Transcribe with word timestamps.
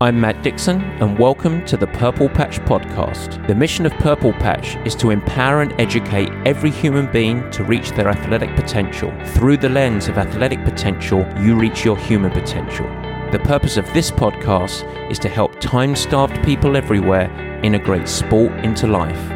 I'm 0.00 0.20
Matt 0.20 0.42
Dixon, 0.42 0.82
and 1.00 1.16
welcome 1.16 1.64
to 1.66 1.76
the 1.76 1.86
Purple 1.86 2.28
Patch 2.28 2.58
Podcast. 2.62 3.46
The 3.46 3.54
mission 3.54 3.86
of 3.86 3.92
Purple 3.92 4.32
Patch 4.32 4.74
is 4.84 4.96
to 4.96 5.10
empower 5.10 5.62
and 5.62 5.72
educate 5.80 6.30
every 6.44 6.72
human 6.72 7.10
being 7.12 7.48
to 7.52 7.62
reach 7.62 7.92
their 7.92 8.08
athletic 8.08 8.56
potential. 8.56 9.12
Through 9.34 9.58
the 9.58 9.68
lens 9.68 10.08
of 10.08 10.18
athletic 10.18 10.64
potential, 10.64 11.24
you 11.40 11.54
reach 11.54 11.84
your 11.84 11.96
human 11.96 12.32
potential. 12.32 12.86
The 13.30 13.40
purpose 13.44 13.76
of 13.76 13.86
this 13.94 14.10
podcast 14.10 14.82
is 15.12 15.20
to 15.20 15.28
help 15.28 15.60
time 15.60 15.94
starved 15.94 16.44
people 16.44 16.76
everywhere 16.76 17.30
integrate 17.62 18.08
sport 18.08 18.52
into 18.64 18.88
life. 18.88 19.30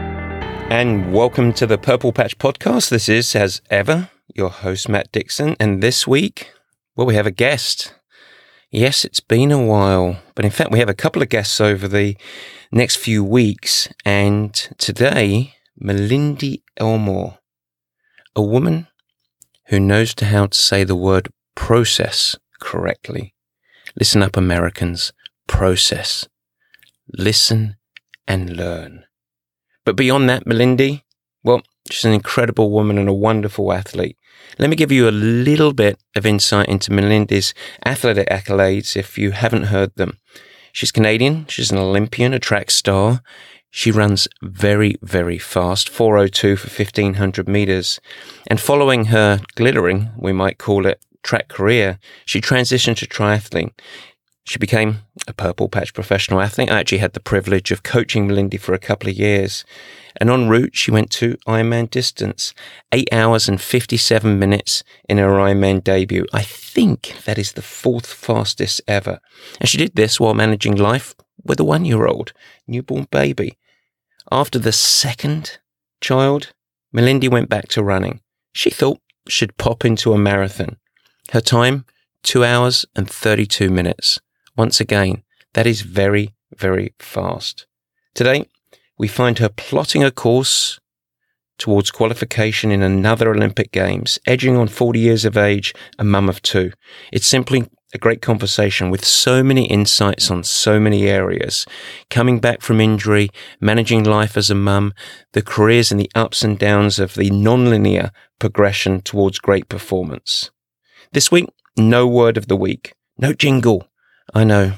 And 0.70 1.12
welcome 1.12 1.52
to 1.52 1.68
the 1.68 1.78
Purple 1.78 2.12
Patch 2.12 2.36
Podcast. 2.36 2.88
This 2.88 3.08
is, 3.08 3.36
as 3.36 3.62
ever, 3.70 4.10
your 4.34 4.50
host, 4.50 4.88
Matt 4.88 5.12
Dixon. 5.12 5.54
And 5.60 5.80
this 5.80 6.08
week, 6.08 6.52
well, 6.96 7.06
we 7.06 7.14
have 7.14 7.28
a 7.28 7.30
guest. 7.30 7.94
Yes, 8.70 9.06
it's 9.06 9.20
been 9.20 9.50
a 9.50 9.64
while, 9.64 10.18
but 10.34 10.44
in 10.44 10.50
fact, 10.50 10.70
we 10.70 10.78
have 10.78 10.90
a 10.90 10.94
couple 10.94 11.22
of 11.22 11.30
guests 11.30 11.58
over 11.58 11.88
the 11.88 12.18
next 12.70 12.96
few 12.96 13.24
weeks. 13.24 13.88
And 14.04 14.52
today, 14.76 15.54
Malindi 15.82 16.60
Elmore, 16.76 17.38
a 18.36 18.42
woman 18.42 18.86
who 19.68 19.80
knows 19.80 20.14
how 20.20 20.48
to 20.48 20.58
say 20.58 20.84
the 20.84 20.94
word 20.94 21.28
process 21.54 22.36
correctly. 22.60 23.34
Listen 23.98 24.22
up, 24.22 24.36
Americans. 24.36 25.14
Process. 25.46 26.28
Listen 27.16 27.76
and 28.26 28.54
learn. 28.54 29.06
But 29.86 29.96
beyond 29.96 30.28
that, 30.28 30.44
Malindi, 30.44 31.04
well, 31.42 31.62
she's 31.90 32.04
an 32.04 32.12
incredible 32.12 32.70
woman 32.70 32.98
and 32.98 33.08
a 33.08 33.14
wonderful 33.14 33.72
athlete. 33.72 34.18
Let 34.58 34.70
me 34.70 34.76
give 34.76 34.92
you 34.92 35.08
a 35.08 35.10
little 35.10 35.72
bit 35.72 35.98
of 36.16 36.24
insight 36.24 36.68
into 36.68 36.90
Malindi's 36.90 37.54
athletic 37.84 38.28
accolades 38.28 38.96
if 38.96 39.18
you 39.18 39.32
haven't 39.32 39.64
heard 39.64 39.94
them. 39.96 40.18
She's 40.72 40.92
Canadian. 40.92 41.46
She's 41.48 41.70
an 41.70 41.78
Olympian, 41.78 42.32
a 42.32 42.38
track 42.38 42.70
star. 42.70 43.22
She 43.70 43.90
runs 43.90 44.28
very, 44.42 44.96
very 45.02 45.38
fast, 45.38 45.88
402 45.88 46.56
for 46.56 46.68
1500 46.68 47.48
meters. 47.48 48.00
And 48.46 48.60
following 48.60 49.06
her 49.06 49.40
glittering, 49.56 50.10
we 50.16 50.32
might 50.32 50.58
call 50.58 50.86
it, 50.86 51.00
track 51.22 51.48
career, 51.48 51.98
she 52.24 52.40
transitioned 52.40 52.96
to 52.96 53.06
triathlon. 53.06 53.72
She 54.44 54.58
became 54.58 55.00
a 55.26 55.34
purple 55.34 55.68
patch 55.68 55.92
professional 55.92 56.40
athlete. 56.40 56.70
I 56.70 56.80
actually 56.80 56.98
had 56.98 57.12
the 57.12 57.20
privilege 57.20 57.70
of 57.70 57.82
coaching 57.82 58.26
Malindi 58.26 58.58
for 58.58 58.72
a 58.72 58.78
couple 58.78 59.10
of 59.10 59.16
years. 59.16 59.64
And 60.20 60.30
en 60.30 60.48
route, 60.48 60.76
she 60.76 60.90
went 60.90 61.10
to 61.12 61.36
Ironman 61.46 61.88
distance, 61.90 62.52
eight 62.92 63.08
hours 63.12 63.48
and 63.48 63.60
57 63.60 64.38
minutes 64.38 64.82
in 65.08 65.18
her 65.18 65.30
Ironman 65.30 65.82
debut. 65.82 66.26
I 66.32 66.42
think 66.42 67.14
that 67.24 67.38
is 67.38 67.52
the 67.52 67.62
fourth 67.62 68.06
fastest 68.06 68.80
ever. 68.88 69.20
And 69.60 69.68
she 69.68 69.78
did 69.78 69.94
this 69.94 70.18
while 70.18 70.34
managing 70.34 70.74
life 70.74 71.14
with 71.44 71.60
a 71.60 71.64
one 71.64 71.84
year 71.84 72.06
old 72.06 72.32
newborn 72.66 73.06
baby. 73.10 73.56
After 74.30 74.58
the 74.58 74.72
second 74.72 75.58
child, 76.00 76.52
Malindi 76.94 77.28
went 77.28 77.48
back 77.48 77.68
to 77.68 77.82
running. 77.82 78.20
She 78.52 78.70
thought 78.70 79.00
she'd 79.28 79.56
pop 79.56 79.84
into 79.84 80.12
a 80.12 80.18
marathon. 80.18 80.78
Her 81.30 81.40
time, 81.40 81.84
two 82.22 82.44
hours 82.44 82.84
and 82.96 83.08
32 83.08 83.70
minutes. 83.70 84.18
Once 84.56 84.80
again, 84.80 85.22
that 85.54 85.66
is 85.66 85.82
very, 85.82 86.34
very 86.56 86.94
fast. 86.98 87.66
Today, 88.14 88.48
we 88.98 89.08
find 89.08 89.38
her 89.38 89.48
plotting 89.48 90.02
a 90.02 90.10
course 90.10 90.80
towards 91.58 91.90
qualification 91.90 92.70
in 92.70 92.82
another 92.82 93.30
Olympic 93.30 93.72
Games, 93.72 94.18
edging 94.26 94.56
on 94.56 94.68
40 94.68 94.98
years 94.98 95.24
of 95.24 95.36
age, 95.36 95.74
a 95.98 96.04
mum 96.04 96.28
of 96.28 96.40
two. 96.42 96.72
It's 97.12 97.26
simply 97.26 97.68
a 97.94 97.98
great 97.98 98.20
conversation 98.20 98.90
with 98.90 99.04
so 99.04 99.42
many 99.42 99.66
insights 99.66 100.30
on 100.30 100.44
so 100.44 100.78
many 100.78 101.08
areas. 101.08 101.66
Coming 102.10 102.38
back 102.38 102.60
from 102.60 102.80
injury, 102.80 103.30
managing 103.60 104.04
life 104.04 104.36
as 104.36 104.50
a 104.50 104.54
mum, 104.54 104.92
the 105.32 105.42
careers 105.42 105.90
and 105.90 106.00
the 106.00 106.10
ups 106.14 106.42
and 106.42 106.58
downs 106.58 106.98
of 106.98 107.14
the 107.14 107.30
non-linear 107.30 108.12
progression 108.38 109.00
towards 109.00 109.38
great 109.38 109.68
performance. 109.68 110.50
This 111.12 111.32
week, 111.32 111.48
no 111.76 112.06
word 112.06 112.36
of 112.36 112.48
the 112.48 112.56
week, 112.56 112.92
no 113.16 113.32
jingle, 113.32 113.88
I 114.34 114.44
know. 114.44 114.74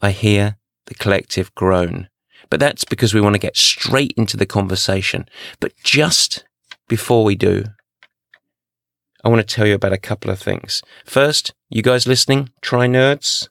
I 0.00 0.10
hear 0.10 0.56
the 0.86 0.94
collective 0.94 1.54
groan. 1.54 2.08
But 2.50 2.60
that's 2.60 2.84
because 2.84 3.14
we 3.14 3.20
want 3.20 3.34
to 3.34 3.40
get 3.40 3.56
straight 3.56 4.14
into 4.16 4.36
the 4.36 4.46
conversation. 4.46 5.26
But 5.60 5.72
just 5.82 6.44
before 6.88 7.24
we 7.24 7.34
do, 7.34 7.64
I 9.24 9.28
want 9.28 9.46
to 9.46 9.54
tell 9.54 9.66
you 9.66 9.74
about 9.74 9.92
a 9.92 9.98
couple 9.98 10.30
of 10.30 10.38
things. 10.38 10.82
First, 11.04 11.52
you 11.68 11.82
guys 11.82 12.06
listening, 12.06 12.50
try 12.62 12.86
Nerds, 12.86 13.48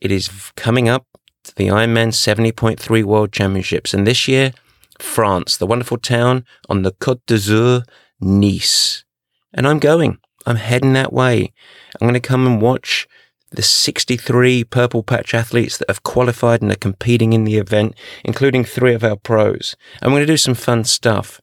it 0.00 0.10
is 0.10 0.28
coming 0.56 0.88
up 0.88 1.06
to 1.44 1.54
the 1.54 1.68
Ironman 1.68 2.08
70.3 2.08 3.04
World 3.04 3.32
Championships. 3.32 3.94
And 3.94 4.06
this 4.06 4.28
year, 4.28 4.52
France, 4.98 5.56
the 5.56 5.66
wonderful 5.66 5.98
town 5.98 6.44
on 6.68 6.82
the 6.82 6.92
Côte 6.92 7.20
d'Azur, 7.26 7.84
Nice. 8.20 9.04
And 9.52 9.66
I'm 9.66 9.80
going. 9.80 10.18
I'm 10.46 10.56
heading 10.56 10.92
that 10.92 11.12
way. 11.12 11.52
I'm 12.00 12.06
going 12.06 12.14
to 12.14 12.20
come 12.20 12.46
and 12.46 12.60
watch 12.60 13.08
the 13.52 13.62
63 13.62 14.64
Purple 14.64 15.02
Patch 15.02 15.34
athletes 15.34 15.78
that 15.78 15.88
have 15.88 16.02
qualified 16.02 16.62
and 16.62 16.72
are 16.72 16.76
competing 16.76 17.32
in 17.32 17.44
the 17.44 17.58
event, 17.58 17.94
including 18.24 18.64
three 18.64 18.94
of 18.94 19.04
our 19.04 19.16
pros. 19.16 19.76
And 20.00 20.12
we're 20.12 20.18
going 20.18 20.26
to 20.26 20.32
do 20.32 20.36
some 20.38 20.54
fun 20.54 20.84
stuff. 20.84 21.40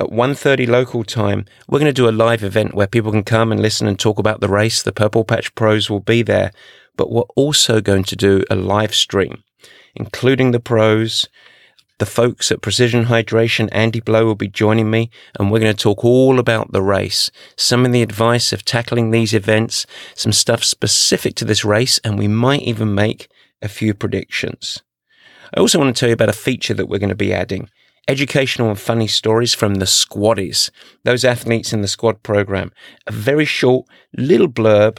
At 0.00 0.08
1.30 0.08 0.68
local 0.68 1.04
time, 1.04 1.44
we're 1.68 1.78
going 1.78 1.88
to 1.88 1.92
do 1.92 2.08
a 2.08 2.10
live 2.10 2.42
event 2.42 2.74
where 2.74 2.86
people 2.86 3.12
can 3.12 3.24
come 3.24 3.52
and 3.52 3.60
listen 3.60 3.86
and 3.86 3.98
talk 3.98 4.18
about 4.18 4.40
the 4.40 4.48
race. 4.48 4.82
The 4.82 4.92
Purple 4.92 5.24
Patch 5.24 5.54
pros 5.54 5.90
will 5.90 6.00
be 6.00 6.22
there. 6.22 6.50
But 6.96 7.10
we're 7.10 7.22
also 7.36 7.80
going 7.80 8.04
to 8.04 8.16
do 8.16 8.42
a 8.50 8.56
live 8.56 8.94
stream, 8.94 9.44
including 9.94 10.50
the 10.50 10.60
pros, 10.60 11.28
the 11.98 12.06
folks 12.06 12.50
at 12.50 12.62
Precision 12.62 13.06
Hydration, 13.06 13.68
Andy 13.72 14.00
Blow, 14.00 14.24
will 14.24 14.34
be 14.34 14.48
joining 14.48 14.90
me, 14.90 15.10
and 15.38 15.50
we're 15.50 15.60
going 15.60 15.74
to 15.74 15.82
talk 15.82 16.04
all 16.04 16.38
about 16.38 16.72
the 16.72 16.82
race, 16.82 17.30
some 17.56 17.86
of 17.86 17.92
the 17.92 18.02
advice 18.02 18.52
of 18.52 18.64
tackling 18.64 19.10
these 19.10 19.34
events, 19.34 19.86
some 20.14 20.32
stuff 20.32 20.64
specific 20.64 21.34
to 21.36 21.44
this 21.44 21.64
race, 21.64 21.98
and 22.04 22.18
we 22.18 22.28
might 22.28 22.62
even 22.62 22.94
make 22.94 23.28
a 23.60 23.68
few 23.68 23.94
predictions. 23.94 24.82
I 25.54 25.60
also 25.60 25.78
want 25.78 25.94
to 25.94 26.00
tell 26.00 26.08
you 26.08 26.14
about 26.14 26.28
a 26.28 26.34
feature 26.34 26.74
that 26.74 26.86
we're 26.86 26.98
going 26.98 27.08
to 27.10 27.14
be 27.14 27.32
adding 27.32 27.68
educational 28.08 28.68
and 28.68 28.80
funny 28.80 29.06
stories 29.06 29.54
from 29.54 29.76
the 29.76 29.84
squaddies, 29.84 30.70
those 31.04 31.24
athletes 31.24 31.72
in 31.72 31.82
the 31.82 31.88
squad 31.88 32.22
program. 32.22 32.72
A 33.06 33.12
very 33.12 33.44
short 33.44 33.86
little 34.16 34.48
blurb, 34.48 34.98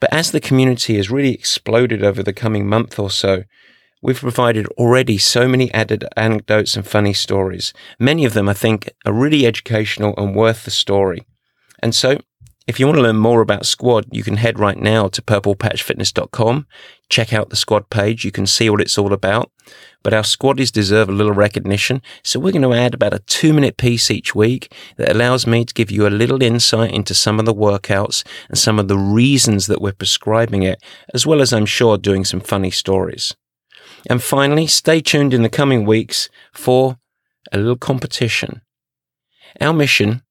but 0.00 0.12
as 0.12 0.32
the 0.32 0.40
community 0.40 0.96
has 0.96 1.10
really 1.10 1.32
exploded 1.32 2.02
over 2.02 2.22
the 2.22 2.32
coming 2.32 2.66
month 2.66 2.98
or 2.98 3.10
so, 3.10 3.44
We've 4.02 4.18
provided 4.18 4.66
already 4.78 5.18
so 5.18 5.46
many 5.46 5.72
added 5.74 6.06
anecdotes 6.16 6.74
and 6.74 6.86
funny 6.86 7.12
stories. 7.12 7.74
Many 7.98 8.24
of 8.24 8.32
them, 8.32 8.48
I 8.48 8.54
think, 8.54 8.90
are 9.04 9.12
really 9.12 9.44
educational 9.46 10.14
and 10.16 10.34
worth 10.34 10.64
the 10.64 10.70
story. 10.70 11.26
And 11.82 11.94
so, 11.94 12.18
if 12.66 12.78
you 12.78 12.86
want 12.86 12.96
to 12.96 13.02
learn 13.02 13.16
more 13.16 13.40
about 13.40 13.66
Squad, 13.66 14.06
you 14.12 14.22
can 14.22 14.36
head 14.36 14.58
right 14.58 14.78
now 14.78 15.08
to 15.08 15.20
purplepatchfitness.com, 15.20 16.66
check 17.08 17.32
out 17.32 17.50
the 17.50 17.56
Squad 17.56 17.90
page. 17.90 18.24
You 18.24 18.30
can 18.30 18.46
see 18.46 18.70
what 18.70 18.80
it's 18.80 18.96
all 18.96 19.12
about. 19.12 19.50
But 20.02 20.14
our 20.14 20.22
squaddies 20.22 20.70
deserve 20.72 21.08
a 21.08 21.12
little 21.12 21.32
recognition. 21.32 22.00
So 22.22 22.38
we're 22.38 22.52
going 22.52 22.62
to 22.62 22.72
add 22.72 22.94
about 22.94 23.12
a 23.12 23.18
two 23.20 23.52
minute 23.52 23.76
piece 23.76 24.10
each 24.10 24.34
week 24.34 24.72
that 24.96 25.10
allows 25.10 25.46
me 25.46 25.64
to 25.64 25.74
give 25.74 25.90
you 25.90 26.06
a 26.06 26.08
little 26.08 26.42
insight 26.42 26.92
into 26.92 27.12
some 27.12 27.38
of 27.38 27.44
the 27.44 27.54
workouts 27.54 28.24
and 28.48 28.56
some 28.56 28.78
of 28.78 28.88
the 28.88 28.96
reasons 28.96 29.66
that 29.66 29.82
we're 29.82 29.92
prescribing 29.92 30.62
it, 30.62 30.82
as 31.12 31.26
well 31.26 31.42
as 31.42 31.52
I'm 31.52 31.66
sure 31.66 31.98
doing 31.98 32.24
some 32.24 32.40
funny 32.40 32.70
stories. 32.70 33.34
And 34.08 34.22
finally, 34.22 34.66
stay 34.66 35.00
tuned 35.00 35.34
in 35.34 35.42
the 35.42 35.48
coming 35.48 35.84
weeks 35.84 36.28
for 36.52 36.98
a 37.52 37.58
little 37.58 37.76
competition. 37.76 38.62
Our 39.60 39.72
mission 39.72 40.22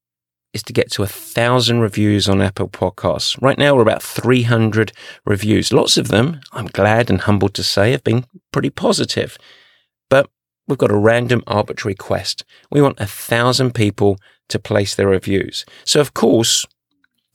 is 0.53 0.63
to 0.63 0.73
get 0.73 0.91
to 0.91 1.03
a 1.03 1.07
thousand 1.07 1.79
reviews 1.79 2.27
on 2.27 2.41
Apple 2.41 2.69
Podcasts. 2.69 3.39
Right 3.41 3.57
now, 3.57 3.75
we're 3.75 3.83
about 3.83 4.01
300 4.01 4.91
reviews. 5.25 5.71
Lots 5.71 5.97
of 5.97 6.07
them, 6.07 6.41
I'm 6.51 6.67
glad 6.67 7.09
and 7.09 7.21
humbled 7.21 7.53
to 7.55 7.63
say, 7.63 7.91
have 7.91 8.03
been 8.03 8.25
pretty 8.51 8.71
positive. 8.71 9.37
But 10.09 10.29
we've 10.67 10.77
got 10.77 10.91
a 10.91 10.97
random 10.97 11.43
arbitrary 11.45 11.95
quest. 11.95 12.45
We 12.71 12.81
want 12.81 12.99
a 12.99 13.05
thousand 13.05 13.75
people 13.75 14.17
to 14.49 14.57
place 14.57 14.95
their 14.95 15.07
reviews. 15.07 15.65
So, 15.85 16.01
of 16.01 16.15
course, 16.15 16.65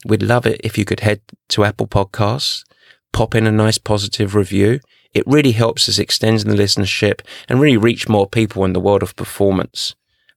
we'd 0.05 0.23
love 0.23 0.47
it 0.47 0.61
if 0.65 0.77
you 0.77 0.85
could 0.85 1.01
head 1.01 1.21
to 1.51 1.65
Apple 1.65 1.87
Podcasts, 1.87 2.65
pop 3.13 3.37
in 3.37 3.47
a 3.47 3.53
nice 3.53 3.79
positive 3.79 4.35
review. 4.35 4.81
It 5.15 5.27
really 5.27 5.53
helps 5.53 5.89
us 5.89 5.99
extend 5.99 6.41
the 6.41 6.55
listenership 6.55 7.21
and 7.49 7.61
really 7.61 7.77
reach 7.77 8.09
more 8.09 8.29
people 8.29 8.65
in 8.65 8.73
the 8.73 8.81
world 8.81 9.03
of 9.03 9.17
performance. 9.17 9.95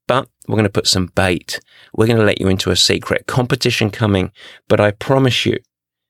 But 0.08 0.30
we're 0.48 0.56
going 0.56 0.64
to 0.64 0.70
put 0.70 0.88
some 0.88 1.08
bait. 1.08 1.60
We're 1.94 2.08
going 2.08 2.20
to 2.20 2.26
let 2.26 2.40
you 2.40 2.48
into 2.48 2.72
a 2.72 2.76
secret 2.76 3.28
competition 3.28 3.90
coming. 3.90 4.32
But 4.70 4.80
I 4.80 4.92
promise 4.92 5.46
you 5.46 5.58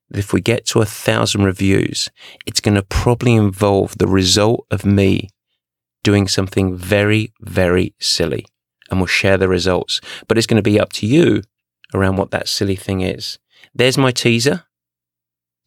that 0.10 0.20
if 0.20 0.34
we 0.34 0.42
get 0.42 0.66
to 0.68 0.82
a 0.82 0.86
thousand 0.86 1.44
reviews, 1.44 2.10
it's 2.46 2.62
going 2.62 2.76
to 2.76 2.84
probably 2.84 3.34
involve 3.34 3.98
the 3.98 4.08
result 4.08 4.68
of 4.70 4.86
me 4.86 5.30
doing 6.04 6.28
something 6.28 6.76
very, 6.76 7.34
very 7.42 7.96
silly. 8.00 8.46
And 8.90 9.00
we'll 9.00 9.08
share 9.08 9.38
the 9.38 9.50
results. 9.50 10.00
But 10.28 10.38
it's 10.38 10.48
going 10.48 10.62
to 10.62 10.70
be 10.70 10.80
up 10.80 10.94
to 10.94 11.08
you 11.08 11.42
around 11.94 12.18
what 12.18 12.32
that 12.32 12.48
silly 12.48 12.76
thing 12.76 13.02
is. 13.02 13.40
There's 13.74 13.98
my 13.98 14.12
teaser. 14.12 14.66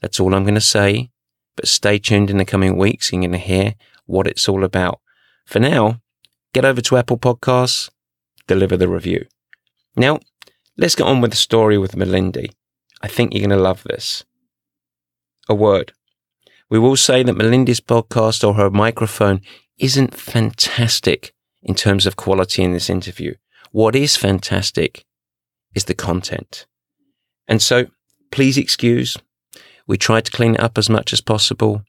That's 0.00 0.20
all 0.20 0.34
I'm 0.34 0.44
going 0.44 0.54
to 0.54 0.60
say. 0.60 1.10
But 1.60 1.68
stay 1.68 1.98
tuned 1.98 2.30
in 2.30 2.38
the 2.38 2.46
coming 2.46 2.78
weeks. 2.78 3.12
You're 3.12 3.20
going 3.20 3.32
to 3.32 3.36
hear 3.36 3.74
what 4.06 4.26
it's 4.26 4.48
all 4.48 4.64
about. 4.64 5.00
For 5.44 5.60
now, 5.60 6.00
get 6.54 6.64
over 6.64 6.80
to 6.80 6.96
Apple 6.96 7.18
Podcasts, 7.18 7.90
deliver 8.46 8.78
the 8.78 8.88
review. 8.88 9.26
Now, 9.94 10.20
let's 10.78 10.94
get 10.94 11.06
on 11.06 11.20
with 11.20 11.32
the 11.32 11.36
story 11.36 11.76
with 11.76 11.96
Malindi. 11.96 12.50
I 13.02 13.08
think 13.08 13.34
you're 13.34 13.46
going 13.46 13.58
to 13.58 13.62
love 13.62 13.82
this. 13.82 14.24
A 15.50 15.54
word. 15.54 15.92
We 16.70 16.78
will 16.78 16.96
say 16.96 17.22
that 17.22 17.36
Malindi's 17.36 17.82
podcast 17.82 18.42
or 18.42 18.54
her 18.54 18.70
microphone 18.70 19.42
isn't 19.76 20.14
fantastic 20.14 21.34
in 21.62 21.74
terms 21.74 22.06
of 22.06 22.16
quality 22.16 22.62
in 22.62 22.72
this 22.72 22.88
interview. 22.88 23.34
What 23.70 23.94
is 23.94 24.16
fantastic 24.16 25.04
is 25.74 25.84
the 25.84 25.94
content. 25.94 26.64
And 27.46 27.60
so 27.60 27.88
please 28.30 28.56
excuse. 28.56 29.18
We 29.90 29.98
tried 29.98 30.24
to 30.26 30.30
clean 30.30 30.54
it 30.54 30.60
up 30.60 30.78
as 30.78 30.88
much 30.88 31.12
as 31.12 31.20
possible. 31.20 31.82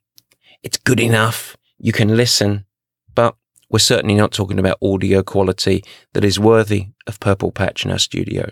It's 0.63 0.79
good 0.79 0.99
enough. 0.99 1.55
You 1.77 1.91
can 1.91 2.17
listen, 2.17 2.65
but 3.13 3.35
we're 3.69 3.77
certainly 3.77 4.15
not 4.15 4.31
talking 4.31 4.57
about 4.57 4.79
audio 4.81 5.21
quality 5.21 5.83
that 6.13 6.25
is 6.25 6.39
worthy 6.39 6.87
of 7.05 7.19
Purple 7.19 7.51
Patch 7.51 7.85
in 7.85 7.91
our 7.91 7.99
studio. 7.99 8.49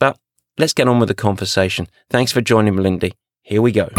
But 0.00 0.16
let's 0.56 0.72
get 0.72 0.88
on 0.88 0.98
with 0.98 1.10
the 1.10 1.14
conversation. 1.14 1.88
Thanks 2.08 2.32
for 2.32 2.40
joining, 2.40 2.72
Malindi. 2.72 3.12
Here 3.42 3.60
we 3.60 3.70
go. 3.70 3.90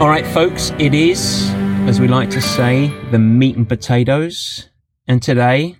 All 0.00 0.08
right, 0.08 0.24
folks, 0.32 0.70
it 0.78 0.94
is, 0.94 1.50
as 1.88 1.98
we 1.98 2.06
like 2.06 2.30
to 2.30 2.40
say, 2.40 2.94
the 3.10 3.18
meat 3.18 3.56
and 3.56 3.68
potatoes. 3.68 4.68
And 5.08 5.20
today 5.20 5.78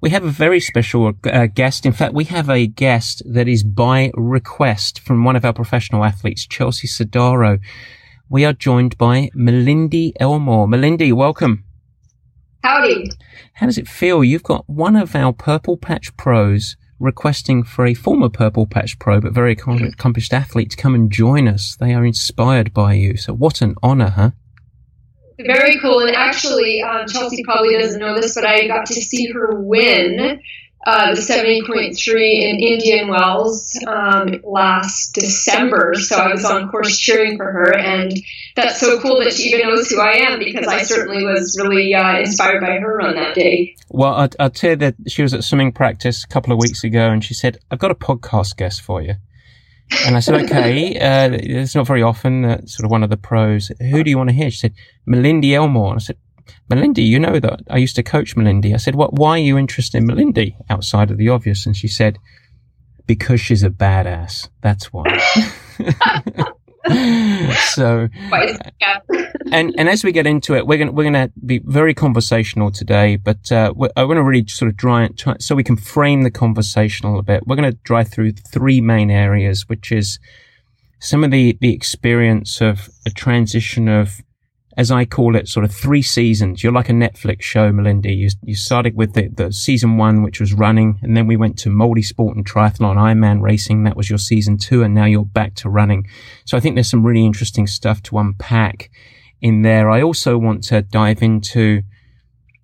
we 0.00 0.10
have 0.10 0.24
a 0.24 0.30
very 0.30 0.60
special 0.60 1.12
uh, 1.24 1.46
guest. 1.46 1.84
In 1.84 1.92
fact, 1.92 2.14
we 2.14 2.24
have 2.24 2.48
a 2.48 2.66
guest 2.66 3.22
that 3.26 3.48
is 3.48 3.62
by 3.62 4.10
request 4.14 5.00
from 5.00 5.24
one 5.24 5.36
of 5.36 5.44
our 5.44 5.52
professional 5.52 6.04
athletes, 6.04 6.46
Chelsea 6.46 6.88
Sodaro. 6.88 7.60
We 8.28 8.44
are 8.44 8.52
joined 8.52 8.96
by 8.96 9.30
Malindi 9.36 10.12
Elmore. 10.18 10.66
Malindi, 10.66 11.12
welcome. 11.12 11.64
Howdy. 12.62 13.10
How 13.54 13.66
does 13.66 13.78
it 13.78 13.88
feel? 13.88 14.24
You've 14.24 14.42
got 14.42 14.68
one 14.68 14.96
of 14.96 15.14
our 15.14 15.32
Purple 15.32 15.76
Patch 15.76 16.16
pros 16.16 16.76
requesting 16.98 17.64
for 17.64 17.86
a 17.86 17.94
former 17.94 18.28
Purple 18.28 18.66
Patch 18.66 18.98
Pro 18.98 19.20
but 19.20 19.32
very 19.32 19.52
accomplished 19.52 20.34
athlete 20.34 20.70
to 20.70 20.76
come 20.76 20.94
and 20.94 21.10
join 21.10 21.48
us. 21.48 21.76
They 21.76 21.94
are 21.94 22.04
inspired 22.04 22.72
by 22.74 22.94
you. 22.94 23.16
So 23.16 23.32
what 23.32 23.62
an 23.62 23.74
honor, 23.82 24.10
huh? 24.10 24.30
Very 25.46 25.78
cool. 25.80 26.00
And 26.00 26.14
actually, 26.14 26.82
um, 26.82 27.06
Chelsea 27.06 27.42
probably 27.44 27.78
doesn't 27.78 28.00
know 28.00 28.14
this, 28.14 28.34
but 28.34 28.46
I 28.46 28.66
got 28.66 28.86
to 28.86 28.94
see 28.94 29.30
her 29.32 29.60
win 29.60 30.40
uh, 30.86 31.14
the 31.14 31.20
70.3 31.20 32.40
in 32.40 32.56
Indian 32.56 33.08
Wells 33.08 33.78
um, 33.86 34.40
last 34.44 35.12
December. 35.12 35.94
So 35.94 36.16
I 36.16 36.32
was 36.32 36.44
on 36.44 36.70
course 36.70 36.98
cheering 36.98 37.36
for 37.36 37.44
her. 37.44 37.76
And 37.76 38.12
that's 38.56 38.80
so 38.80 38.98
cool 39.00 39.18
that 39.20 39.34
she 39.34 39.50
even 39.50 39.68
knows 39.68 39.90
who 39.90 40.00
I 40.00 40.12
am 40.12 40.38
because 40.38 40.66
I 40.66 40.82
certainly 40.82 41.22
was 41.24 41.58
really 41.60 41.94
uh, 41.94 42.20
inspired 42.20 42.62
by 42.62 42.78
her 42.78 42.96
run 42.96 43.14
that 43.16 43.34
day. 43.34 43.76
Well, 43.90 44.14
I'll, 44.14 44.30
I'll 44.38 44.50
tell 44.50 44.76
that 44.76 44.94
she 45.06 45.22
was 45.22 45.34
at 45.34 45.44
swimming 45.44 45.72
practice 45.72 46.24
a 46.24 46.28
couple 46.28 46.52
of 46.52 46.58
weeks 46.58 46.82
ago 46.82 47.10
and 47.10 47.22
she 47.22 47.34
said, 47.34 47.58
I've 47.70 47.78
got 47.78 47.90
a 47.90 47.94
podcast 47.94 48.56
guest 48.56 48.80
for 48.80 49.02
you. 49.02 49.16
And 50.06 50.16
I 50.16 50.20
said, 50.20 50.44
okay, 50.44 50.98
uh, 50.98 51.30
it's 51.32 51.74
not 51.74 51.86
very 51.86 52.02
often 52.02 52.42
that 52.42 52.68
sort 52.68 52.84
of 52.84 52.90
one 52.90 53.02
of 53.02 53.10
the 53.10 53.16
pros. 53.16 53.70
Who 53.80 54.04
do 54.04 54.10
you 54.10 54.16
want 54.16 54.30
to 54.30 54.34
hear? 54.34 54.50
She 54.50 54.58
said, 54.58 54.74
Malindi 55.08 55.52
Elmore. 55.52 55.92
And 55.92 56.00
I 56.00 56.02
said, 56.02 56.16
Malindi, 56.70 57.06
you 57.06 57.18
know 57.18 57.40
that 57.40 57.60
I 57.68 57.78
used 57.78 57.96
to 57.96 58.02
coach 58.02 58.36
Malindi. 58.36 58.72
I 58.74 58.78
said, 58.78 58.94
what, 58.94 59.14
why 59.14 59.32
are 59.32 59.38
you 59.38 59.58
interested 59.58 59.98
in 59.98 60.06
Malindi 60.06 60.54
outside 60.68 61.10
of 61.10 61.18
the 61.18 61.28
obvious? 61.28 61.66
And 61.66 61.76
she 61.76 61.88
said, 61.88 62.18
because 63.06 63.40
she's 63.40 63.64
a 63.64 63.70
badass. 63.70 64.48
That's 64.60 64.92
why. 64.92 65.04
so, 67.74 68.08
and, 69.52 69.74
and 69.76 69.88
as 69.88 70.02
we 70.02 70.12
get 70.12 70.26
into 70.26 70.54
it, 70.54 70.66
we're 70.66 70.78
going 70.78 70.94
we're 70.94 71.10
going 71.10 71.28
to 71.28 71.32
be 71.44 71.58
very 71.58 71.92
conversational 71.94 72.70
today, 72.70 73.16
but, 73.16 73.52
uh, 73.52 73.72
I 73.96 74.04
want 74.04 74.16
to 74.16 74.22
really 74.22 74.46
sort 74.46 74.70
of 74.70 74.76
dry 74.76 75.04
it, 75.04 75.18
try, 75.18 75.36
so 75.38 75.54
we 75.54 75.64
can 75.64 75.76
frame 75.76 76.22
the 76.22 76.30
conversation 76.30 77.06
a 77.06 77.10
little 77.10 77.22
bit. 77.22 77.46
We're 77.46 77.56
going 77.56 77.70
to 77.70 77.78
drive 77.84 78.08
through 78.08 78.32
three 78.32 78.80
main 78.80 79.10
areas, 79.10 79.68
which 79.68 79.92
is 79.92 80.18
some 81.00 81.24
of 81.24 81.30
the, 81.30 81.56
the 81.60 81.72
experience 81.72 82.60
of 82.60 82.88
a 83.06 83.10
transition 83.10 83.88
of 83.88 84.20
as 84.76 84.90
I 84.90 85.04
call 85.04 85.34
it, 85.34 85.48
sort 85.48 85.64
of 85.64 85.72
three 85.72 86.02
seasons. 86.02 86.62
You're 86.62 86.72
like 86.72 86.88
a 86.88 86.92
Netflix 86.92 87.42
show, 87.42 87.72
Melinda. 87.72 88.10
You, 88.12 88.30
you 88.42 88.54
started 88.54 88.94
with 88.94 89.14
the, 89.14 89.28
the 89.28 89.52
season 89.52 89.96
one, 89.96 90.22
which 90.22 90.40
was 90.40 90.54
running, 90.54 90.98
and 91.02 91.16
then 91.16 91.26
we 91.26 91.36
went 91.36 91.58
to 91.60 91.70
multi-sport 91.70 92.36
and 92.36 92.46
triathlon, 92.46 92.96
Ironman 92.96 93.42
racing. 93.42 93.82
That 93.84 93.96
was 93.96 94.08
your 94.08 94.18
season 94.18 94.58
two, 94.58 94.82
and 94.82 94.94
now 94.94 95.06
you're 95.06 95.24
back 95.24 95.54
to 95.56 95.68
running. 95.68 96.06
So 96.44 96.56
I 96.56 96.60
think 96.60 96.76
there's 96.76 96.90
some 96.90 97.04
really 97.04 97.26
interesting 97.26 97.66
stuff 97.66 98.02
to 98.04 98.18
unpack 98.18 98.90
in 99.40 99.62
there. 99.62 99.90
I 99.90 100.02
also 100.02 100.38
want 100.38 100.62
to 100.64 100.82
dive 100.82 101.22
into 101.22 101.82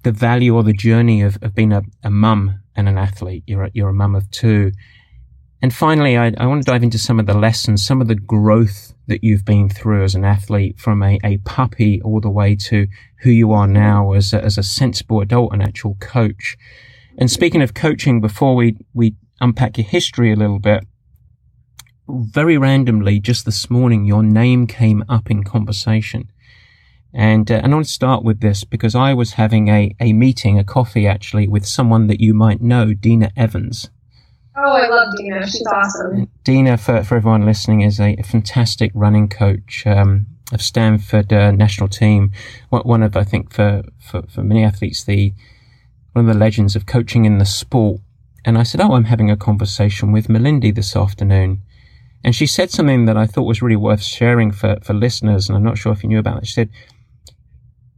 the 0.04 0.12
value 0.12 0.54
or 0.54 0.62
the 0.62 0.72
journey 0.72 1.22
of, 1.22 1.38
of 1.42 1.54
being 1.54 1.72
a, 1.72 1.82
a 2.04 2.10
mum 2.10 2.60
and 2.76 2.88
an 2.88 2.98
athlete. 2.98 3.42
You're 3.46 3.64
a, 3.64 3.70
you're 3.74 3.88
a 3.88 3.94
mum 3.94 4.14
of 4.14 4.30
two. 4.30 4.72
And 5.62 5.74
finally, 5.74 6.16
I, 6.18 6.32
I 6.36 6.46
want 6.46 6.64
to 6.64 6.70
dive 6.70 6.82
into 6.82 6.98
some 6.98 7.18
of 7.18 7.26
the 7.26 7.36
lessons, 7.36 7.84
some 7.84 8.00
of 8.00 8.08
the 8.08 8.14
growth 8.14 8.92
that 9.06 9.24
you've 9.24 9.44
been 9.44 9.68
through 9.68 10.04
as 10.04 10.14
an 10.14 10.24
athlete 10.24 10.78
from 10.78 11.02
a, 11.02 11.18
a 11.24 11.38
puppy 11.38 12.00
all 12.02 12.20
the 12.20 12.30
way 12.30 12.56
to 12.56 12.86
who 13.20 13.30
you 13.30 13.52
are 13.52 13.66
now 13.66 14.12
as 14.12 14.32
a, 14.32 14.42
as 14.42 14.58
a 14.58 14.62
sensible 14.62 15.20
adult 15.20 15.52
and 15.52 15.62
actual 15.62 15.96
coach. 16.00 16.56
And 17.16 17.30
speaking 17.30 17.62
of 17.62 17.72
coaching, 17.72 18.20
before 18.20 18.54
we, 18.54 18.76
we 18.92 19.14
unpack 19.40 19.78
your 19.78 19.86
history 19.86 20.32
a 20.32 20.36
little 20.36 20.58
bit, 20.58 20.84
very 22.08 22.58
randomly, 22.58 23.18
just 23.18 23.44
this 23.44 23.68
morning, 23.70 24.04
your 24.04 24.22
name 24.22 24.66
came 24.66 25.04
up 25.08 25.30
in 25.30 25.42
conversation. 25.42 26.30
And, 27.12 27.50
uh, 27.50 27.54
and 27.54 27.72
I 27.72 27.76
want 27.76 27.86
to 27.86 27.92
start 27.92 28.22
with 28.22 28.40
this 28.40 28.64
because 28.64 28.94
I 28.94 29.14
was 29.14 29.32
having 29.32 29.68
a, 29.68 29.94
a 29.98 30.12
meeting, 30.12 30.58
a 30.58 30.64
coffee 30.64 31.06
actually, 31.06 31.48
with 31.48 31.66
someone 31.66 32.08
that 32.08 32.20
you 32.20 32.34
might 32.34 32.60
know, 32.60 32.92
Dena 32.92 33.30
Evans. 33.36 33.90
Oh, 34.58 34.72
I 34.72 34.88
love 34.88 35.14
Dena. 35.16 35.46
She's 35.46 35.66
awesome. 35.66 36.30
Dena, 36.42 36.78
for, 36.78 37.04
for 37.04 37.16
everyone 37.16 37.44
listening, 37.44 37.82
is 37.82 38.00
a, 38.00 38.16
fantastic 38.22 38.90
running 38.94 39.28
coach 39.28 39.86
um, 39.86 40.26
of 40.50 40.62
Stanford 40.62 41.30
uh, 41.30 41.50
national 41.50 41.88
team. 41.88 42.32
One 42.70 43.02
of, 43.02 43.16
I 43.16 43.24
think, 43.24 43.52
for, 43.52 43.82
for, 44.00 44.22
for 44.22 44.42
many 44.42 44.64
athletes, 44.64 45.04
the 45.04 45.34
one 46.12 46.26
of 46.26 46.32
the 46.32 46.38
legends 46.38 46.74
of 46.74 46.86
coaching 46.86 47.26
in 47.26 47.36
the 47.36 47.44
sport. 47.44 48.00
And 48.46 48.56
I 48.56 48.62
said, 48.62 48.80
Oh, 48.80 48.94
I'm 48.94 49.04
having 49.04 49.30
a 49.30 49.36
conversation 49.36 50.12
with 50.12 50.28
Malindi 50.28 50.74
this 50.74 50.96
afternoon. 50.96 51.60
And 52.24 52.34
she 52.34 52.46
said 52.46 52.70
something 52.70 53.04
that 53.04 53.16
I 53.18 53.26
thought 53.26 53.42
was 53.42 53.60
really 53.60 53.76
worth 53.76 54.02
sharing 54.02 54.52
for, 54.52 54.78
for 54.82 54.94
listeners. 54.94 55.48
And 55.48 55.56
I'm 55.56 55.64
not 55.64 55.76
sure 55.76 55.92
if 55.92 56.02
you 56.02 56.08
knew 56.08 56.18
about 56.18 56.38
it. 56.38 56.46
She 56.46 56.54
said, 56.54 56.70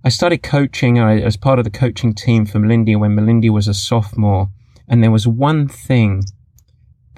I 0.05 0.09
started 0.09 0.43
coaching 0.43 0.99
I, 0.99 1.21
as 1.21 1.37
part 1.37 1.61
of 1.61 1.65
the 1.65 1.71
coaching 1.71 2.13
team 2.13 2.45
for 2.45 2.59
Malindi 2.59 2.99
when 2.99 3.15
Malindi 3.15 3.51
was 3.51 3.69
a 3.69 3.75
sophomore. 3.75 4.49
And 4.89 5.05
there 5.05 5.13
was 5.13 5.29
one 5.29 5.69
thing 5.69 6.25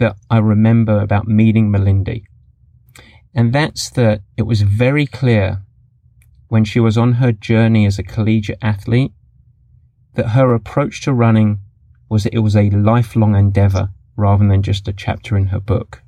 that 0.01 0.17
I 0.29 0.39
remember 0.39 1.01
about 1.01 1.29
meeting 1.29 1.71
Malindi. 1.71 2.25
And 3.35 3.53
that's 3.53 3.89
that 3.91 4.23
it 4.37 4.43
was 4.43 4.63
very 4.63 5.07
clear 5.07 5.63
when 6.49 6.65
she 6.65 6.81
was 6.81 6.99
on 6.99 7.13
her 7.15 7.31
journey 7.31 7.87
as 7.87 7.99
a 7.99 8.03
collegiate 8.03 8.59
athlete 8.61 9.13
that 10.15 10.31
her 10.31 10.53
approach 10.53 11.01
to 11.03 11.13
running 11.13 11.61
was 12.09 12.25
that 12.25 12.35
it 12.35 12.41
was 12.41 12.57
a 12.57 12.71
lifelong 12.71 13.37
endeavor 13.37 13.91
rather 14.17 14.47
than 14.47 14.63
just 14.63 14.89
a 14.89 14.93
chapter 14.93 15.37
in 15.37 15.47
her 15.47 15.61
book. 15.61 16.03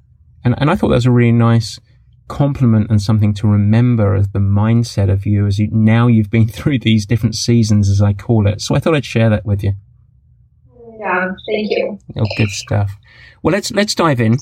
And, 0.45 0.55
and 0.59 0.69
I 0.69 0.75
thought 0.75 0.89
that 0.89 0.97
was 0.97 1.07
a 1.07 1.13
really 1.13 1.33
nice 1.33 1.79
compliment 2.27 2.91
and 2.91 3.01
something 3.01 3.35
to 3.35 3.47
remember 3.47 4.15
as 4.15 4.29
the 4.31 4.39
mindset 4.39 5.11
of 5.11 5.27
you 5.27 5.47
as 5.47 5.59
you, 5.59 5.69
now 5.71 6.09
you've 6.09 6.31
been 6.31 6.49
through 6.59 6.81
these 6.81 7.07
different 7.07 7.37
seasons, 7.37 7.89
as 7.89 8.03
I 8.03 8.13
call 8.13 8.47
it. 8.49 8.61
So 8.61 8.75
I 8.75 8.81
thought 8.81 8.95
I'd 8.95 9.05
share 9.05 9.31
that 9.31 9.47
with 9.47 9.63
you. 9.63 9.75
Yeah, 10.99 11.31
thank 11.47 11.71
you. 11.71 11.99
Oh, 12.17 12.27
good 12.37 12.51
stuff. 12.51 12.93
Well, 13.43 13.53
let's 13.53 13.73
let's 13.73 13.95
dive 13.95 14.21
in, 14.21 14.37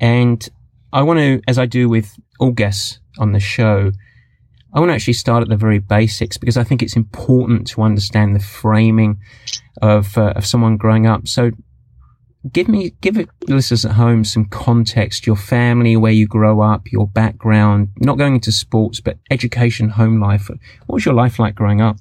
and 0.00 0.48
I 0.92 1.02
want 1.02 1.20
to, 1.20 1.40
as 1.46 1.58
I 1.58 1.66
do 1.66 1.88
with 1.88 2.18
all 2.40 2.50
guests 2.50 2.98
on 3.18 3.32
the 3.32 3.40
show, 3.40 3.92
I 4.72 4.80
want 4.80 4.90
to 4.90 4.94
actually 4.94 5.12
start 5.14 5.42
at 5.42 5.48
the 5.48 5.56
very 5.56 5.78
basics 5.78 6.36
because 6.36 6.56
I 6.56 6.64
think 6.64 6.82
it's 6.82 6.96
important 6.96 7.66
to 7.68 7.82
understand 7.82 8.34
the 8.34 8.40
framing 8.40 9.20
of 9.80 10.18
uh, 10.18 10.32
of 10.36 10.46
someone 10.46 10.76
growing 10.76 11.06
up. 11.06 11.28
So, 11.28 11.52
give 12.52 12.66
me 12.66 12.90
give 13.00 13.16
it 13.16 13.28
listeners 13.46 13.84
at 13.84 13.92
home 13.92 14.24
some 14.24 14.46
context, 14.46 15.28
your 15.28 15.36
family, 15.36 15.96
where 15.96 16.12
you 16.12 16.26
grow 16.26 16.60
up, 16.60 16.90
your 16.90 17.06
background, 17.06 17.90
not 17.98 18.18
going 18.18 18.34
into 18.34 18.50
sports, 18.50 19.00
but 19.00 19.18
education, 19.30 19.90
home 19.90 20.20
life. 20.20 20.48
What 20.48 20.94
was 20.94 21.04
your 21.04 21.14
life 21.14 21.38
like 21.38 21.54
growing 21.54 21.80
up? 21.80 21.98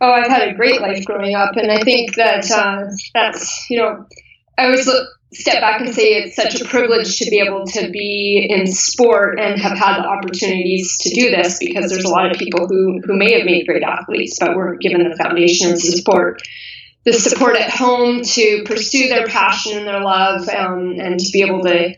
Oh, 0.00 0.10
I've 0.10 0.28
had 0.28 0.48
a 0.48 0.54
great 0.54 0.82
life 0.82 1.04
growing 1.06 1.34
up, 1.34 1.56
and 1.56 1.72
I 1.72 1.80
think 1.80 2.16
that 2.16 2.50
uh, 2.50 2.90
that's 3.14 3.70
you 3.70 3.78
know 3.78 4.06
I 4.58 4.66
always 4.66 4.88
step 5.32 5.60
back 5.60 5.80
and 5.80 5.94
say 5.94 6.14
it's 6.14 6.36
such 6.36 6.60
a 6.60 6.64
privilege 6.64 7.18
to 7.18 7.30
be 7.30 7.40
able 7.40 7.66
to 7.66 7.90
be 7.90 8.46
in 8.48 8.66
sport 8.66 9.38
and 9.38 9.60
have 9.60 9.76
had 9.76 9.98
the 9.98 10.06
opportunities 10.06 10.98
to 10.98 11.10
do 11.10 11.30
this 11.30 11.58
because 11.58 11.90
there's 11.90 12.04
a 12.04 12.10
lot 12.10 12.30
of 12.30 12.38
people 12.38 12.66
who, 12.66 13.00
who 13.04 13.16
may 13.16 13.36
have 13.36 13.44
made 13.44 13.66
great 13.66 13.82
athletes 13.82 14.38
but 14.38 14.56
weren't 14.56 14.80
given 14.80 15.08
the 15.08 15.16
foundation 15.16 15.70
and 15.70 15.80
support 15.80 16.42
the 17.04 17.12
support 17.12 17.56
at 17.56 17.70
home 17.70 18.22
to 18.22 18.64
pursue 18.64 19.08
their 19.08 19.26
passion 19.26 19.78
and 19.78 19.86
their 19.86 20.00
love 20.00 20.48
um, 20.48 20.96
and 20.98 21.20
to 21.20 21.30
be 21.32 21.42
able 21.42 21.62
to 21.62 21.94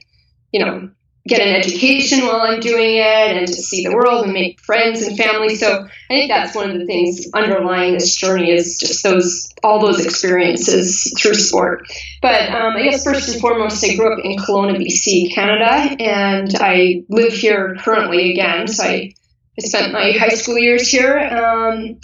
you 0.52 0.64
know, 0.64 0.90
get 1.28 1.40
an 1.40 1.54
education 1.54 2.26
while 2.26 2.40
I'm 2.40 2.60
doing 2.60 2.96
it 2.96 3.36
and 3.36 3.46
to 3.46 3.52
see 3.52 3.84
the 3.84 3.94
world 3.94 4.24
and 4.24 4.32
make 4.32 4.60
friends 4.60 5.02
and 5.02 5.16
family. 5.16 5.54
So 5.54 5.84
I 5.84 6.14
think 6.14 6.30
that's 6.30 6.56
one 6.56 6.70
of 6.70 6.78
the 6.78 6.86
things 6.86 7.30
underlying 7.34 7.92
this 7.92 8.16
journey 8.16 8.50
is 8.50 8.78
just 8.78 9.02
those 9.02 9.52
all 9.62 9.80
those 9.80 10.04
experiences 10.04 11.12
through 11.18 11.34
sport. 11.34 11.86
But 12.22 12.50
um, 12.50 12.76
I 12.76 12.82
guess 12.82 13.04
first 13.04 13.28
and 13.28 13.40
foremost, 13.40 13.84
I 13.84 13.94
grew 13.94 14.12
up 14.12 14.24
in 14.24 14.36
Kelowna, 14.38 14.76
BC, 14.76 15.34
Canada, 15.34 16.02
and 16.02 16.54
I 16.58 17.04
live 17.08 17.32
here 17.32 17.76
currently 17.80 18.32
again. 18.32 18.66
So 18.68 18.84
I, 18.84 19.12
I 19.58 19.62
spent 19.62 19.92
my 19.92 20.12
high 20.12 20.34
school 20.34 20.58
years 20.58 20.88
here. 20.88 21.18
Um, 21.18 21.98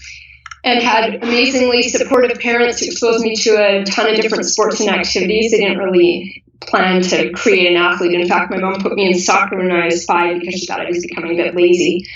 and 0.67 0.83
had 0.83 1.23
amazingly 1.23 1.83
supportive 1.83 2.39
parents 2.39 2.81
who 2.81 2.87
exposed 2.87 3.23
me 3.23 3.37
to 3.37 3.51
a 3.51 3.85
ton 3.85 4.09
of 4.09 4.19
different 4.19 4.47
sports 4.47 4.81
and 4.81 4.89
activities. 4.89 5.51
They 5.51 5.59
didn't 5.59 5.77
really 5.77 6.44
plan 6.61 7.03
to 7.03 7.33
create 7.33 7.71
an 7.71 7.77
athlete. 7.77 8.19
In 8.19 8.29
fact, 8.29 8.51
my 8.51 8.59
mom 8.59 8.81
put 8.81 8.95
me 8.95 9.07
in 9.07 9.19
soccer 9.19 9.57
when 9.57 9.71
I 9.71 9.87
was 9.87 10.05
five 10.05 10.41
because 10.41 10.55
she 10.55 10.67
thought 10.67 10.81
I 10.81 10.89
was 10.89 11.05
becoming 11.07 11.39
a 11.39 11.45
bit 11.45 11.55
lazy. 11.55 12.07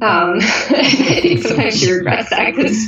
Um, 0.00 0.40
sometimes 1.40 1.80
she 1.80 1.90
regrets 1.90 2.30
that 2.30 2.54
because 2.54 2.86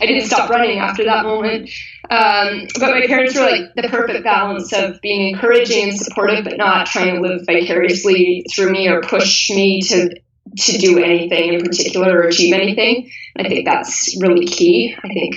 I 0.00 0.06
didn't 0.06 0.26
stop 0.26 0.50
running 0.50 0.78
after 0.78 1.04
that 1.04 1.24
moment. 1.24 1.70
Um, 2.10 2.66
but 2.78 2.90
my 2.90 3.06
parents 3.06 3.34
were 3.34 3.42
like 3.42 3.74
the 3.74 3.88
perfect 3.88 4.24
balance 4.24 4.72
of 4.72 5.00
being 5.00 5.28
encouraging 5.28 5.90
and 5.90 5.98
supportive, 5.98 6.44
but 6.44 6.58
not 6.58 6.86
trying 6.86 7.14
to 7.14 7.20
live 7.20 7.46
vicariously 7.46 8.44
through 8.54 8.70
me 8.70 8.88
or 8.88 9.00
push 9.00 9.50
me 9.50 9.80
to 9.82 10.14
to 10.54 10.76
do 10.76 11.02
anything 11.02 11.54
in 11.54 11.64
particular 11.64 12.18
or 12.18 12.22
achieve 12.24 12.52
anything. 12.52 13.10
I 13.38 13.48
think 13.48 13.64
that's 13.64 14.20
really 14.20 14.46
key. 14.46 14.94
I 15.02 15.08
think 15.08 15.36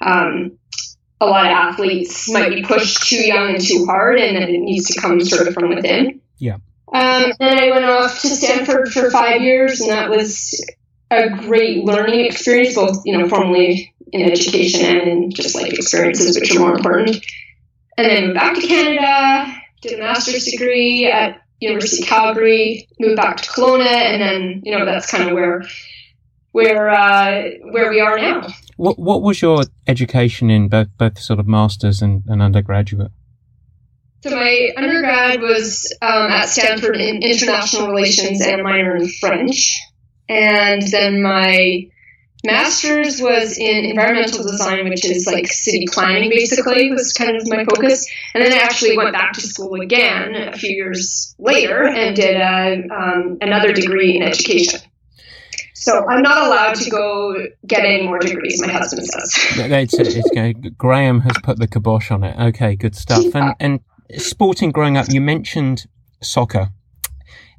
um, 0.00 0.58
a 1.24 1.30
lot 1.30 1.46
of 1.46 1.52
athletes 1.52 2.30
might 2.32 2.50
be 2.50 2.62
pushed 2.62 3.08
too 3.08 3.16
young 3.16 3.54
and 3.54 3.64
too 3.64 3.86
hard, 3.86 4.18
and 4.18 4.36
then 4.36 4.48
it 4.48 4.60
needs 4.60 4.86
to 4.88 5.00
come 5.00 5.20
sort 5.20 5.48
of 5.48 5.54
from 5.54 5.74
within. 5.74 6.20
Yeah. 6.38 6.58
Um, 6.92 7.32
and 7.40 7.60
I 7.60 7.70
went 7.70 7.84
off 7.84 8.20
to 8.22 8.28
Stanford 8.28 8.92
for 8.92 9.10
five 9.10 9.42
years, 9.42 9.80
and 9.80 9.90
that 9.90 10.10
was 10.10 10.64
a 11.10 11.28
great 11.30 11.84
learning 11.84 12.26
experience, 12.26 12.74
both 12.74 13.04
you 13.04 13.16
know 13.16 13.28
formally 13.28 13.92
in 14.12 14.30
education 14.30 14.84
and 14.84 15.08
in 15.08 15.30
just 15.30 15.54
life 15.54 15.72
experiences, 15.72 16.38
which 16.38 16.54
are 16.54 16.60
more 16.60 16.76
important. 16.76 17.24
And 17.96 18.06
then 18.06 18.34
back 18.34 18.54
to 18.54 18.66
Canada, 18.66 19.54
did 19.80 19.98
a 19.98 20.02
master's 20.02 20.44
degree 20.44 21.10
at 21.10 21.40
University 21.60 22.02
of 22.02 22.08
Calgary, 22.08 22.88
moved 23.00 23.16
back 23.16 23.38
to 23.38 23.50
Kelowna, 23.50 23.86
and 23.86 24.20
then 24.20 24.62
you 24.64 24.76
know 24.76 24.84
that's 24.84 25.10
kind 25.10 25.28
of 25.28 25.34
where 25.34 25.64
where 26.52 26.90
uh, 26.90 27.42
where 27.70 27.90
we 27.90 28.00
are 28.00 28.18
now. 28.18 28.46
What 28.76 28.98
what 28.98 29.22
was 29.22 29.40
your 29.40 29.64
education 29.86 30.50
in 30.50 30.68
both 30.68 30.88
both 30.98 31.18
sort 31.18 31.38
of 31.38 31.46
masters 31.46 32.02
and, 32.02 32.22
and 32.26 32.42
undergraduate? 32.42 33.12
So 34.22 34.30
my 34.30 34.70
undergrad 34.76 35.40
was 35.40 35.94
um, 36.00 36.30
at 36.30 36.46
Stanford 36.46 36.96
in 36.96 37.22
international 37.22 37.88
relations 37.88 38.40
and 38.40 38.60
a 38.60 38.64
minor 38.64 38.96
in 38.96 39.06
French, 39.08 39.78
and 40.28 40.82
then 40.82 41.22
my 41.22 41.90
master's 42.44 43.20
was 43.20 43.58
in 43.58 43.84
environmental 43.84 44.42
design, 44.42 44.88
which 44.88 45.04
is 45.04 45.26
like 45.26 45.46
city 45.46 45.86
planning, 45.90 46.30
basically 46.30 46.90
was 46.90 47.12
kind 47.12 47.36
of 47.36 47.48
my 47.48 47.64
focus. 47.64 48.08
And 48.34 48.44
then 48.44 48.52
I 48.52 48.58
actually 48.58 48.96
went 48.96 49.12
back 49.12 49.32
to 49.34 49.40
school 49.40 49.80
again 49.80 50.34
a 50.34 50.56
few 50.56 50.70
years 50.70 51.34
later 51.38 51.84
and 51.84 52.14
did 52.14 52.36
a, 52.36 52.94
um, 52.94 53.38
another 53.40 53.72
degree 53.72 54.16
in 54.16 54.22
education. 54.22 54.80
So 55.84 56.06
I'm 56.08 56.22
not 56.22 56.38
allowed 56.46 56.76
to 56.76 56.88
go 56.88 57.46
get 57.66 57.84
any 57.84 58.06
more 58.06 58.18
degrees. 58.18 58.58
My 58.62 58.72
husband 58.72 59.06
says. 59.06 59.34
it's, 59.58 59.92
it's, 59.98 60.58
Graham 60.78 61.20
has 61.20 61.36
put 61.42 61.58
the 61.58 61.68
kibosh 61.68 62.10
on 62.10 62.24
it. 62.24 62.34
Okay, 62.38 62.74
good 62.74 62.96
stuff. 62.96 63.22
And 63.34 63.54
and 63.60 63.80
sporting 64.16 64.72
growing 64.72 64.96
up, 64.96 65.10
you 65.10 65.20
mentioned 65.20 65.86
soccer. 66.22 66.70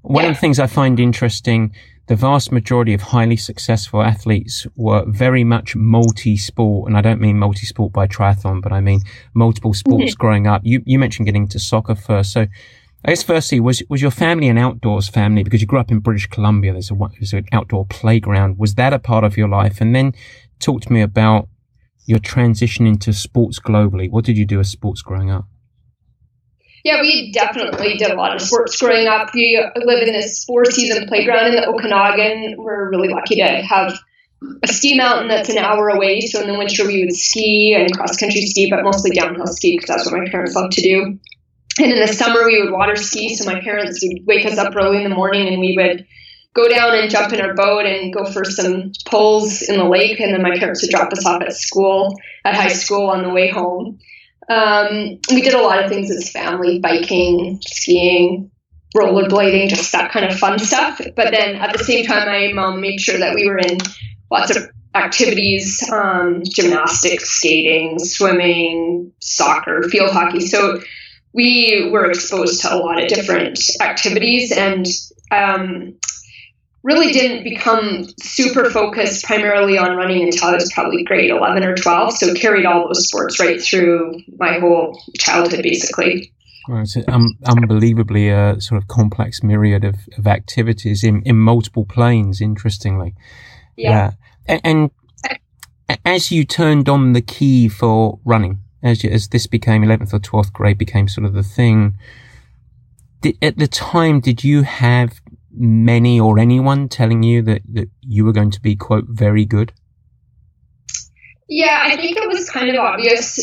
One 0.01 0.23
yeah. 0.23 0.31
of 0.31 0.37
the 0.37 0.39
things 0.39 0.59
I 0.59 0.65
find 0.65 0.99
interesting, 0.99 1.75
the 2.07 2.15
vast 2.15 2.51
majority 2.51 2.95
of 2.95 3.01
highly 3.01 3.37
successful 3.37 4.01
athletes 4.01 4.65
were 4.75 5.05
very 5.05 5.43
much 5.43 5.75
multi-sport, 5.75 6.87
and 6.87 6.97
I 6.97 7.01
don't 7.01 7.21
mean 7.21 7.37
multi-sport 7.37 7.93
by 7.93 8.07
triathlon, 8.07 8.59
but 8.59 8.71
I 8.71 8.81
mean 8.81 9.01
multiple 9.35 9.75
sports 9.75 10.13
mm-hmm. 10.13 10.17
growing 10.19 10.47
up. 10.47 10.63
You 10.65 10.81
you 10.83 10.97
mentioned 10.97 11.27
getting 11.27 11.47
to 11.49 11.59
soccer 11.59 11.93
first, 11.93 12.31
so 12.31 12.47
I 13.05 13.09
guess 13.09 13.21
firstly, 13.21 13.59
was 13.59 13.83
was 13.87 14.01
your 14.01 14.09
family 14.09 14.47
an 14.47 14.57
outdoors 14.57 15.07
family 15.07 15.43
because 15.43 15.61
you 15.61 15.67
grew 15.67 15.79
up 15.79 15.91
in 15.91 15.99
British 15.99 16.25
Columbia? 16.25 16.73
There's, 16.73 16.89
a, 16.89 16.95
there's 17.19 17.33
an 17.33 17.45
outdoor 17.51 17.85
playground. 17.85 18.57
Was 18.57 18.73
that 18.75 18.93
a 18.93 18.99
part 18.99 19.23
of 19.23 19.37
your 19.37 19.47
life? 19.47 19.79
And 19.79 19.95
then 19.95 20.15
talk 20.57 20.81
to 20.81 20.91
me 20.91 21.01
about 21.01 21.47
your 22.07 22.17
transition 22.17 22.87
into 22.87 23.13
sports 23.13 23.59
globally. 23.59 24.09
What 24.09 24.25
did 24.25 24.37
you 24.37 24.45
do 24.45 24.59
as 24.59 24.71
sports 24.71 25.03
growing 25.03 25.29
up? 25.29 25.45
Yeah, 26.83 26.99
we 26.99 27.31
definitely 27.31 27.95
did 27.97 28.09
a 28.09 28.15
lot 28.15 28.33
of 28.33 28.41
sports 28.41 28.75
growing 28.79 29.07
up. 29.07 29.35
We 29.35 29.63
live 29.75 30.01
in 30.01 30.11
this 30.11 30.43
four 30.43 30.65
season 30.65 31.07
playground 31.07 31.49
in 31.49 31.55
the 31.55 31.67
Okanagan. 31.67 32.55
We're 32.57 32.89
really 32.89 33.09
lucky 33.09 33.35
to 33.35 33.61
have 33.61 33.99
a 34.63 34.67
ski 34.67 34.97
mountain 34.97 35.27
that's 35.27 35.49
an 35.49 35.59
hour 35.59 35.89
away. 35.89 36.21
So 36.21 36.41
in 36.41 36.47
the 36.47 36.57
winter, 36.57 36.87
we 36.87 37.05
would 37.05 37.15
ski 37.15 37.75
and 37.77 37.95
cross 37.95 38.17
country 38.17 38.41
ski, 38.41 38.67
but 38.67 38.83
mostly 38.83 39.11
downhill 39.11 39.45
ski 39.45 39.77
because 39.77 39.89
that's 39.89 40.11
what 40.11 40.19
my 40.19 40.29
parents 40.29 40.55
love 40.55 40.71
to 40.71 40.81
do 40.81 41.19
and 41.79 41.91
in 41.91 41.99
the 41.99 42.07
summer 42.07 42.45
we 42.45 42.61
would 42.61 42.71
water 42.71 42.95
ski 42.95 43.35
so 43.35 43.45
my 43.45 43.59
parents 43.61 44.03
would 44.03 44.25
wake 44.25 44.45
us 44.45 44.57
up 44.57 44.75
early 44.75 44.97
in 44.97 45.09
the 45.09 45.15
morning 45.15 45.47
and 45.47 45.59
we 45.59 45.75
would 45.77 46.05
go 46.55 46.69
down 46.69 46.97
and 46.97 47.11
jump 47.11 47.33
in 47.33 47.41
our 47.41 47.53
boat 47.53 47.85
and 47.85 48.13
go 48.13 48.25
for 48.25 48.45
some 48.45 48.91
pulls 49.05 49.61
in 49.61 49.77
the 49.77 49.83
lake 49.83 50.19
and 50.19 50.33
then 50.33 50.41
my 50.41 50.57
parents 50.57 50.81
would 50.81 50.89
drop 50.89 51.11
us 51.11 51.25
off 51.25 51.41
at 51.41 51.53
school 51.53 52.17
at 52.45 52.55
high 52.55 52.69
school 52.69 53.09
on 53.09 53.23
the 53.23 53.29
way 53.29 53.49
home. 53.49 53.99
Um, 54.47 55.19
we 55.31 55.41
did 55.41 55.53
a 55.53 55.61
lot 55.61 55.83
of 55.83 55.89
things 55.89 56.09
as 56.09 56.31
family 56.31 56.79
biking 56.79 57.59
skiing 57.61 58.51
rollerblading 58.95 59.67
just 59.67 59.91
that 59.91 60.11
kind 60.11 60.25
of 60.25 60.39
fun 60.39 60.57
stuff. 60.57 61.01
But 61.15 61.31
then 61.31 61.55
at 61.55 61.77
the 61.77 61.83
same 61.83 62.05
time 62.05 62.27
my 62.27 62.53
mom 62.53 62.79
made 62.79 63.01
sure 63.01 63.17
that 63.17 63.35
we 63.35 63.49
were 63.49 63.57
in 63.57 63.77
lots 64.31 64.55
of 64.55 64.69
activities 64.93 65.83
um, 65.91 66.41
gymnastics 66.45 67.31
skating 67.31 67.99
swimming 67.99 69.11
soccer 69.19 69.83
field 69.89 70.11
hockey. 70.11 70.39
So 70.39 70.79
we 71.35 71.89
were 71.91 72.09
exposed 72.09 72.61
to 72.61 72.73
a 72.73 72.77
lot 72.77 73.01
of 73.01 73.09
different 73.09 73.59
activities 73.81 74.53
and 74.53 74.87
um, 75.31 75.95
really 76.81 77.11
didn't 77.11 77.43
become 77.43 78.07
super 78.21 78.69
focused 78.69 79.25
primarily 79.25 79.77
on 79.77 79.97
running 79.97 80.23
until 80.23 80.47
I 80.47 80.53
was 80.53 80.71
probably 80.71 81.03
grade 81.03 81.31
11 81.31 81.63
or 81.65 81.75
12. 81.75 82.13
So 82.13 82.33
carried 82.35 82.65
all 82.65 82.87
those 82.87 83.09
sports 83.09 83.37
right 83.37 83.61
through 83.61 84.21
my 84.37 84.59
whole 84.59 84.97
childhood, 85.19 85.61
basically. 85.61 86.31
Well, 86.69 86.83
it's 86.83 86.95
um, 87.09 87.37
unbelievably 87.45 88.29
a 88.29 88.51
uh, 88.51 88.59
sort 88.61 88.81
of 88.81 88.87
complex 88.87 89.43
myriad 89.43 89.83
of, 89.83 89.95
of 90.17 90.27
activities 90.27 91.03
in, 91.03 91.21
in 91.23 91.35
multiple 91.35 91.85
planes, 91.85 92.39
interestingly. 92.39 93.13
Yeah. 93.75 94.11
yeah. 94.47 94.59
And, 94.63 94.91
and 95.89 95.99
as 96.05 96.31
you 96.31 96.45
turned 96.45 96.87
on 96.87 97.11
the 97.11 97.21
key 97.21 97.67
for 97.67 98.19
running, 98.23 98.59
as 98.85 99.03
as 99.03 99.29
this 99.29 99.47
became 99.47 99.83
11th 99.83 100.13
or 100.13 100.19
12th 100.19 100.53
grade 100.53 100.77
became 100.77 101.07
sort 101.07 101.25
of 101.25 101.33
the 101.33 101.43
thing. 101.43 101.95
Did, 103.21 103.37
at 103.41 103.57
the 103.57 103.67
time, 103.67 104.19
did 104.19 104.43
you 104.43 104.61
have 104.61 105.19
many 105.51 106.19
or 106.19 106.37
anyone 106.37 106.87
telling 106.87 107.23
you 107.23 107.41
that, 107.41 107.61
that 107.73 107.89
you 108.01 108.23
were 108.23 108.33
going 108.33 108.51
to 108.51 108.61
be 108.61 108.75
quote 108.75 109.05
very 109.07 109.45
good? 109.45 109.73
Yeah, 111.49 111.79
I 111.81 111.95
think 111.95 112.17
it 112.17 112.27
was 112.27 112.49
kind 112.49 112.69
of 112.69 112.75
obvious 112.75 113.39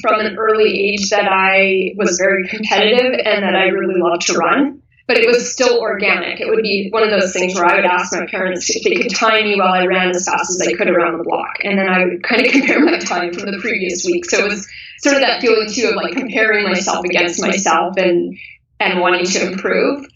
from 0.00 0.20
an 0.20 0.36
early 0.36 0.90
age 0.90 1.10
that 1.10 1.26
I 1.28 1.94
was 1.96 2.18
very 2.18 2.48
competitive 2.48 3.20
and 3.24 3.42
that 3.42 3.54
I 3.54 3.66
really 3.66 4.00
loved 4.00 4.26
to 4.26 4.34
run 4.34 4.81
but 5.12 5.22
it 5.22 5.26
was 5.26 5.52
still 5.52 5.78
organic. 5.78 6.40
It 6.40 6.48
would 6.48 6.62
be 6.62 6.88
one 6.90 7.02
of 7.02 7.10
those 7.10 7.34
things 7.34 7.54
where 7.54 7.66
I 7.66 7.76
would 7.76 7.84
ask 7.84 8.14
my 8.14 8.24
parents 8.30 8.70
if 8.74 8.82
they 8.82 8.94
could 8.96 9.14
time 9.14 9.44
me 9.44 9.56
while 9.60 9.74
I 9.74 9.84
ran 9.84 10.08
as 10.08 10.24
fast 10.24 10.50
as 10.50 10.66
I 10.66 10.72
could 10.72 10.88
around 10.88 11.18
the 11.18 11.24
block. 11.24 11.58
And 11.64 11.78
then 11.78 11.86
I 11.86 12.06
would 12.06 12.22
kind 12.22 12.46
of 12.46 12.52
compare 12.52 12.80
my 12.80 12.98
time 12.98 13.34
from 13.34 13.50
the 13.50 13.58
previous 13.60 14.06
week. 14.06 14.24
So 14.24 14.38
it 14.38 14.48
was 14.48 14.66
sort 15.02 15.16
of 15.16 15.20
that 15.20 15.42
feeling 15.42 15.68
too 15.68 15.88
of 15.88 15.96
like 15.96 16.14
comparing 16.14 16.64
myself 16.64 17.04
against 17.04 17.42
myself 17.42 17.98
and 17.98 18.38
and 18.80 19.00
wanting 19.00 19.26
to 19.26 19.52
improve. 19.52 20.06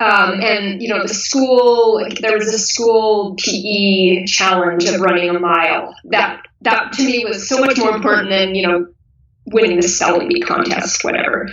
Um, 0.00 0.40
and 0.40 0.80
you 0.80 0.88
know 0.88 1.02
the 1.02 1.12
school 1.12 2.00
like, 2.00 2.18
there 2.20 2.38
was 2.38 2.48
a 2.48 2.58
school 2.58 3.36
PE 3.36 4.24
challenge 4.24 4.86
of 4.86 5.00
running 5.02 5.28
a 5.28 5.38
mile 5.38 5.94
that 6.04 6.46
that 6.62 6.92
to 6.92 7.04
me 7.04 7.24
was 7.26 7.46
so 7.46 7.60
much 7.60 7.76
more 7.76 7.94
important 7.94 8.30
than 8.30 8.54
you 8.54 8.66
know 8.66 8.86
winning 9.46 9.80
the 9.80 9.88
spelling 9.88 10.28
bee 10.28 10.40
contest 10.40 11.02
whatever 11.02 11.48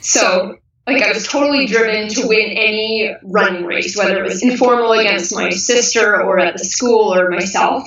so 0.00 0.56
like 0.92 1.02
I 1.02 1.12
was 1.12 1.26
totally 1.26 1.66
driven 1.66 2.08
to 2.08 2.26
win 2.26 2.50
any 2.52 3.14
running 3.22 3.66
race, 3.66 3.96
whether 3.96 4.24
it 4.24 4.26
was 4.26 4.42
informal 4.42 4.92
against 4.92 5.34
my 5.34 5.50
sister 5.50 6.22
or 6.22 6.38
at 6.38 6.56
the 6.56 6.64
school 6.64 7.14
or 7.14 7.30
myself. 7.30 7.86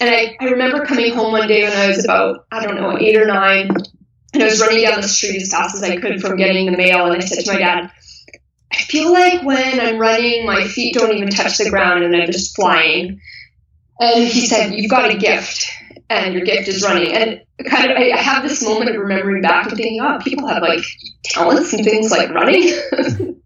And 0.00 0.08
I, 0.08 0.36
I 0.40 0.50
remember 0.50 0.84
coming 0.84 1.12
home 1.12 1.32
one 1.32 1.48
day 1.48 1.64
when 1.64 1.72
I 1.72 1.88
was 1.88 2.04
about, 2.04 2.46
I 2.52 2.64
don't 2.64 2.76
know, 2.76 2.98
eight 2.98 3.16
or 3.16 3.26
nine, 3.26 3.70
and 4.32 4.42
I 4.42 4.46
was 4.46 4.60
running 4.60 4.84
down 4.84 5.00
the 5.00 5.08
street 5.08 5.40
as 5.42 5.50
fast 5.50 5.74
as 5.74 5.82
I 5.82 5.96
could 5.96 6.20
from 6.20 6.36
getting 6.36 6.70
the 6.70 6.76
mail. 6.76 7.06
And 7.06 7.20
I 7.20 7.24
said 7.24 7.44
to 7.44 7.52
my 7.52 7.58
dad, 7.58 7.90
I 8.72 8.76
feel 8.76 9.12
like 9.12 9.42
when 9.42 9.80
I'm 9.80 9.98
running, 9.98 10.46
my 10.46 10.64
feet 10.64 10.94
don't 10.94 11.16
even 11.16 11.30
touch 11.30 11.58
the 11.58 11.70
ground 11.70 12.04
and 12.04 12.14
I'm 12.14 12.30
just 12.30 12.54
flying. 12.54 13.20
And 13.98 14.28
he 14.28 14.46
said, 14.46 14.74
You've 14.74 14.90
got 14.90 15.10
a 15.10 15.16
gift. 15.16 15.66
And 16.08 16.34
your 16.34 16.44
gift 16.44 16.68
is 16.68 16.82
running. 16.82 17.12
And 17.12 17.42
kind 17.68 17.90
of, 17.90 17.96
I 17.96 18.16
have 18.16 18.42
this 18.42 18.62
moment 18.62 18.90
of 18.90 18.96
remembering 18.96 19.42
back 19.42 19.66
and 19.66 19.76
thinking, 19.76 20.00
oh, 20.00 20.18
people 20.22 20.46
have 20.46 20.62
like 20.62 20.84
talents 21.24 21.72
and 21.72 21.84
things 21.84 22.10
like 22.10 22.30
running. 22.30 22.72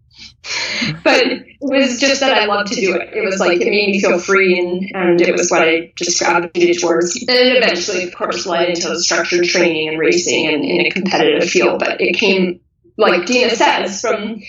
but 1.03 1.23
it 1.23 1.57
was 1.61 1.99
just 1.99 2.21
that 2.21 2.37
I 2.37 2.45
loved 2.45 2.71
to 2.73 2.79
do 2.79 2.95
it. 2.95 3.13
It 3.13 3.23
was 3.23 3.39
like 3.39 3.61
it 3.61 3.69
made 3.69 3.89
me 3.89 4.01
feel 4.01 4.19
free, 4.19 4.59
and, 4.59 4.91
and 4.95 5.21
it 5.21 5.31
was 5.31 5.49
what 5.49 5.61
I 5.61 5.93
just 5.95 6.19
gravitated 6.19 6.81
towards. 6.81 7.15
And 7.15 7.29
it 7.29 7.57
eventually, 7.57 8.03
of 8.03 8.15
course, 8.15 8.45
led 8.45 8.69
into 8.69 8.97
structured 8.99 9.45
training 9.45 9.89
and 9.89 9.99
racing 9.99 10.47
and 10.47 10.63
in 10.63 10.85
a 10.85 10.89
competitive 10.89 11.49
field. 11.49 11.79
But 11.79 12.01
it 12.01 12.13
came, 12.13 12.59
like 12.97 13.25
Dena 13.25 13.55
says, 13.55 14.01
from 14.01 14.41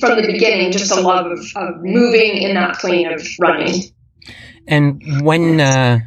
from 0.00 0.16
the 0.16 0.26
beginning, 0.26 0.72
just 0.72 0.90
a 0.90 1.00
love 1.00 1.26
of, 1.26 1.40
of 1.56 1.82
moving 1.82 2.38
in 2.38 2.54
that 2.54 2.78
plane 2.78 3.12
of 3.12 3.26
running. 3.40 3.82
And 4.66 5.22
when 5.22 5.60
uh, 5.60 5.98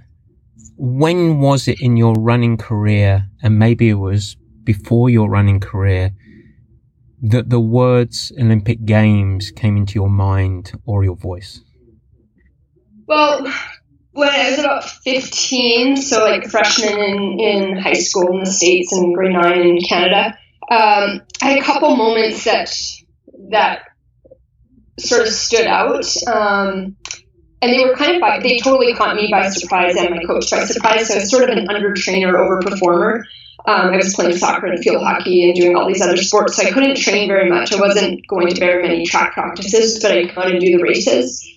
when 0.77 1.39
was 1.39 1.67
it 1.67 1.81
in 1.81 1.97
your 1.97 2.13
running 2.13 2.57
career, 2.57 3.27
and 3.41 3.57
maybe 3.57 3.89
it 3.89 3.95
was 3.95 4.35
before 4.63 5.09
your 5.09 5.29
running 5.29 5.59
career, 5.59 6.13
that 7.21 7.49
the 7.49 7.59
words 7.59 8.31
Olympic 8.39 8.85
Games 8.85 9.51
came 9.51 9.77
into 9.77 9.95
your 9.95 10.09
mind 10.09 10.73
or 10.85 11.03
your 11.03 11.15
voice? 11.15 11.61
Well, 13.07 13.45
when 14.11 14.29
I 14.29 14.49
was 14.49 14.59
about 14.59 14.83
15, 14.83 15.97
so 15.97 16.23
like 16.23 16.45
freshman 16.45 16.99
in, 16.99 17.39
in 17.39 17.77
high 17.77 17.93
school 17.93 18.31
in 18.33 18.39
the 18.39 18.51
States 18.51 18.91
and 18.93 19.13
grade 19.13 19.33
nine 19.33 19.61
in 19.61 19.79
Canada, 19.79 20.37
um, 20.71 21.21
I 21.41 21.49
had 21.49 21.59
a 21.59 21.63
couple 21.63 21.95
moments 21.95 22.43
that 22.45 22.73
that 23.49 23.81
sort 24.99 25.21
of 25.21 25.27
stood 25.27 25.67
out. 25.67 26.05
Um, 26.27 26.95
and 27.61 27.73
they 27.73 27.83
were 27.83 27.95
kind 27.95 28.15
of 28.15 28.21
by, 28.21 28.39
they 28.39 28.57
totally 28.59 28.93
caught 28.93 29.15
me 29.15 29.29
by 29.31 29.49
surprise 29.49 29.95
and 29.95 30.09
my 30.11 30.23
coach 30.23 30.51
by 30.51 30.65
surprise. 30.65 31.07
So 31.07 31.15
I 31.15 31.17
was 31.19 31.29
sort 31.29 31.49
of 31.49 31.57
an 31.57 31.67
under 31.69 31.93
trainer, 31.93 32.37
over 32.37 32.59
performer. 32.59 33.25
Um, 33.67 33.93
I 33.93 33.95
was 33.97 34.13
playing 34.13 34.37
soccer 34.37 34.67
and 34.67 34.79
field 34.83 35.01
hockey 35.01 35.45
and 35.45 35.55
doing 35.55 35.75
all 35.75 35.87
these 35.87 36.01
other 36.01 36.17
sports, 36.17 36.55
so 36.55 36.63
I 36.67 36.71
couldn't 36.71 36.97
train 36.97 37.27
very 37.27 37.49
much. 37.49 37.73
I 37.73 37.79
wasn't 37.79 38.27
going 38.27 38.53
to 38.53 38.59
very 38.59 38.83
many 38.83 39.05
track 39.07 39.33
practices, 39.33 39.99
but 40.01 40.11
I 40.11 40.27
could 40.27 40.59
do 40.59 40.77
the 40.77 40.83
races. 40.83 41.47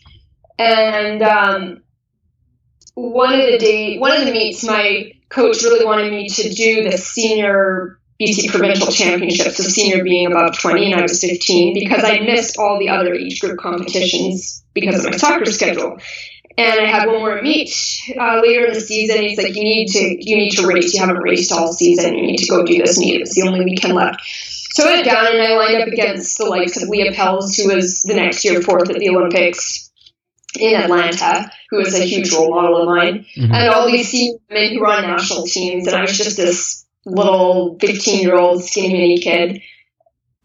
And 0.59 1.23
um, 1.23 1.83
one 2.95 3.39
of 3.39 3.47
the 3.47 3.59
day, 3.59 3.99
one 3.99 4.13
of 4.13 4.25
the 4.25 4.33
meets, 4.33 4.65
my 4.65 5.13
coach 5.29 5.63
really 5.63 5.85
wanted 5.85 6.11
me 6.11 6.29
to 6.29 6.49
do 6.49 6.89
the 6.89 6.97
senior 6.97 7.98
BC 8.21 8.51
provincial 8.51 8.89
championships, 8.89 9.59
the 9.59 9.65
senior 9.65 10.03
being 10.03 10.27
above 10.27 10.59
20 10.59 10.91
and 10.91 11.01
I 11.01 11.03
was 11.03 11.21
15, 11.21 11.75
because 11.75 12.03
I 12.03 12.19
missed 12.21 12.59
all 12.59 12.79
the 12.79 12.89
other 12.89 13.15
age 13.15 13.41
group 13.41 13.59
competitions 13.59 14.65
because 14.75 15.05
of 15.05 15.13
my 15.13 15.17
soccer 15.17 15.47
schedule. 15.47 15.99
And 16.57 16.81
I 16.81 16.87
had 16.87 17.07
one 17.07 17.21
more 17.21 17.41
meet 17.41 17.71
uh, 18.19 18.41
later 18.43 18.67
in 18.67 18.73
the 18.73 18.81
season. 18.81 19.23
He's 19.23 19.39
like, 19.39 19.55
"You 19.55 19.63
need 19.63 19.87
to, 19.93 20.01
you 20.01 20.37
need 20.37 20.51
to 20.57 20.67
race. 20.67 20.93
You 20.93 21.01
haven't 21.01 21.23
raced 21.23 21.53
all 21.53 21.73
season. 21.73 22.17
You 22.17 22.23
need 22.23 22.39
to 22.39 22.49
go 22.49 22.65
do 22.65 22.79
this 22.79 22.99
meet. 22.99 23.21
It's 23.21 23.37
the 23.37 23.47
only 23.47 23.65
weekend 23.65 23.95
left." 23.95 24.21
So 24.73 24.89
I 24.89 24.95
went 24.95 25.05
down 25.05 25.27
and 25.29 25.41
I 25.41 25.57
lined 25.57 25.83
up 25.83 25.89
against 25.89 26.37
the 26.39 26.47
likes 26.47 26.83
of 26.83 26.89
Leah 26.89 27.13
Pells, 27.13 27.57
who 27.57 27.73
was 27.73 28.03
the 28.03 28.15
next 28.15 28.45
year 28.45 28.61
fourth 28.61 28.91
at 28.91 28.99
the 28.99 29.09
Olympics 29.09 29.91
in 30.59 30.75
Atlanta, 30.75 31.51
who 31.71 31.79
was 31.79 31.95
a 31.95 32.05
huge 32.05 32.33
role 32.33 32.51
model 32.51 32.83
of 32.83 32.89
mine, 32.89 33.25
mm-hmm. 33.37 33.53
and 33.53 33.69
all 33.69 33.87
these 33.87 34.09
senior 34.09 34.39
women 34.51 34.73
who 34.73 34.81
were 34.81 34.89
on 34.89 35.03
national 35.03 35.47
teams. 35.47 35.87
And 35.87 35.95
I 35.95 36.03
was 36.03 36.17
just 36.17 36.37
this 36.37 36.87
little 37.05 37.77
mm-hmm. 37.77 37.87
15 37.87 38.23
year 38.23 38.37
old 38.37 38.63
skinny 38.65 38.93
mini 38.93 39.19
kid. 39.19 39.63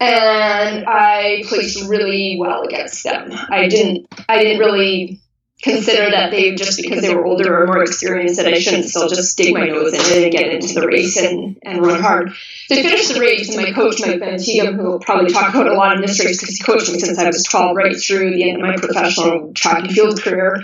And 0.00 0.84
I 0.86 1.44
placed 1.46 1.88
really 1.88 2.36
well 2.38 2.62
against 2.62 3.04
them. 3.04 3.30
I 3.32 3.68
didn't 3.68 4.06
I 4.28 4.42
didn't 4.42 4.58
really 4.58 5.22
consider 5.64 6.10
that 6.10 6.30
they 6.30 6.54
just 6.54 6.80
because 6.80 7.00
they 7.00 7.14
were 7.14 7.24
older 7.24 7.62
or 7.62 7.66
more 7.66 7.82
experienced 7.82 8.36
that 8.36 8.46
I 8.46 8.58
shouldn't 8.58 8.84
still 8.84 9.08
just 9.08 9.36
dig 9.38 9.54
my 9.54 9.64
nose 9.64 9.94
in 9.94 10.00
it 10.00 10.24
and 10.24 10.32
get 10.32 10.52
into 10.52 10.74
the 10.74 10.86
race 10.86 11.16
and, 11.16 11.58
and 11.62 11.80
run 11.80 12.02
hard. 12.02 12.32
So 12.66 12.76
I 12.76 12.82
finished 12.82 13.14
the 13.14 13.20
race 13.20 13.48
and 13.48 13.64
my 13.64 13.72
coach, 13.72 14.00
Mike 14.00 14.18
Van 14.18 14.34
Tighem, 14.34 14.76
who 14.76 14.84
will 14.84 15.00
probably 15.00 15.32
talk 15.32 15.54
about 15.54 15.68
a 15.68 15.72
lot 15.72 15.96
in 15.96 16.02
this 16.02 16.22
race 16.22 16.38
because 16.38 16.56
he 16.56 16.62
coached 16.62 16.92
me 16.92 16.98
since 16.98 17.18
I 17.18 17.26
was 17.26 17.44
12 17.44 17.76
right 17.76 17.96
through 17.96 18.32
the 18.32 18.48
end 18.50 18.60
of 18.60 18.68
my 18.68 18.76
professional 18.76 19.52
track 19.54 19.84
and 19.84 19.92
field 19.92 20.20
career, 20.20 20.62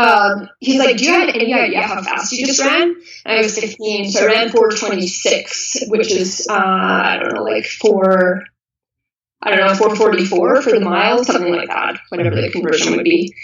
um, 0.00 0.48
he's 0.60 0.78
like, 0.78 0.96
"Do 0.96 1.04
you 1.04 1.12
have 1.12 1.28
any 1.28 1.52
idea 1.52 1.82
how 1.82 2.02
fast 2.02 2.32
you 2.32 2.46
just 2.46 2.60
ran?" 2.60 2.94
And 3.24 3.38
I 3.38 3.42
was 3.42 3.58
15, 3.58 4.10
so 4.10 4.22
I 4.22 4.26
ran 4.26 4.48
426, 4.50 5.84
which 5.88 6.10
is 6.12 6.46
uh, 6.48 6.54
I 6.54 7.18
don't 7.20 7.34
know, 7.34 7.42
like 7.42 7.66
four, 7.66 8.44
I 9.42 9.50
don't 9.50 9.60
know, 9.60 9.74
444 9.74 10.62
for 10.62 10.70
the 10.70 10.80
mile, 10.80 11.24
something 11.24 11.54
like 11.54 11.68
that, 11.68 11.98
whatever 12.08 12.40
the 12.40 12.50
conversion 12.50 12.96
would 12.96 13.04
be. 13.04 13.34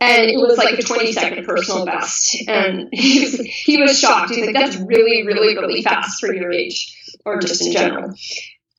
And 0.00 0.30
it 0.30 0.36
was 0.36 0.58
like 0.58 0.78
a 0.78 0.82
20 0.82 1.12
second 1.12 1.46
personal 1.46 1.86
best, 1.86 2.36
and 2.48 2.88
he 2.92 3.20
was, 3.20 3.40
he 3.40 3.80
was 3.80 3.98
shocked. 3.98 4.34
He's 4.34 4.46
like, 4.46 4.54
"That's 4.54 4.76
really, 4.76 5.26
really, 5.26 5.56
really 5.56 5.82
fast 5.82 6.20
for 6.20 6.34
your 6.34 6.52
age, 6.52 6.94
or 7.24 7.40
just 7.40 7.64
in 7.64 7.72
general." 7.72 8.14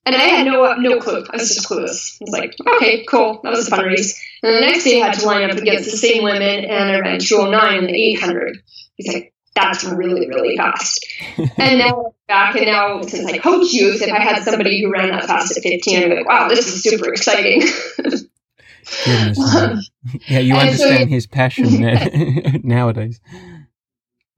And 0.08 0.16
I 0.16 0.20
had 0.20 0.46
no 0.46 0.74
no 0.76 1.02
clue. 1.02 1.26
I 1.30 1.36
was 1.36 1.54
just 1.54 1.68
clueless. 1.68 2.16
I 2.22 2.24
was 2.24 2.32
like, 2.32 2.56
okay, 2.76 3.04
cool. 3.04 3.42
That 3.44 3.52
was 3.52 3.68
a 3.68 3.70
fun 3.70 3.84
race. 3.84 4.18
And 4.42 4.56
the 4.56 4.62
next 4.62 4.86
day 4.86 5.02
I 5.02 5.08
had 5.08 5.20
to 5.20 5.26
line 5.26 5.50
up 5.50 5.58
against 5.58 5.92
the 5.92 5.98
same 5.98 6.24
women 6.24 6.64
and 6.64 6.90
I 6.90 7.00
ran 7.02 7.20
209 7.20 7.80
in 7.80 7.88
the 7.88 8.12
800. 8.14 8.58
He's 8.96 9.14
like, 9.14 9.34
that's 9.54 9.84
really, 9.84 10.30
really 10.30 10.56
fast. 10.56 11.06
and 11.58 11.80
now 11.80 12.14
back 12.30 12.56
and 12.56 12.68
now 12.68 13.02
since 13.02 13.30
I 13.30 13.38
coach 13.38 13.74
youth, 13.74 14.02
if 14.02 14.10
I 14.10 14.22
had 14.22 14.44
somebody 14.44 14.82
who 14.82 14.90
ran 14.94 15.10
that 15.10 15.26
fast 15.26 15.58
at 15.58 15.62
15, 15.62 15.98
I'd 15.98 16.10
be 16.10 16.16
like, 16.16 16.28
wow, 16.28 16.48
this 16.48 16.66
is 16.66 16.82
super 16.82 17.12
exciting. 17.12 17.64
um, 19.08 19.82
yeah, 20.30 20.40
you 20.40 20.56
understand 20.56 21.00
so, 21.02 21.08
his 21.08 21.28
passion 21.28 21.82
nowadays. 22.64 23.20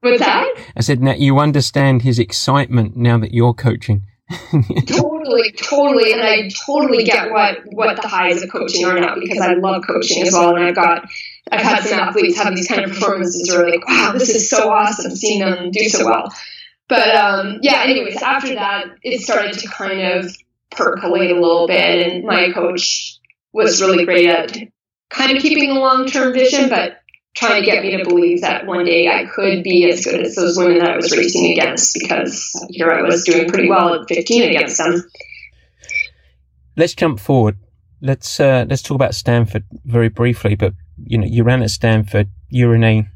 What's 0.00 0.18
that? 0.18 0.52
I 0.76 0.80
said, 0.80 1.00
now 1.00 1.12
you 1.12 1.38
understand 1.38 2.02
his 2.02 2.18
excitement 2.18 2.96
now 2.96 3.18
that 3.18 3.32
you're 3.32 3.54
coaching. 3.54 4.06
totally, 4.86 5.52
totally, 5.52 6.12
and 6.12 6.22
I 6.22 6.50
totally 6.66 7.04
get 7.04 7.32
what 7.32 7.58
what 7.64 8.00
the 8.00 8.06
highs 8.06 8.42
of 8.42 8.50
coaching 8.50 8.84
are 8.84 8.98
now 8.98 9.16
because 9.18 9.40
I 9.40 9.54
love 9.54 9.82
coaching 9.86 10.22
as 10.22 10.32
well, 10.32 10.54
and 10.54 10.64
I've 10.64 10.74
got 10.74 11.08
I've 11.50 11.62
had 11.62 11.82
some 11.82 11.98
athletes 11.98 12.38
have 12.38 12.54
these 12.54 12.68
kind 12.68 12.84
of 12.84 12.90
performances 12.90 13.50
where 13.50 13.68
like, 13.68 13.86
wow, 13.88 14.12
this 14.12 14.28
is 14.28 14.48
so 14.48 14.70
awesome 14.70 15.16
seeing 15.16 15.40
them 15.40 15.72
do 15.72 15.88
so 15.88 16.06
well. 16.06 16.32
But 16.88 17.14
um, 17.14 17.58
yeah, 17.62 17.82
anyways, 17.82 18.22
after 18.22 18.54
that, 18.54 18.86
it 19.02 19.20
started 19.20 19.58
to 19.60 19.68
kind 19.68 20.00
of 20.00 20.36
percolate 20.70 21.30
a 21.30 21.40
little 21.40 21.66
bit, 21.66 22.06
and 22.06 22.24
my 22.24 22.52
coach 22.52 23.18
was 23.52 23.80
really 23.80 24.04
great 24.04 24.28
at 24.28 24.56
kind 25.08 25.36
of 25.36 25.42
keeping 25.42 25.70
a 25.70 25.74
long 25.74 26.06
term 26.06 26.32
vision, 26.32 26.68
but 26.68 27.00
trying 27.34 27.60
to 27.60 27.66
get 27.66 27.82
me 27.82 27.96
to 27.96 28.04
believe 28.04 28.40
that 28.40 28.66
one 28.66 28.84
day 28.84 29.08
I 29.08 29.24
could 29.26 29.62
be 29.62 29.88
as 29.88 30.04
good 30.04 30.20
as 30.20 30.34
those 30.34 30.56
women 30.56 30.78
that 30.78 30.90
I 30.90 30.96
was 30.96 31.16
racing 31.16 31.52
against 31.52 31.96
because 31.98 32.52
here 32.70 32.90
I 32.90 33.02
was 33.02 33.24
doing 33.24 33.48
pretty 33.48 33.68
well 33.68 33.94
at 33.94 34.08
15 34.08 34.50
against 34.50 34.78
them. 34.78 35.08
Let's 36.76 36.94
jump 36.94 37.20
forward. 37.20 37.58
Let's 38.00 38.40
uh, 38.40 38.64
let's 38.68 38.82
talk 38.82 38.94
about 38.94 39.14
Stanford 39.14 39.64
very 39.84 40.08
briefly. 40.08 40.54
But 40.54 40.74
you 41.04 41.18
know, 41.18 41.26
you 41.26 41.44
ran 41.44 41.62
at 41.62 41.70
Stanford. 41.70 42.30
You're 42.48 42.74
in 42.74 42.84
a 42.84 43.06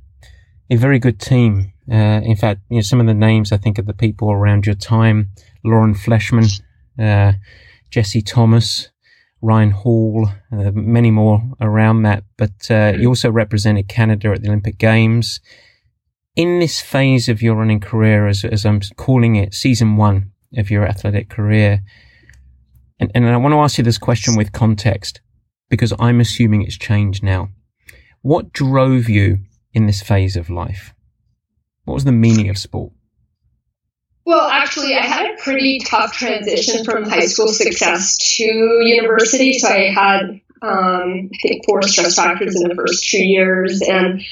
a 0.71 0.77
very 0.77 0.99
good 0.99 1.19
team. 1.19 1.73
Uh, 1.91 2.21
in 2.23 2.37
fact, 2.37 2.61
you 2.69 2.77
know 2.77 2.83
some 2.83 3.01
of 3.01 3.07
the 3.07 3.15
names 3.15 3.53
I 3.53 3.57
think 3.57 3.79
of 3.79 3.87
the 3.87 3.95
people 3.95 4.31
around 4.31 4.67
your 4.67 4.75
time: 4.75 5.31
Lauren 5.65 5.95
Fleshman, 5.95 6.61
uh, 6.99 7.33
Jesse 7.91 8.23
Thomas, 8.23 8.91
Ryan 9.45 9.73
Hall, 9.73 10.29
uh, 10.51 10.71
many 10.73 11.11
more 11.11 11.43
around 11.61 12.03
that. 12.03 12.25
But 12.39 12.71
uh, 12.71 12.95
you 12.99 13.09
also 13.09 13.31
represented 13.31 13.89
Canada 13.89 14.31
at 14.31 14.41
the 14.41 14.49
Olympic 14.49 14.79
Games. 14.79 15.41
In 16.35 16.61
this 16.61 16.81
phase 16.81 17.29
of 17.29 17.43
your 17.43 17.55
running 17.55 17.79
career, 17.79 18.27
as, 18.27 18.45
as 18.45 18.65
I'm 18.65 18.81
calling 18.97 19.37
it, 19.37 19.53
season 19.53 19.97
one 19.97 20.33
of 20.57 20.71
your 20.71 20.87
athletic 20.87 21.29
career, 21.29 21.83
and, 22.99 23.13
and 23.15 23.29
I 23.29 23.37
want 23.37 23.53
to 23.53 23.59
ask 23.61 23.77
you 23.77 23.85
this 23.85 23.99
question 23.99 24.35
with 24.35 24.53
context 24.53 25.21
because 25.69 25.93
I'm 25.99 26.21
assuming 26.21 26.63
it's 26.63 26.79
changed 26.79 27.23
now. 27.23 27.51
What 28.23 28.53
drove 28.53 29.11
you 29.11 29.41
in 29.75 29.87
this 29.87 30.01
phase 30.01 30.37
of 30.37 30.49
life? 30.49 30.95
What 31.85 31.95
was 31.95 32.05
the 32.05 32.13
meaning 32.13 32.49
of 32.49 32.57
sport? 32.57 32.94
Well, 34.27 34.49
actually, 34.49 34.95
I 34.95 35.03
had 35.03 35.31
a 35.31 35.43
pretty 35.43 35.81
tough 35.81 36.13
transition 36.13 36.85
from 36.85 37.05
high 37.05 37.27
school 37.27 37.49
success 37.49 38.17
to 38.37 38.45
university. 38.45 39.59
So 39.59 39.69
I 39.69 39.91
had, 39.91 40.41
um, 40.63 41.31
I 41.33 41.39
think, 41.43 41.67
four 41.67 41.83
stress 41.83 42.15
fractures 42.15 42.61
in 42.61 42.69
the 42.69 42.75
first 42.75 43.09
two 43.11 43.23
years. 43.23 43.83
And 43.83 44.23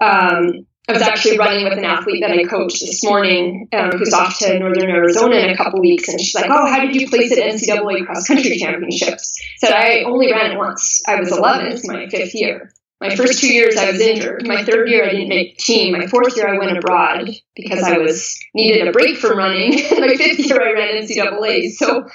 um, 0.00 0.66
I 0.88 0.92
was 0.92 1.02
actually 1.02 1.38
running 1.38 1.64
with 1.64 1.76
an 1.76 1.84
athlete 1.84 2.22
that 2.22 2.30
I 2.30 2.44
coached 2.44 2.80
this 2.80 3.04
morning 3.04 3.68
um, 3.74 3.90
who's 3.90 4.14
off 4.14 4.38
to 4.38 4.58
Northern 4.58 4.88
Arizona 4.88 5.36
in 5.36 5.50
a 5.50 5.56
couple 5.56 5.80
weeks. 5.80 6.08
And 6.08 6.18
she's 6.18 6.34
like, 6.34 6.50
Oh, 6.50 6.66
how 6.66 6.80
did 6.80 6.96
you 6.96 7.08
place 7.08 7.30
at 7.32 7.38
NCAA 7.38 8.06
cross 8.06 8.26
country 8.26 8.56
championships? 8.56 9.38
Said, 9.58 9.72
I 9.72 10.04
only 10.04 10.32
ran 10.32 10.52
it 10.52 10.56
once. 10.56 11.02
I 11.06 11.16
was 11.16 11.30
11. 11.30 11.72
It's 11.72 11.86
my 11.86 12.08
fifth 12.08 12.34
year. 12.34 12.72
My 13.02 13.16
first 13.16 13.40
two 13.40 13.52
years 13.52 13.76
I 13.76 13.90
was 13.90 14.00
injured. 14.00 14.46
My 14.46 14.62
third 14.62 14.88
year 14.88 15.04
I 15.04 15.10
didn't 15.10 15.28
make 15.28 15.56
the 15.56 15.62
team. 15.62 15.92
My 15.92 16.06
fourth 16.06 16.36
year 16.36 16.46
I 16.46 16.56
went 16.56 16.78
abroad 16.78 17.30
because 17.56 17.82
I 17.82 17.98
was 17.98 18.38
needed 18.54 18.86
a 18.86 18.92
break 18.92 19.16
from 19.16 19.36
running. 19.36 19.72
my 19.98 20.14
fifth 20.14 20.38
year 20.38 20.62
I 20.62 20.72
ran 20.72 21.02
NCAA. 21.02 21.72
So 21.72 22.08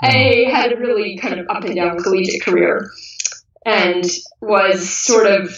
I 0.00 0.46
had 0.50 0.72
a 0.72 0.76
really 0.78 1.18
kind 1.18 1.38
of 1.38 1.46
up 1.50 1.64
and 1.64 1.76
down 1.76 1.98
collegiate 1.98 2.42
career 2.42 2.90
and 3.66 4.02
was 4.40 4.88
sort 4.88 5.26
of 5.26 5.54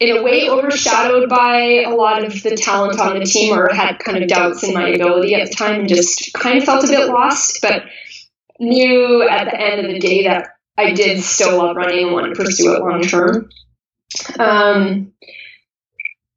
in 0.00 0.18
a 0.18 0.22
way 0.22 0.50
overshadowed 0.50 1.30
by 1.30 1.84
a 1.86 1.94
lot 1.94 2.22
of 2.22 2.42
the 2.42 2.56
talent 2.56 3.00
on 3.00 3.18
the 3.18 3.24
team 3.24 3.58
or 3.58 3.72
had 3.72 3.98
kind 4.00 4.22
of 4.22 4.28
doubts 4.28 4.62
in 4.64 4.74
my 4.74 4.88
ability 4.88 5.34
at 5.34 5.48
the 5.48 5.54
time 5.54 5.80
and 5.80 5.88
just 5.88 6.30
kind 6.34 6.58
of 6.58 6.64
felt 6.64 6.84
a 6.84 6.88
bit 6.88 7.08
lost, 7.08 7.60
but 7.62 7.84
knew 8.60 9.26
at 9.26 9.46
the 9.46 9.58
end 9.58 9.80
of 9.80 9.90
the 9.90 9.98
day 9.98 10.24
that 10.24 10.48
I 10.76 10.92
did 10.92 11.22
still 11.22 11.56
love 11.56 11.76
running 11.76 12.04
and 12.04 12.12
want 12.12 12.34
to 12.34 12.44
pursue 12.44 12.74
it 12.74 12.80
long 12.80 13.00
term. 13.00 13.48
Um, 14.38 15.12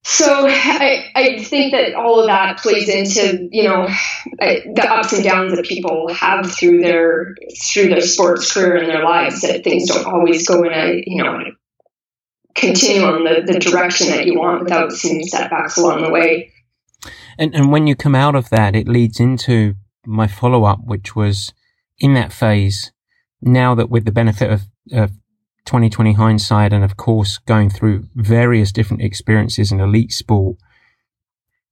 so 0.04 0.48
I, 0.48 1.12
I 1.14 1.44
think 1.44 1.74
that 1.74 1.94
all 1.94 2.22
of 2.22 2.28
that 2.28 2.60
plays 2.60 2.88
into 2.88 3.50
you 3.52 3.64
know 3.64 3.88
the 4.40 4.88
ups 4.90 5.12
and 5.12 5.24
downs 5.24 5.54
that 5.54 5.66
people 5.66 6.08
have 6.14 6.50
through 6.50 6.82
their 6.82 7.36
through 7.62 7.90
their 7.90 8.02
sports 8.02 8.54
career 8.54 8.78
and 8.78 8.90
their 8.90 9.04
lives 9.04 9.42
that 9.42 9.66
things 9.66 9.90
don't 9.90 10.06
always 10.06 10.48
go 10.48 10.64
in 10.64 10.72
a 10.72 11.04
you 11.06 11.22
know 11.22 11.40
continue 12.56 13.04
on 13.04 13.24
the, 13.24 13.52
the 13.52 13.60
direction 13.60 14.08
that 14.08 14.26
you 14.26 14.40
want 14.40 14.64
without 14.64 14.92
seeing 14.92 15.24
setbacks 15.24 15.78
along 15.78 16.04
the 16.04 16.10
way. 16.10 16.54
And 17.38 17.54
and 17.54 17.72
when 17.72 17.86
you 17.86 17.96
come 17.96 18.16
out 18.16 18.36
of 18.36 18.50
that, 18.50 18.76
it 18.78 18.88
leads 18.88 19.20
into 19.20 19.76
my 20.06 20.28
follow 20.28 20.64
up, 20.64 20.80
which 20.84 21.16
was 21.16 21.54
in 22.00 22.14
that 22.14 22.32
phase. 22.32 22.92
Now 23.42 23.76
that 23.76 23.90
with 23.90 24.06
the 24.06 24.12
benefit 24.12 24.52
of, 24.52 24.62
of 24.92 25.12
2020 25.68 26.14
hindsight, 26.14 26.74
and 26.74 26.84
of 26.84 26.98
course 26.98 27.38
going 27.38 27.70
through 27.70 28.08
various 28.16 28.72
different 28.72 29.04
experiences 29.04 29.72
in 29.72 29.80
elite 29.80 30.12
sport, 30.12 30.58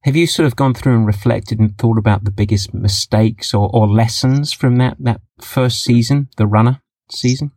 have 0.04 0.16
you 0.16 0.28
sort 0.28 0.46
of 0.46 0.56
gone 0.56 0.76
through 0.76 0.94
and 0.94 1.08
reflected 1.08 1.60
and 1.60 1.76
thought 1.78 1.98
about 1.98 2.26
the 2.26 2.32
biggest 2.32 2.76
mistakes 2.76 3.56
or, 3.56 3.72
or 3.74 3.88
lessons 3.88 4.54
from 4.54 4.76
that 4.78 4.98
that 5.00 5.22
first 5.42 5.82
season, 5.84 6.30
the 6.38 6.46
runner 6.46 6.82
season? 7.10 7.52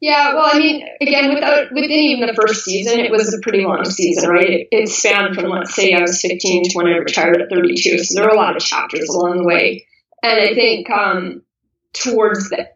Yeah, 0.00 0.34
well, 0.34 0.48
I 0.52 0.58
mean, 0.58 0.86
again, 1.00 1.34
without 1.34 1.72
within 1.72 1.90
even 1.90 2.26
the 2.26 2.34
first 2.34 2.64
season, 2.64 3.00
it 3.00 3.10
was 3.10 3.32
a 3.34 3.40
pretty 3.40 3.64
long 3.64 3.84
season, 3.84 4.30
right? 4.30 4.48
It, 4.48 4.68
it 4.70 4.88
spanned 4.88 5.34
from 5.34 5.50
let's 5.50 5.74
say 5.74 5.92
I 5.92 6.00
was 6.00 6.20
15 6.20 6.64
to 6.64 6.74
when 6.74 6.86
I 6.86 6.96
retired 6.96 7.40
at 7.40 7.50
32, 7.50 7.98
so 7.98 8.14
there 8.14 8.28
were 8.28 8.34
a 8.34 8.36
lot 8.36 8.56
of 8.56 8.62
chapters 8.62 9.08
along 9.08 9.38
the 9.38 9.44
way. 9.44 9.86
And 10.22 10.40
I 10.40 10.54
think 10.54 10.90
um, 10.90 11.42
towards 11.92 12.50
the 12.50 12.68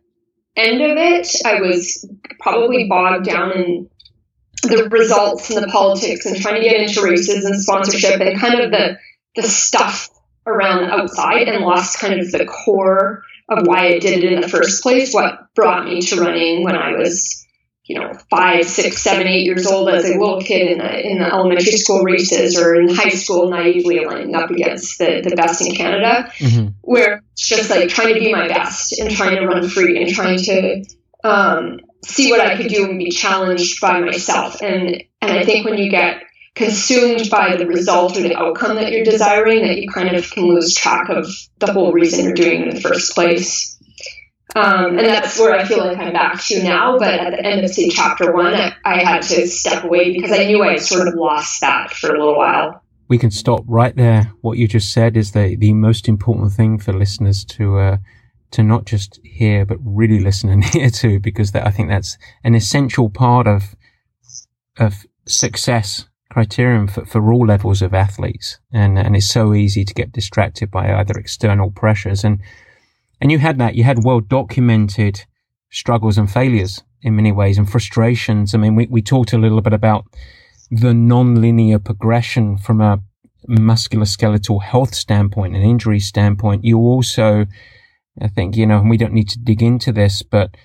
end 0.58 0.82
of 0.82 0.96
it, 0.96 1.28
I 1.44 1.60
was 1.60 2.08
probably 2.40 2.88
bogged 2.88 3.26
down 3.26 3.52
in 3.52 3.90
the 4.62 4.88
results 4.90 5.50
and 5.50 5.62
the 5.62 5.68
politics 5.68 6.26
and 6.26 6.36
trying 6.36 6.60
to 6.60 6.68
get 6.68 6.80
into 6.80 7.02
races 7.02 7.44
and 7.44 7.60
sponsorship 7.60 8.20
and 8.20 8.38
kind 8.38 8.60
of 8.60 8.70
the 8.70 8.98
the 9.36 9.42
stuff 9.42 10.08
around 10.46 10.90
outside 10.90 11.48
and 11.48 11.64
lost 11.64 12.00
kind 12.00 12.20
of 12.20 12.32
the 12.32 12.44
core 12.44 13.22
of 13.48 13.66
why 13.66 13.86
I 13.86 13.98
did 13.98 14.24
it 14.24 14.32
in 14.32 14.40
the 14.40 14.48
first 14.48 14.82
place, 14.82 15.14
what 15.14 15.54
brought 15.54 15.84
me 15.84 16.00
to 16.02 16.20
running 16.20 16.64
when 16.64 16.76
I 16.76 16.92
was, 16.92 17.46
you 17.88 17.98
know, 17.98 18.12
five, 18.30 18.66
six, 18.66 19.00
seven, 19.00 19.26
eight 19.26 19.44
years 19.44 19.66
old 19.66 19.88
as 19.88 20.04
a 20.04 20.18
little 20.18 20.42
kid 20.42 20.72
in 20.72 20.78
the, 20.78 21.06
in 21.06 21.18
the 21.18 21.24
elementary 21.24 21.72
school 21.72 22.02
races 22.02 22.60
or 22.60 22.74
in 22.74 22.94
high 22.94 23.08
school, 23.08 23.48
naively 23.48 24.04
lining 24.04 24.34
up 24.34 24.50
against 24.50 24.98
the, 24.98 25.22
the 25.26 25.34
best 25.34 25.66
in 25.66 25.74
Canada, 25.74 26.30
mm-hmm. 26.38 26.68
where 26.82 27.22
it's 27.32 27.48
just 27.48 27.70
like 27.70 27.88
trying 27.88 28.12
to 28.12 28.20
be 28.20 28.30
my 28.30 28.46
best 28.46 28.98
and 29.00 29.10
trying 29.10 29.36
to 29.36 29.46
run 29.46 29.66
free 29.70 30.00
and 30.00 30.12
trying 30.12 30.38
to 30.38 30.84
um, 31.24 31.80
see 32.04 32.30
what 32.30 32.40
I 32.40 32.58
could 32.58 32.68
do 32.68 32.84
and 32.84 32.98
be 32.98 33.10
challenged 33.10 33.80
by 33.80 34.00
myself. 34.00 34.60
And 34.62 35.02
and 35.20 35.32
I 35.32 35.44
think 35.44 35.64
when 35.64 35.78
you 35.78 35.90
get 35.90 36.22
consumed 36.54 37.30
by 37.30 37.56
the 37.56 37.66
result 37.66 38.18
or 38.18 38.22
the 38.22 38.36
outcome 38.36 38.76
that 38.76 38.92
you're 38.92 39.04
desiring 39.04 39.62
that 39.62 39.80
you 39.80 39.88
kind 39.88 40.14
of 40.14 40.30
can 40.30 40.44
lose 40.44 40.74
track 40.74 41.08
of 41.08 41.26
the 41.58 41.72
whole 41.72 41.92
reason 41.92 42.24
you're 42.24 42.34
doing 42.34 42.62
it 42.62 42.68
in 42.68 42.74
the 42.74 42.80
first 42.80 43.14
place. 43.14 43.77
Um, 44.56 44.98
and 44.98 45.06
that's 45.06 45.38
where 45.38 45.54
I 45.54 45.64
feel 45.64 45.78
like 45.78 45.98
I'm 45.98 46.12
back 46.12 46.42
to 46.44 46.62
now. 46.62 46.98
But 46.98 47.14
at 47.14 47.30
the 47.32 47.44
end 47.44 47.64
of 47.64 47.70
say 47.70 47.90
chapter 47.90 48.34
one, 48.34 48.54
I, 48.54 48.74
I 48.84 49.04
had 49.04 49.22
to 49.22 49.46
step 49.46 49.84
away 49.84 50.12
because 50.12 50.32
I 50.32 50.44
knew 50.44 50.62
I 50.62 50.76
sort 50.76 51.06
of 51.06 51.14
lost 51.14 51.60
that 51.60 51.92
for 51.92 52.14
a 52.14 52.18
little 52.18 52.36
while. 52.36 52.82
We 53.08 53.18
can 53.18 53.30
stop 53.30 53.64
right 53.66 53.94
there. 53.94 54.32
What 54.40 54.58
you 54.58 54.66
just 54.68 54.92
said 54.92 55.16
is 55.16 55.32
the 55.32 55.56
the 55.56 55.72
most 55.72 56.08
important 56.08 56.52
thing 56.52 56.78
for 56.78 56.92
listeners 56.92 57.44
to 57.44 57.78
uh, 57.78 57.96
to 58.52 58.62
not 58.62 58.86
just 58.86 59.20
hear 59.22 59.66
but 59.66 59.78
really 59.82 60.20
listen 60.20 60.48
and 60.50 60.64
hear 60.72 60.90
to, 60.90 61.20
because 61.20 61.52
that, 61.52 61.66
I 61.66 61.70
think 61.70 61.88
that's 61.88 62.16
an 62.42 62.54
essential 62.54 63.10
part 63.10 63.46
of 63.46 63.74
of 64.78 65.06
success 65.26 66.06
criterion 66.30 66.88
for, 66.88 67.04
for 67.04 67.32
all 67.32 67.46
levels 67.46 67.82
of 67.82 67.94
athletes. 67.94 68.58
And, 68.72 68.98
and 68.98 69.16
it's 69.16 69.28
so 69.28 69.54
easy 69.54 69.84
to 69.84 69.94
get 69.94 70.12
distracted 70.12 70.70
by 70.70 70.94
either 70.94 71.18
external 71.18 71.70
pressures. 71.70 72.22
And, 72.22 72.40
and 73.20 73.32
you 73.32 73.38
had 73.38 73.58
that, 73.58 73.74
you 73.74 73.84
had 73.84 74.04
well 74.04 74.20
documented 74.20 75.24
struggles 75.70 76.18
and 76.18 76.30
failures 76.30 76.82
in 77.02 77.16
many 77.16 77.32
ways 77.32 77.58
and 77.58 77.70
frustrations. 77.70 78.54
I 78.54 78.58
mean, 78.58 78.74
we, 78.74 78.86
we 78.86 79.02
talked 79.02 79.32
a 79.32 79.38
little 79.38 79.60
bit 79.60 79.72
about 79.72 80.04
the 80.70 80.94
non-linear 80.94 81.78
progression 81.78 82.58
from 82.58 82.80
a 82.80 83.00
musculoskeletal 83.48 84.62
health 84.62 84.94
standpoint 84.94 85.54
and 85.54 85.64
injury 85.64 86.00
standpoint. 86.00 86.64
You 86.64 86.78
also, 86.78 87.46
I 88.20 88.28
think, 88.28 88.56
you 88.56 88.66
know, 88.66 88.78
and 88.78 88.90
we 88.90 88.96
don't 88.96 89.12
need 89.12 89.28
to 89.30 89.38
dig 89.38 89.62
into 89.62 89.92
this, 89.92 90.22
but 90.22 90.56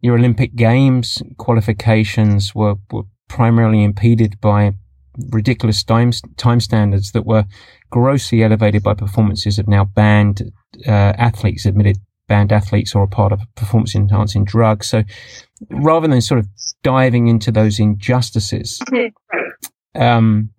your 0.00 0.16
Olympic 0.16 0.54
Games 0.54 1.22
qualifications 1.38 2.54
were, 2.54 2.74
were 2.90 3.04
primarily 3.28 3.82
impeded 3.82 4.40
by 4.40 4.74
ridiculous 5.30 5.82
time, 5.82 6.12
time 6.36 6.60
standards 6.60 7.12
that 7.12 7.26
were 7.26 7.44
grossly 7.90 8.42
elevated 8.42 8.82
by 8.82 8.94
performances 8.94 9.58
of 9.58 9.68
now 9.68 9.84
banned 9.84 10.52
uh, 10.86 11.12
athletes, 11.18 11.66
admitted 11.66 11.98
banned 12.28 12.52
athletes 12.52 12.94
or 12.94 13.02
a 13.02 13.08
part 13.08 13.32
of 13.32 13.40
performance 13.56 13.94
enhancing 13.94 14.44
drugs. 14.44 14.88
So 14.88 15.02
rather 15.70 16.08
than 16.08 16.20
sort 16.20 16.40
of 16.40 16.46
diving 16.82 17.28
into 17.28 17.52
those 17.52 17.78
injustices, 17.78 18.80
um, 19.94 20.50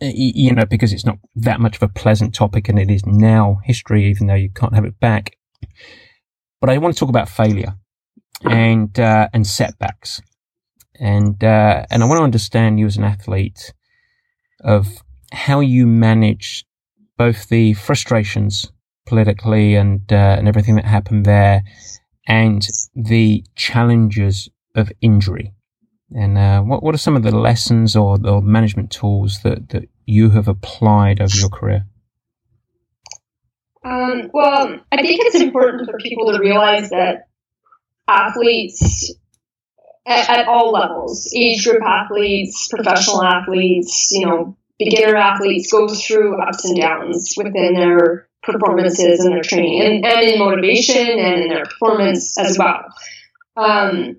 you 0.00 0.52
know, 0.52 0.66
because 0.66 0.92
it's 0.92 1.06
not 1.06 1.18
that 1.34 1.60
much 1.60 1.76
of 1.76 1.82
a 1.82 1.88
pleasant 1.88 2.34
topic 2.34 2.68
and 2.68 2.78
it 2.78 2.90
is 2.90 3.04
now 3.06 3.60
history, 3.64 4.06
even 4.06 4.26
though 4.26 4.34
you 4.34 4.50
can't 4.50 4.74
have 4.74 4.84
it 4.84 4.98
back. 5.00 5.36
But 6.60 6.70
I 6.70 6.78
want 6.78 6.94
to 6.94 7.00
talk 7.00 7.08
about 7.08 7.28
failure 7.28 7.74
and, 8.44 8.98
uh, 8.98 9.28
and 9.32 9.46
setbacks 9.46 10.20
and 11.02 11.42
uh, 11.42 11.84
and 11.90 12.02
I 12.02 12.06
want 12.06 12.20
to 12.20 12.24
understand 12.24 12.78
you 12.78 12.86
as 12.86 12.96
an 12.96 13.02
athlete 13.02 13.74
of 14.60 15.02
how 15.32 15.58
you 15.58 15.84
manage 15.84 16.64
both 17.18 17.48
the 17.48 17.74
frustrations 17.74 18.70
politically 19.04 19.74
and 19.74 20.00
uh, 20.12 20.36
and 20.38 20.46
everything 20.46 20.76
that 20.76 20.84
happened 20.84 21.26
there, 21.26 21.64
and 22.28 22.66
the 22.94 23.44
challenges 23.56 24.48
of 24.76 24.92
injury. 25.00 25.52
And 26.14 26.38
uh, 26.38 26.62
what 26.62 26.84
what 26.84 26.94
are 26.94 26.98
some 26.98 27.16
of 27.16 27.24
the 27.24 27.36
lessons 27.36 27.96
or, 27.96 28.16
or 28.24 28.40
management 28.40 28.92
tools 28.92 29.40
that, 29.42 29.70
that 29.70 29.88
you 30.06 30.30
have 30.30 30.46
applied 30.46 31.20
over 31.20 31.36
your 31.36 31.48
career? 31.48 31.84
Um, 33.84 34.30
well, 34.32 34.78
I 34.92 35.02
think 35.02 35.20
it's 35.24 35.40
important 35.40 35.90
for 35.90 35.98
people 35.98 36.30
to 36.30 36.38
realize 36.38 36.90
that 36.90 37.26
athletes 38.06 39.12
at, 40.06 40.28
at 40.28 40.48
all 40.48 40.72
levels, 40.72 41.32
age 41.34 41.64
group 41.64 41.82
athletes, 41.82 42.68
professional 42.68 43.22
athletes, 43.22 44.10
you 44.12 44.26
know, 44.26 44.56
beginner 44.78 45.16
athletes 45.16 45.70
go 45.70 45.88
through 45.88 46.40
ups 46.40 46.64
and 46.64 46.76
downs 46.76 47.34
within 47.36 47.74
their 47.74 48.28
performances 48.42 49.20
and 49.20 49.32
their 49.32 49.42
training 49.42 49.80
and, 49.80 50.04
and 50.04 50.22
in 50.22 50.38
motivation 50.38 51.06
and 51.06 51.42
in 51.42 51.48
their 51.48 51.64
performance 51.64 52.38
as 52.38 52.58
well. 52.58 52.84
Um, 53.56 54.16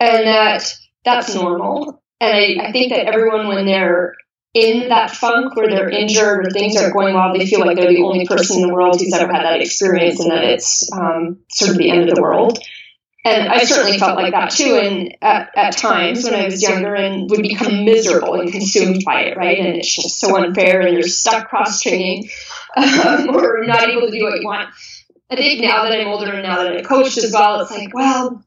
and 0.00 0.26
that 0.26 0.74
that's 1.04 1.34
normal. 1.34 2.02
And 2.20 2.32
I, 2.32 2.68
I 2.68 2.72
think 2.72 2.92
that 2.92 3.06
everyone, 3.06 3.48
when 3.48 3.66
they're 3.66 4.14
in 4.54 4.88
that 4.88 5.10
funk 5.10 5.54
where 5.54 5.68
they're 5.68 5.90
injured 5.90 6.46
or 6.46 6.50
things 6.50 6.76
aren't 6.76 6.94
going 6.94 7.14
well, 7.14 7.36
they 7.36 7.46
feel 7.46 7.60
like 7.60 7.76
they're 7.76 7.92
the 7.92 8.02
only 8.02 8.26
person 8.26 8.62
in 8.62 8.66
the 8.66 8.72
world 8.72 8.98
who's 8.98 9.12
ever 9.12 9.30
had 9.30 9.44
that 9.44 9.60
experience 9.60 10.18
and 10.18 10.30
that 10.30 10.44
it's 10.44 10.90
um, 10.92 11.38
sort 11.50 11.72
of 11.72 11.76
the 11.76 11.90
end 11.90 12.08
of 12.08 12.14
the 12.14 12.22
world. 12.22 12.58
And 13.26 13.48
I 13.48 13.64
certainly 13.64 13.98
felt 13.98 14.14
like 14.14 14.32
that 14.32 14.50
too, 14.50 14.78
and 14.80 15.16
at, 15.20 15.50
at 15.56 15.76
times 15.76 16.22
when 16.22 16.34
I 16.34 16.44
was 16.44 16.62
younger, 16.62 16.94
and 16.94 17.28
would 17.28 17.42
become 17.42 17.84
miserable 17.84 18.34
and 18.34 18.52
consumed 18.52 19.02
by 19.04 19.22
it, 19.22 19.36
right? 19.36 19.58
And 19.58 19.76
it's 19.76 19.92
just 19.92 20.20
so 20.20 20.36
unfair, 20.36 20.82
and 20.82 20.94
you're 20.94 21.08
stuck 21.08 21.48
cross 21.48 21.80
training, 21.80 22.30
um, 22.76 23.30
or 23.34 23.64
not 23.64 23.88
able 23.88 24.06
to 24.06 24.12
do 24.12 24.22
what 24.22 24.40
you 24.40 24.46
want. 24.46 24.68
I 25.28 25.34
think 25.34 25.60
now 25.60 25.82
that 25.82 25.92
I'm 25.92 26.06
older 26.06 26.32
and 26.32 26.44
now 26.44 26.58
that 26.58 26.68
I'm 26.68 26.76
a 26.76 26.84
coach 26.84 27.18
as 27.18 27.32
well, 27.32 27.60
it's 27.60 27.72
like, 27.72 27.92
well, 27.92 28.44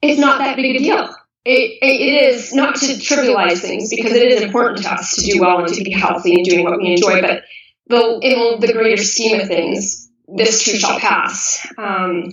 it's 0.00 0.20
not 0.20 0.38
that 0.38 0.54
big 0.54 0.76
a 0.76 0.78
deal. 0.78 1.12
It, 1.44 1.78
it 1.82 2.32
is 2.32 2.54
not 2.54 2.76
to 2.76 2.86
trivialize 2.86 3.58
things 3.58 3.90
because 3.90 4.12
it 4.12 4.30
is 4.30 4.40
important 4.40 4.84
to 4.84 4.92
us 4.92 5.16
to 5.16 5.22
do 5.22 5.40
well 5.40 5.64
and 5.64 5.74
to 5.74 5.82
be 5.82 5.90
healthy 5.90 6.34
and 6.34 6.44
doing 6.44 6.62
what 6.62 6.78
we 6.78 6.92
enjoy, 6.92 7.20
but 7.22 7.42
the, 7.88 8.20
in 8.22 8.60
the 8.60 8.72
greater 8.72 9.02
scheme 9.02 9.40
of 9.40 9.48
things, 9.48 10.08
this 10.28 10.64
too 10.64 10.76
shall 10.76 11.00
pass. 11.00 11.66
Um, 11.76 12.32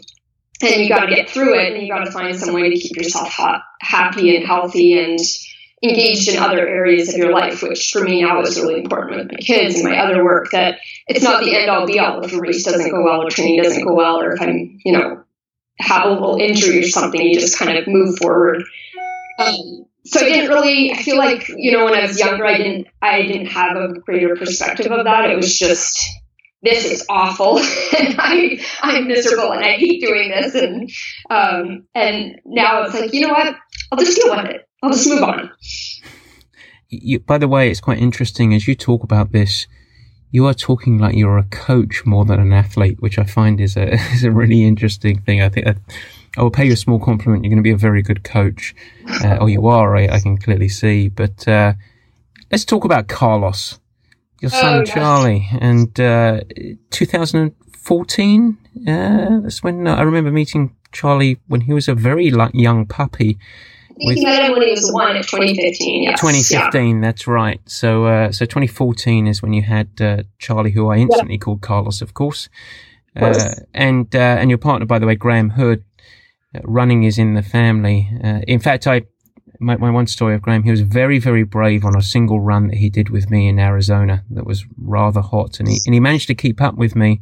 and 0.63 0.82
you 0.82 0.89
got 0.89 1.02
to 1.06 1.15
get 1.15 1.30
through 1.30 1.58
it 1.60 1.73
and 1.73 1.82
you 1.82 1.91
got 1.91 2.06
to 2.06 2.12
find 2.12 2.36
some 2.36 2.54
way 2.54 2.69
to 2.69 2.80
keep 2.80 2.95
yourself 2.95 3.30
ha- 3.30 3.63
happy 3.82 4.36
and 4.36 4.45
healthy 4.45 4.99
and 4.99 5.19
engaged 5.84 6.30
in 6.30 6.38
other 6.38 6.65
areas 6.65 7.10
of 7.10 7.15
your 7.15 7.32
life 7.32 7.62
which 7.62 7.91
for 7.91 8.02
me 8.04 8.21
now 8.21 8.41
is 8.41 8.60
really 8.60 8.82
important 8.82 9.17
with 9.17 9.32
my 9.32 9.38
kids 9.39 9.76
and 9.76 9.84
my 9.84 9.97
other 9.97 10.23
work 10.23 10.49
that 10.52 10.80
it's 11.08 11.23
not 11.23 11.43
the 11.43 11.56
end 11.56 11.69
all 11.69 11.86
be 11.86 11.99
all 11.99 12.23
if 12.23 12.32
a 12.32 12.39
race 12.39 12.63
doesn't 12.63 12.89
go 12.89 13.04
well 13.04 13.21
or 13.21 13.30
training 13.30 13.62
doesn't 13.62 13.84
go 13.84 13.93
well 13.93 14.21
or 14.21 14.32
if 14.32 14.41
i'm 14.41 14.80
you 14.86 14.93
know 14.93 15.21
have 15.80 16.06
a 16.06 16.10
little 16.10 16.38
injury 16.38 16.80
or 16.80 16.88
something 16.88 17.21
you 17.21 17.38
just 17.39 17.60
kind 17.60 17.78
of 17.78 17.86
move 17.88 18.17
forward 18.17 18.63
Um, 19.39 19.86
so 20.06 20.19
I 20.19 20.30
didn't 20.30 20.49
really. 20.49 20.91
I 20.91 21.02
feel 21.02 21.17
like 21.17 21.47
you 21.47 21.71
know 21.71 21.86
when 21.86 21.93
I 21.93 22.02
was 22.06 22.19
younger, 22.19 22.45
I 22.45 22.58
didn't. 22.58 22.88
I 23.02 23.21
didn't 23.23 23.47
have 23.47 23.78
a 23.78 23.93
greater 23.99 24.36
perspective 24.36 24.91
of 24.91 25.06
that. 25.06 25.30
It 25.30 25.36
was 25.36 25.58
just 25.58 25.97
this 26.63 26.86
is 26.86 27.06
awful 27.10 27.58
and 27.99 28.15
I, 28.19 28.60
I'm 28.82 29.08
miserable 29.08 29.52
and 29.52 29.63
I 29.63 29.73
hate 29.73 30.02
doing 30.02 30.30
this 30.30 30.56
and 30.56 30.89
um, 31.30 31.88
and 31.93 32.39
now 32.45 32.84
it's 32.84 32.93
like 32.93 33.13
you 33.13 33.28
know 33.28 33.34
what 33.34 33.56
I'll 33.91 33.99
just 33.99 34.19
deal 34.19 34.36
with 34.36 34.45
it 34.45 34.67
I'll 34.84 34.91
just 34.91 35.08
move 35.08 35.23
on. 35.23 35.49
You, 36.89 37.19
by 37.19 37.38
the 37.38 37.47
way, 37.47 37.71
it's 37.71 37.80
quite 37.80 37.99
interesting 37.99 38.54
as 38.54 38.67
you 38.67 38.76
talk 38.76 39.02
about 39.02 39.32
this. 39.32 39.65
You 40.30 40.45
are 40.45 40.54
talking 40.54 40.97
like 40.97 41.15
you're 41.15 41.38
a 41.38 41.43
coach 41.43 42.06
more 42.06 42.26
than 42.26 42.39
an 42.39 42.52
athlete, 42.52 43.02
which 43.02 43.17
I 43.17 43.23
find 43.23 43.62
is 43.62 43.78
a 43.78 43.93
is 44.13 44.26
a 44.26 44.32
really 44.32 44.65
interesting 44.65 45.21
thing. 45.21 45.41
I 45.41 45.47
think 45.47 45.67
I, 45.67 45.76
I 46.38 46.43
will 46.43 46.52
pay 46.52 46.65
you 46.65 46.73
a 46.73 46.78
small 46.78 46.99
compliment. 46.99 47.45
You're 47.45 47.52
going 47.52 47.63
to 47.63 47.67
be 47.67 47.71
a 47.71 47.78
very 47.78 48.02
good 48.02 48.26
coach, 48.26 48.76
uh, 49.23 49.38
or 49.39 49.49
you 49.49 49.67
are. 49.67 49.95
I, 49.95 50.08
I, 50.08 50.19
can 50.19 50.38
clearly 50.38 50.69
see. 50.69 51.08
But 51.08 51.47
uh, 51.47 51.73
let's 52.52 52.65
talk 52.65 52.84
about 52.84 53.08
Carlos 53.08 53.80
your 54.43 54.49
son 54.49 54.82
oh, 54.82 54.84
Charlie, 54.84 55.47
and 55.62 55.97
uh, 55.99 56.41
2014. 56.91 58.58
Uh, 58.86 59.39
that's 59.41 59.63
when 59.63 59.88
uh, 59.88 59.95
I 59.95 60.01
remember 60.01 60.32
meeting 60.32 60.75
Charlie 60.91 61.39
when 61.47 61.62
he 61.62 61.71
was 61.71 61.88
a 61.88 61.95
very 61.95 62.29
young 62.53 62.86
puppy. 62.86 63.39
I 63.91 63.93
think 63.93 64.17
you 64.17 64.23
met 64.25 64.43
him 64.43 64.51
when 64.51 64.63
he 64.63 64.71
was 64.71 64.91
one 64.91 65.15
in 65.15 65.23
2015. 65.23 66.03
Yes. 66.03 66.19
2015, 66.19 66.95
yeah. 66.95 67.01
that's 67.01 67.25
right. 67.25 67.62
So, 67.65 68.06
uh, 68.06 68.32
so 68.34 68.43
2014 68.45 69.27
is 69.27 69.41
when 69.41 69.53
you 69.53 69.62
had 69.62 69.89
uh, 70.01 70.23
Charlie, 70.39 70.71
who 70.71 70.89
I 70.89 70.97
instantly 70.97 71.36
yeah. 71.36 71.39
called 71.39 71.62
Carlos, 71.62 72.01
of 72.01 72.13
course. 72.13 72.49
Uh, 73.15 73.51
and 73.73 74.13
and 74.13 74.49
your 74.49 74.58
partner, 74.58 74.86
by 74.86 74.99
the 74.99 75.06
way, 75.06 75.15
Graham 75.15 75.51
Hood. 75.51 75.86
running 76.63 77.03
is 77.03 77.17
in 77.17 77.36
the 77.36 77.43
family. 77.43 78.10
in 78.47 78.60
fact, 78.60 78.88
I 78.88 79.03
my, 79.59 79.77
my 79.77 79.89
one 79.89 80.07
story 80.07 80.35
of 80.35 80.41
Graham, 80.41 80.63
he 80.63 80.71
was 80.71 80.81
very, 80.81 81.19
very 81.19 81.43
brave 81.43 81.85
on 81.85 81.95
a 81.95 82.01
single 82.01 82.39
run 82.39 82.67
that 82.67 82.77
he 82.77 82.89
did 82.89 83.09
with 83.09 83.29
me 83.29 83.47
in 83.47 83.59
Arizona 83.59 84.23
that 84.29 84.45
was 84.45 84.65
rather 84.77 85.21
hot. 85.21 85.59
And 85.59 85.69
he, 85.69 85.79
and 85.85 85.93
he 85.93 85.99
managed 85.99 86.27
to 86.27 86.35
keep 86.35 86.61
up 86.61 86.75
with 86.75 86.95
me 86.95 87.21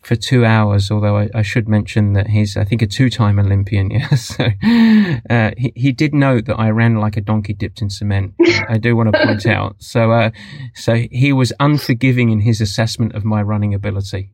for 0.00 0.14
two 0.14 0.44
hours, 0.44 0.90
although 0.90 1.18
I, 1.18 1.28
I 1.34 1.42
should 1.42 1.68
mention 1.68 2.12
that 2.12 2.28
he's, 2.28 2.56
I 2.56 2.64
think, 2.64 2.82
a 2.82 2.86
two-time 2.86 3.38
Olympian. 3.38 3.90
Yeah. 3.98 4.08
So, 4.14 4.44
uh, 5.28 5.50
he, 5.56 5.72
he 5.74 5.92
did 5.92 6.14
note 6.14 6.44
that 6.46 6.56
I 6.56 6.70
ran 6.70 6.96
like 6.96 7.16
a 7.16 7.20
donkey 7.20 7.52
dipped 7.52 7.82
in 7.82 7.90
cement. 7.90 8.34
I 8.68 8.78
do 8.78 8.94
want 8.94 9.12
to 9.12 9.26
point 9.26 9.44
out. 9.58 9.76
So, 9.78 10.12
uh, 10.12 10.30
so 10.74 10.94
he 11.10 11.32
was 11.32 11.52
unforgiving 11.58 12.30
in 12.30 12.40
his 12.40 12.60
assessment 12.60 13.14
of 13.14 13.24
my 13.24 13.42
running 13.42 13.74
ability. 13.74 14.30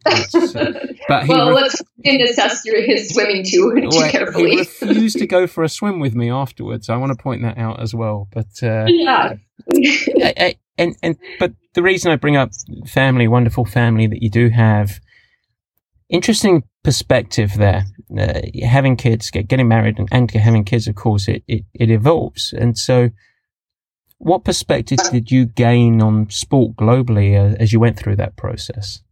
Uh, 1.08 1.20
but 1.20 1.28
well, 1.28 1.48
re- 1.50 1.54
let's 1.54 1.82
assess 2.30 2.62
his 2.64 3.10
swimming 3.10 3.44
too, 3.44 3.72
too 3.76 3.88
well, 3.90 4.10
carefully. 4.10 4.50
He 4.50 4.56
refused 4.58 5.18
to 5.18 5.26
go 5.26 5.46
for 5.46 5.62
a 5.62 5.68
swim 5.68 6.00
with 6.00 6.14
me 6.14 6.30
afterwards. 6.30 6.88
I 6.88 6.96
want 6.96 7.16
to 7.16 7.22
point 7.22 7.42
that 7.42 7.58
out 7.58 7.80
as 7.80 7.94
well. 7.94 8.28
But 8.32 8.62
uh, 8.62 8.86
yeah, 8.88 9.34
and 10.78 10.96
and 11.02 11.16
but 11.38 11.52
the 11.74 11.82
reason 11.82 12.12
I 12.12 12.16
bring 12.16 12.36
up 12.36 12.50
family, 12.86 13.28
wonderful 13.28 13.64
family 13.64 14.06
that 14.06 14.22
you 14.22 14.30
do 14.30 14.48
have, 14.50 15.00
interesting 16.08 16.64
perspective 16.82 17.54
there. 17.56 17.84
Uh, 18.16 18.40
having 18.62 18.96
kids, 18.96 19.30
get, 19.30 19.48
getting 19.48 19.66
married, 19.66 19.98
and, 19.98 20.08
and 20.12 20.30
having 20.30 20.64
kids, 20.64 20.86
of 20.86 20.94
course, 20.94 21.28
it, 21.28 21.42
it 21.48 21.64
it 21.74 21.90
evolves, 21.90 22.52
and 22.52 22.76
so. 22.78 23.10
What 24.18 24.44
perspective 24.44 25.00
did 25.10 25.30
you 25.30 25.44
gain 25.44 26.00
on 26.00 26.30
sport 26.30 26.76
globally 26.76 27.34
uh, 27.34 27.56
as 27.60 27.74
you 27.74 27.80
went 27.80 27.98
through 27.98 28.16
that 28.16 28.36
process? 28.36 29.02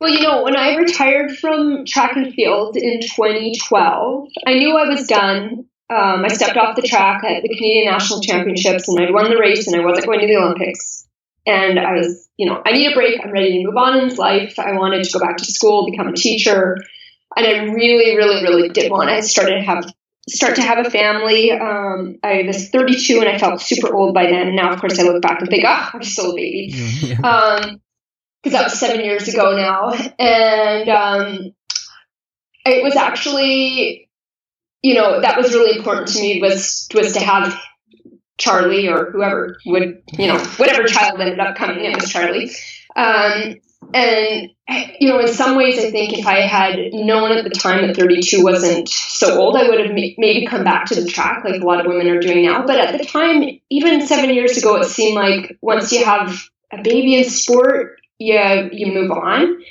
Well, 0.00 0.10
you 0.10 0.22
know, 0.22 0.42
when 0.42 0.56
I 0.56 0.76
retired 0.76 1.36
from 1.36 1.84
track 1.84 2.16
and 2.16 2.32
field 2.32 2.76
in 2.76 3.00
2012, 3.02 4.28
I 4.46 4.54
knew 4.54 4.76
I 4.76 4.88
was 4.88 5.06
done. 5.06 5.66
Um, 5.90 6.24
I 6.24 6.28
stepped 6.28 6.56
off 6.56 6.76
the 6.76 6.82
track 6.82 7.22
at 7.22 7.42
the 7.42 7.48
Canadian 7.48 7.92
National 7.92 8.20
Championships 8.20 8.88
and 8.88 8.98
I'd 8.98 9.12
won 9.12 9.28
the 9.28 9.36
race 9.36 9.66
and 9.66 9.76
I 9.76 9.84
wasn't 9.84 10.06
going 10.06 10.20
to 10.20 10.26
the 10.26 10.36
Olympics. 10.36 11.06
And 11.46 11.78
I 11.78 11.92
was, 11.92 12.28
you 12.38 12.46
know, 12.46 12.62
I 12.64 12.72
need 12.72 12.90
a 12.90 12.94
break. 12.94 13.20
I'm 13.22 13.32
ready 13.32 13.58
to 13.58 13.66
move 13.66 13.76
on 13.76 13.98
in 13.98 14.14
life. 14.16 14.58
I 14.58 14.72
wanted 14.72 15.04
to 15.04 15.12
go 15.12 15.18
back 15.18 15.36
to 15.38 15.44
school, 15.44 15.90
become 15.90 16.08
a 16.08 16.12
teacher. 16.12 16.78
And 17.36 17.46
I 17.46 17.64
really, 17.64 18.16
really, 18.16 18.42
really 18.42 18.68
did 18.70 18.90
want. 18.90 19.10
I 19.10 19.20
started 19.20 19.56
to 19.56 19.62
have 19.62 19.92
start 20.28 20.56
to 20.56 20.62
have 20.62 20.86
a 20.86 20.90
family. 20.90 21.52
Um, 21.52 22.16
I 22.22 22.42
was 22.46 22.70
32 22.70 23.20
and 23.20 23.28
I 23.28 23.36
felt 23.36 23.60
super 23.60 23.94
old 23.94 24.14
by 24.14 24.26
then. 24.26 24.54
Now, 24.54 24.72
of 24.72 24.80
course, 24.80 24.98
I 24.98 25.02
look 25.02 25.20
back 25.20 25.40
and 25.40 25.50
think, 25.50 25.64
oh, 25.66 25.90
I'm 25.92 26.02
still 26.04 26.32
a 26.32 26.34
baby. 26.34 27.16
Um, 27.24 27.80
because 28.42 28.56
that 28.56 28.64
was 28.64 28.78
seven 28.78 29.04
years 29.04 29.28
ago 29.28 29.56
now. 29.56 29.92
And 30.18 30.88
um, 30.88 31.54
it 32.64 32.82
was 32.82 32.96
actually, 32.96 34.08
you 34.82 34.94
know, 34.94 35.20
that 35.20 35.36
was 35.36 35.52
really 35.52 35.76
important 35.76 36.08
to 36.08 36.20
me 36.20 36.40
was 36.40 36.88
was 36.94 37.12
to 37.14 37.20
have 37.20 37.60
Charlie 38.38 38.88
or 38.88 39.10
whoever 39.10 39.58
would, 39.66 40.02
you 40.12 40.26
know, 40.26 40.38
whatever 40.56 40.84
child 40.84 41.20
ended 41.20 41.40
up 41.40 41.56
coming 41.56 41.84
in 41.84 41.92
was 41.92 42.10
Charlie. 42.10 42.50
Um, 42.96 43.56
and 43.92 44.50
you 45.00 45.08
know, 45.08 45.18
in 45.18 45.28
some 45.28 45.56
ways, 45.56 45.78
I 45.78 45.90
think 45.90 46.16
if 46.16 46.26
I 46.26 46.40
had 46.40 46.78
known 46.92 47.32
at 47.32 47.44
the 47.44 47.50
time 47.50 47.86
that 47.86 47.96
32 47.96 48.42
wasn't 48.42 48.88
so 48.88 49.38
old, 49.38 49.56
I 49.56 49.68
would 49.68 49.80
have 49.80 49.92
maybe 49.92 50.46
come 50.46 50.64
back 50.64 50.86
to 50.86 50.94
the 50.94 51.08
track 51.08 51.44
like 51.44 51.60
a 51.60 51.64
lot 51.64 51.80
of 51.80 51.86
women 51.86 52.08
are 52.08 52.20
doing 52.20 52.44
now. 52.44 52.64
But 52.66 52.78
at 52.78 52.98
the 52.98 53.04
time, 53.04 53.60
even 53.68 54.06
seven 54.06 54.30
years 54.30 54.56
ago, 54.56 54.76
it 54.76 54.84
seemed 54.84 55.16
like 55.16 55.58
once 55.60 55.92
you 55.92 56.04
have 56.04 56.40
a 56.72 56.82
baby 56.82 57.16
in 57.16 57.24
sport, 57.24 57.99
you 58.20 58.70
you 58.72 58.92
move 58.92 59.10
on. 59.10 59.62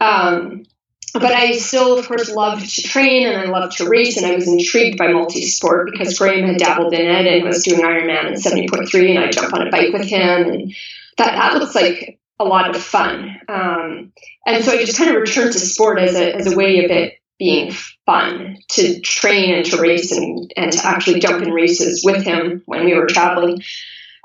Um, 0.00 0.64
but 1.12 1.32
I 1.32 1.52
still, 1.52 1.98
of 1.98 2.06
course, 2.06 2.30
loved 2.30 2.68
to 2.74 2.82
train 2.82 3.26
and 3.26 3.36
I 3.36 3.50
loved 3.50 3.78
to 3.78 3.88
race, 3.88 4.16
and 4.16 4.26
I 4.26 4.34
was 4.34 4.48
intrigued 4.48 4.96
by 4.96 5.08
multi-sport 5.08 5.90
because 5.90 6.18
Graham 6.18 6.46
had 6.46 6.58
dabbled 6.58 6.94
in 6.94 7.00
it 7.00 7.26
and 7.26 7.44
was 7.44 7.64
doing 7.64 7.80
Ironman 7.80 8.28
in 8.28 8.34
70.3, 8.34 9.10
and 9.10 9.18
I 9.18 9.30
jump 9.30 9.52
on 9.52 9.66
a 9.66 9.70
bike 9.70 9.92
with 9.92 10.04
him, 10.04 10.48
and 10.48 10.74
that 11.18 11.32
that 11.32 11.54
looks 11.54 11.74
like 11.74 12.18
a 12.38 12.44
lot 12.44 12.74
of 12.74 12.82
fun. 12.82 13.40
Um, 13.48 14.12
and 14.46 14.64
so 14.64 14.72
I 14.72 14.84
just 14.84 14.96
kind 14.96 15.10
of 15.10 15.20
returned 15.20 15.52
to 15.52 15.58
sport 15.58 15.98
as 15.98 16.14
a 16.14 16.34
as 16.34 16.52
a 16.52 16.56
way 16.56 16.84
of 16.84 16.90
it 16.90 17.14
being 17.38 17.72
fun 18.06 18.58
to 18.68 19.00
train 19.00 19.54
and 19.54 19.64
to 19.64 19.80
race 19.80 20.12
and, 20.12 20.52
and 20.56 20.72
to 20.72 20.86
actually 20.86 21.20
jump 21.20 21.42
in 21.42 21.52
races 21.52 22.02
with 22.04 22.22
him 22.22 22.62
when 22.66 22.84
we 22.84 22.94
were 22.94 23.06
traveling. 23.06 23.62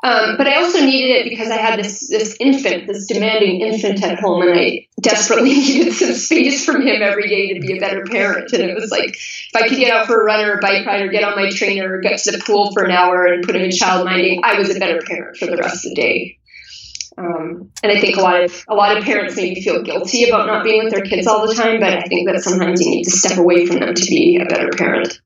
Um, 0.06 0.38
but 0.38 0.48
I 0.48 0.58
also 0.58 0.86
needed 0.86 1.16
it 1.16 1.30
because 1.32 1.50
I 1.50 1.58
had 1.58 1.80
this 1.80 2.08
this 2.10 2.38
infant, 2.40 2.86
this 2.86 3.08
demanding 3.08 3.62
infant 3.62 4.04
at 4.04 4.20
home, 4.20 4.44
and 4.44 4.54
I 4.54 4.88
desperately 5.02 5.50
needed 5.56 5.94
some 5.94 6.14
space 6.14 6.64
from 6.64 6.84
him 6.84 7.02
every 7.02 7.28
day 7.28 7.56
to 7.56 7.60
be 7.60 7.76
a 7.76 7.80
better 7.80 8.04
parent. 8.04 8.54
And 8.54 8.62
it 8.62 8.76
was 8.76 8.92
like 8.92 9.16
if 9.16 9.56
I 9.56 9.68
could 9.68 9.80
get 9.80 9.92
out 9.92 10.06
for 10.06 10.22
a 10.22 10.24
run 10.24 10.46
or 10.46 10.60
a 10.60 10.62
bike 10.62 10.86
ride 10.86 11.02
or 11.02 11.08
get 11.08 11.24
on 11.24 11.36
my 11.36 11.50
trainer 11.50 11.92
or 11.92 12.02
get 12.02 12.20
to 12.20 12.32
the 12.32 12.38
pool 12.38 12.72
for 12.72 12.84
an 12.84 12.92
hour 12.92 13.26
and 13.26 13.44
put 13.44 13.56
him 13.56 13.64
in 13.64 13.72
child 13.72 14.06
minding, 14.06 14.42
I 14.44 14.60
was 14.60 14.70
a 14.70 14.78
better 14.80 15.02
parent 15.08 15.38
for 15.38 15.48
the 15.48 15.58
rest 15.58 15.88
of 15.88 15.90
the 15.90 15.96
day. 15.96 16.38
Um, 17.18 17.72
and 17.82 17.92
I 17.92 18.00
think 18.00 18.18
a 18.18 18.22
lot 18.22 18.44
of 18.44 18.64
a 18.68 18.76
lot 18.76 18.96
of 18.96 19.04
parents 19.06 19.36
maybe 19.36 19.60
feel 19.60 19.82
guilty 19.82 20.30
about 20.30 20.46
not 20.46 20.64
being 20.64 20.84
with 20.84 20.94
their 20.94 21.04
kids 21.04 21.26
all 21.26 21.48
the 21.48 21.56
time, 21.56 21.80
but 21.80 21.94
I 21.94 22.04
think 22.04 22.30
that 22.30 22.44
sometimes 22.44 22.80
you 22.80 22.92
need 22.92 23.06
to 23.06 23.12
step 23.12 23.40
away 23.40 23.66
from 23.66 23.80
them 23.80 23.96
to 23.96 24.06
be 24.06 24.38
a 24.40 24.46
better 24.46 24.70
parent. 24.70 25.20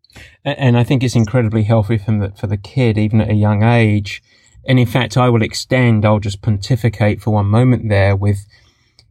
And 0.46 0.78
I 0.78 0.86
think 0.86 1.04
it's 1.04 1.18
incredibly 1.18 1.64
healthy 1.64 1.98
for 1.98 2.18
the, 2.18 2.32
for 2.32 2.48
the 2.48 2.56
kid, 2.56 2.98
even 2.98 3.20
at 3.20 3.30
a 3.30 3.34
young 3.34 3.62
age 3.62 4.24
and 4.70 4.80
in 4.80 4.86
fact, 4.86 5.18
I 5.18 5.30
will 5.30 5.42
extend, 5.42 6.06
I'll 6.06 6.20
just 6.20 6.44
pontificate 6.44 7.24
for 7.24 7.32
one 7.32 7.48
moment 7.48 7.90
there 7.90 8.16
with, 8.16 8.46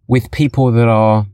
with 0.06 0.30
people 0.30 0.70
that 0.70 0.86
are, 0.86 1.26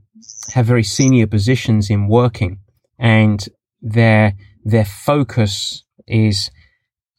have 0.54 0.64
very 0.64 0.82
senior 0.82 1.26
positions 1.26 1.90
in 1.90 2.08
working 2.08 2.60
and 2.98 3.46
their, 3.82 4.32
their 4.64 4.86
focus 4.86 5.84
is 6.06 6.50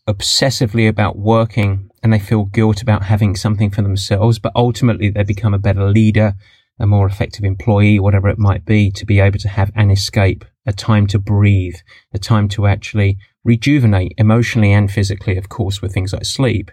obsessively 0.10 0.89
about 0.89 1.15
working 1.15 1.91
and 2.02 2.12
they 2.12 2.18
feel 2.18 2.46
guilt 2.46 2.82
about 2.82 3.04
having 3.04 3.36
something 3.36 3.70
for 3.70 3.84
themselves, 3.84 4.39
but 4.39 4.52
ultimately 4.56 5.12
they 5.12 5.24
become 5.24 5.54
a 5.54 5.60
better 5.60 5.88
leader, 5.88 6.34
a 6.80 6.88
more 6.88 7.06
effective 7.06 7.44
employee, 7.44 8.00
whatever 8.00 8.30
it 8.30 8.39
might 8.39 8.65
be, 8.65 8.89
to 8.89 9.06
be 9.06 9.20
able 9.20 9.38
to 9.38 9.50
have 9.50 9.72
an 9.76 9.91
escape, 9.91 10.44
a 10.65 10.74
time 10.74 11.06
to 11.06 11.20
breathe, 11.20 11.76
a 12.15 12.18
time 12.18 12.50
to 12.50 12.65
actually 12.65 13.20
rejuvenate 13.44 14.15
emotionally 14.18 14.74
and 14.74 14.91
physically, 14.91 15.38
of 15.38 15.50
course, 15.50 15.84
with 15.84 15.94
things 15.94 16.12
like 16.12 16.26
sleep. 16.26 16.72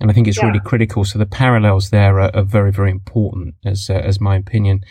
And 0.00 0.10
I 0.10 0.14
think 0.14 0.26
it's 0.26 0.38
yeah. 0.38 0.46
really 0.46 0.60
critical. 0.60 1.04
So 1.04 1.18
the 1.18 1.26
parallels 1.26 1.90
there 1.90 2.20
are, 2.20 2.34
are 2.34 2.42
very, 2.42 2.72
very 2.72 2.90
important, 2.90 3.54
as 3.64 3.88
uh, 3.88 3.94
as 3.94 4.20
my 4.20 4.36
opinion. 4.36 4.84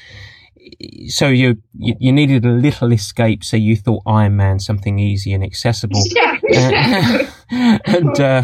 So 1.08 1.28
you, 1.28 1.62
you, 1.78 1.96
you 2.00 2.12
needed 2.13 2.46
a 2.46 2.50
little 2.50 2.94
escape. 2.94 3.44
So 3.44 3.58
you 3.58 3.76
thought 3.76 4.04
Ironman 4.06 4.62
something 4.62 4.98
easy 4.98 5.34
and 5.34 5.44
accessible. 5.44 6.02
Yeah. 6.16 7.28
Uh, 7.52 7.80
and 7.86 8.20
uh, 8.20 8.44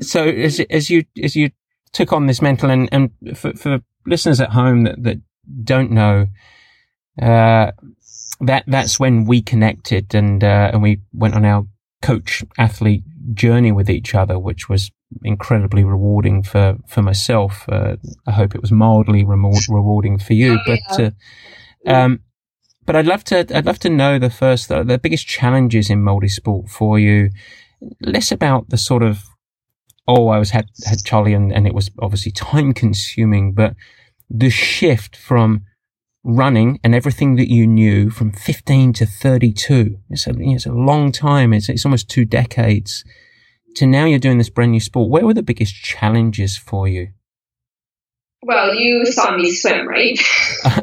so 0.00 0.24
as 0.24 0.60
as 0.68 0.90
you 0.90 1.04
as 1.22 1.36
you 1.36 1.50
took 1.92 2.12
on 2.12 2.26
this 2.26 2.42
mental 2.42 2.70
and 2.70 2.88
and 2.92 3.10
for, 3.36 3.52
for 3.54 3.80
listeners 4.04 4.40
at 4.40 4.50
home 4.50 4.84
that 4.84 5.02
that 5.02 5.20
don't 5.64 5.92
know, 5.92 6.26
uh, 7.22 7.70
that 8.40 8.64
that's 8.66 8.98
when 8.98 9.24
we 9.24 9.42
connected 9.42 10.14
and 10.14 10.42
uh, 10.42 10.70
and 10.72 10.82
we 10.82 11.00
went 11.12 11.34
on 11.34 11.44
our 11.44 11.66
coach 12.02 12.44
athlete 12.58 13.02
journey 13.34 13.72
with 13.72 13.90
each 13.90 14.14
other, 14.14 14.38
which 14.38 14.68
was 14.68 14.90
incredibly 15.22 15.84
rewarding 15.84 16.42
for, 16.42 16.76
for 16.86 17.02
myself. 17.02 17.64
Uh, 17.68 17.96
I 18.26 18.32
hope 18.32 18.54
it 18.54 18.60
was 18.60 18.72
mildly 18.72 19.24
rewarding 19.24 20.18
for 20.18 20.34
you, 20.34 20.58
but, 20.66 21.00
uh, 21.00 21.10
um, 21.86 22.20
but 22.84 22.96
I'd 22.96 23.06
love 23.06 23.24
to, 23.24 23.46
I'd 23.54 23.66
love 23.66 23.78
to 23.80 23.90
know 23.90 24.18
the 24.18 24.30
first, 24.30 24.68
the, 24.68 24.82
the 24.84 24.98
biggest 24.98 25.26
challenges 25.26 25.90
in 25.90 26.02
multi-sport 26.02 26.68
for 26.68 26.98
you, 26.98 27.30
less 28.00 28.32
about 28.32 28.70
the 28.70 28.78
sort 28.78 29.02
of, 29.02 29.24
oh, 30.06 30.28
I 30.28 30.38
was 30.38 30.50
had, 30.50 30.68
had 30.86 31.04
Charlie 31.04 31.34
and, 31.34 31.52
and 31.52 31.66
it 31.66 31.74
was 31.74 31.90
obviously 32.00 32.32
time 32.36 32.72
consuming, 32.72 33.52
but 33.52 33.74
the 34.30 34.50
shift 34.50 35.16
from 35.16 35.64
running 36.28 36.78
and 36.84 36.94
everything 36.94 37.36
that 37.36 37.50
you 37.50 37.66
knew 37.66 38.10
from 38.10 38.30
15 38.30 38.92
to 38.92 39.06
32. 39.06 39.98
It's 40.10 40.26
a, 40.26 40.34
it's 40.36 40.66
a 40.66 40.72
long 40.72 41.10
time. 41.10 41.52
It's, 41.52 41.68
it's 41.68 41.86
almost 41.86 42.10
two 42.10 42.24
decades 42.24 43.04
to 43.76 43.86
now 43.86 44.04
you're 44.04 44.18
doing 44.18 44.38
this 44.38 44.50
brand 44.50 44.72
new 44.72 44.80
sport. 44.80 45.10
Where 45.10 45.24
were 45.24 45.34
the 45.34 45.42
biggest 45.42 45.74
challenges 45.74 46.56
for 46.56 46.86
you? 46.86 47.08
Well, 48.42 48.72
you 48.74 49.04
saw 49.06 49.36
me 49.36 49.50
swim, 49.50 49.88
right? 49.88 50.18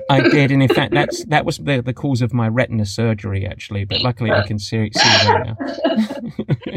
I 0.10 0.20
did, 0.30 0.52
and 0.52 0.62
in 0.62 0.68
fact, 0.68 0.94
that's 0.94 1.24
that 1.26 1.46
was 1.46 1.58
the, 1.58 1.82
the 1.82 1.94
cause 1.94 2.22
of 2.22 2.34
my 2.34 2.50
retina 2.50 2.86
surgery, 2.86 3.46
actually. 3.46 3.86
But 3.86 4.02
luckily, 4.02 4.30
I 4.30 4.46
can 4.46 4.60
see, 4.60 4.92
see 4.94 5.00
that 5.00 5.46
now. 5.46 5.58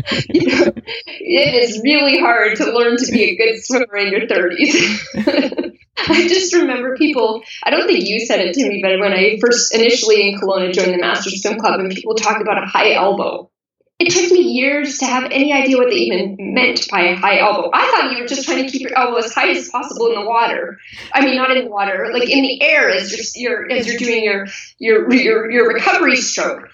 you 0.28 0.46
know, 0.46 0.72
it 0.76 1.54
is 1.68 1.80
really 1.82 2.20
hard 2.20 2.56
to 2.58 2.72
learn 2.72 2.96
to 2.96 3.10
be 3.10 3.24
a 3.24 3.36
good 3.36 3.60
swimmer 3.64 3.96
in 3.96 4.12
your 4.12 4.28
thirties. 4.28 5.08
I 6.08 6.28
just 6.28 6.54
remember 6.54 6.96
people. 6.96 7.42
I 7.64 7.70
don't 7.70 7.86
think 7.86 8.06
you 8.06 8.20
said 8.20 8.40
it 8.40 8.54
to 8.54 8.68
me, 8.68 8.80
but 8.82 9.00
when 9.00 9.12
I 9.12 9.38
first 9.40 9.74
initially 9.74 10.28
in 10.28 10.38
Kelowna 10.38 10.72
joined 10.72 10.94
the 10.94 10.98
Masters 10.98 11.42
Swim 11.42 11.58
Club, 11.58 11.80
and 11.80 11.90
people 11.90 12.14
talked 12.14 12.40
about 12.40 12.62
a 12.62 12.66
high 12.66 12.92
elbow, 12.92 13.50
it 13.98 14.10
took 14.12 14.30
me 14.30 14.40
years 14.40 14.98
to 14.98 15.06
have 15.06 15.24
any 15.24 15.52
idea 15.52 15.76
what 15.76 15.90
they 15.90 15.96
even 15.96 16.36
meant 16.38 16.88
by 16.88 17.00
a 17.00 17.16
high 17.16 17.40
elbow. 17.40 17.68
I 17.74 17.90
thought 17.90 18.12
you 18.12 18.22
were 18.22 18.28
just 18.28 18.44
trying 18.44 18.64
to 18.64 18.70
keep 18.70 18.82
your 18.82 18.96
elbow 18.96 19.16
as 19.16 19.34
high 19.34 19.50
as 19.50 19.68
possible 19.70 20.06
in 20.06 20.14
the 20.14 20.24
water. 20.24 20.78
I 21.12 21.24
mean, 21.24 21.34
not 21.34 21.50
in 21.50 21.64
the 21.64 21.70
water, 21.70 22.08
like 22.12 22.30
in 22.30 22.42
the 22.42 22.62
air 22.62 22.90
as 22.90 23.36
you're, 23.36 23.70
as 23.70 23.88
you're 23.88 23.98
doing 23.98 24.22
your 24.22 24.46
your 24.78 25.12
your 25.12 25.50
your 25.50 25.68
recovery 25.68 26.16
stroke. 26.16 26.68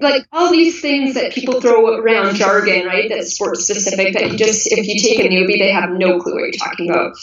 Like 0.00 0.24
all 0.32 0.50
these 0.50 0.80
things 0.80 1.14
that 1.14 1.32
people 1.32 1.60
throw 1.60 1.98
around 1.98 2.36
jargon, 2.36 2.86
right? 2.86 3.08
That's 3.08 3.34
sports 3.34 3.64
specific. 3.64 4.14
That 4.14 4.36
just 4.36 4.70
if 4.70 4.86
you 4.86 5.00
take 5.00 5.18
a 5.18 5.28
newbie, 5.28 5.58
they 5.58 5.72
have 5.72 5.90
no 5.90 6.20
clue 6.20 6.34
what 6.34 6.42
you're 6.42 6.52
talking 6.52 6.90
about. 6.90 7.16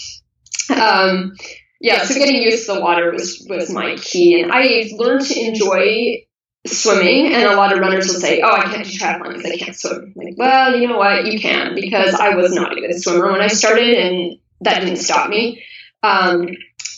Um, 0.69 1.35
yeah, 1.81 2.03
so 2.03 2.13
getting 2.15 2.41
used 2.41 2.65
to 2.65 2.73
the 2.73 2.81
water 2.81 3.11
was 3.11 3.45
was 3.49 3.71
my 3.71 3.95
key, 3.95 4.41
and 4.41 4.51
I 4.51 4.89
learned 4.97 5.25
to 5.27 5.39
enjoy 5.39 6.25
swimming 6.67 7.33
and 7.33 7.43
a 7.43 7.55
lot 7.55 7.71
of 7.71 7.79
runners 7.79 8.07
will 8.07 8.19
say 8.19 8.41
oh 8.41 8.51
i 8.51 8.63
can't 8.63 8.85
do 8.85 8.91
triathlon 8.91 9.33
because 9.33 9.51
i 9.51 9.57
can't 9.57 9.75
swim. 9.75 10.13
Like 10.15 10.35
well 10.37 10.75
you 10.75 10.87
know 10.87 10.97
what? 10.97 11.25
You 11.25 11.39
can 11.39 11.73
because 11.73 12.13
i 12.15 12.35
was 12.35 12.53
not 12.53 12.77
a 12.77 12.81
good 12.81 13.01
swimmer 13.01 13.31
when 13.31 13.41
i 13.41 13.47
started 13.47 13.93
and 13.93 14.39
that 14.61 14.81
didn't 14.81 14.97
stop 14.97 15.29
me. 15.29 15.63
Um, 16.03 16.49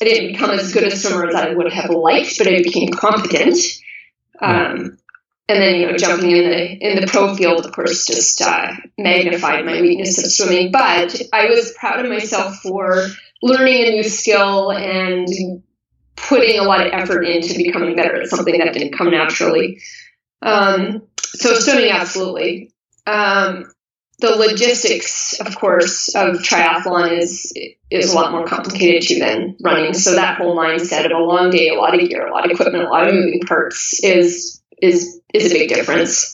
i 0.02 0.06
didn't 0.06 0.34
become 0.34 0.50
as 0.50 0.74
good 0.74 0.84
a 0.84 0.96
swimmer 0.96 1.28
as 1.28 1.36
i 1.36 1.54
would 1.54 1.72
have 1.72 1.92
liked 1.92 2.38
but 2.38 2.48
i 2.48 2.64
became 2.64 2.90
competent. 2.90 3.58
Um, 4.42 4.98
and 5.48 5.62
then 5.62 5.76
you 5.76 5.92
know 5.92 5.98
jumping 5.98 6.32
in 6.32 6.50
the 6.50 6.88
in 6.88 7.00
the 7.00 7.08
pro 7.08 7.36
field 7.36 7.66
of 7.66 7.72
course 7.72 8.08
just 8.08 8.42
uh, 8.42 8.74
magnified 8.98 9.66
my 9.66 9.80
weakness 9.82 10.18
of 10.18 10.32
swimming 10.32 10.72
but 10.72 11.22
i 11.34 11.46
was 11.46 11.76
proud 11.78 12.04
of 12.04 12.10
myself 12.10 12.56
for 12.58 13.06
learning 13.42 13.86
a 13.86 13.92
new 13.92 14.04
skill 14.04 14.72
and 14.72 15.28
putting 16.16 16.60
a 16.60 16.64
lot 16.64 16.86
of 16.86 16.94
effort 16.94 17.24
into 17.24 17.56
becoming 17.56 17.96
better 17.96 18.22
at 18.22 18.28
something 18.28 18.58
that 18.58 18.74
didn't 18.74 18.98
come 18.98 19.12
naturally. 19.12 19.82
Um, 20.42 21.04
so 21.18 21.54
swimming, 21.56 21.92
absolutely. 21.92 22.74
Um, 23.08 23.66
the 24.20 24.36
logistics, 24.36 25.40
of 25.40 25.56
course, 25.56 26.14
of 26.16 26.38
triathlon 26.38 27.18
is 27.18 27.52
is 27.90 28.14
a 28.14 28.16
lot 28.16 28.32
more 28.32 28.46
complicated 28.46 29.02
too 29.08 29.20
than 29.20 29.58
running. 29.64 29.94
So 29.94 30.14
that 30.14 30.38
whole 30.38 30.56
mindset 30.56 31.06
of 31.06 31.12
a 31.12 31.18
long 31.18 31.50
day, 31.50 31.70
a 31.70 31.74
lot 31.74 31.96
of 31.96 32.08
gear, 32.08 32.28
a 32.28 32.32
lot 32.32 32.46
of 32.46 32.52
equipment, 32.52 32.86
a 32.86 32.90
lot 32.90 33.08
of 33.08 33.16
moving 33.16 33.42
parts 33.42 34.00
is 34.04 34.62
is 34.82 35.20
is 35.34 35.52
a 35.52 35.54
big 35.54 35.70
difference. 35.70 36.34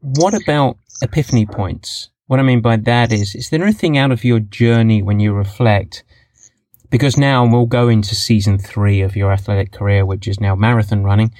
What 0.00 0.34
about 0.34 0.76
epiphany 1.02 1.46
points? 1.46 2.10
What 2.26 2.38
I 2.38 2.42
mean 2.42 2.60
by 2.60 2.76
that 2.76 3.12
is, 3.12 3.34
is 3.34 3.50
there 3.50 3.62
anything 3.62 3.98
out 3.98 4.12
of 4.12 4.22
your 4.22 4.38
journey 4.38 5.02
when 5.02 5.18
you 5.20 5.32
reflect 5.32 6.04
because 6.90 7.16
now 7.16 7.46
we'll 7.46 7.66
go 7.66 7.88
into 7.88 8.14
season 8.14 8.58
three 8.58 9.00
of 9.00 9.16
your 9.16 9.32
athletic 9.32 9.72
career, 9.72 10.04
which 10.04 10.26
is 10.28 10.40
now 10.40 10.54
marathon 10.54 11.04
running. 11.04 11.32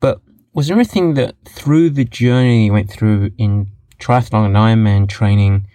But 0.00 0.20
was 0.52 0.68
there 0.68 0.76
anything 0.76 1.14
that 1.14 1.36
through 1.44 1.90
the 1.90 2.04
journey 2.04 2.66
you 2.66 2.72
went 2.72 2.90
through 2.90 3.30
in 3.38 3.68
triathlon 3.98 4.46
and 4.46 4.56
Ironman 4.56 5.08
training 5.08 5.66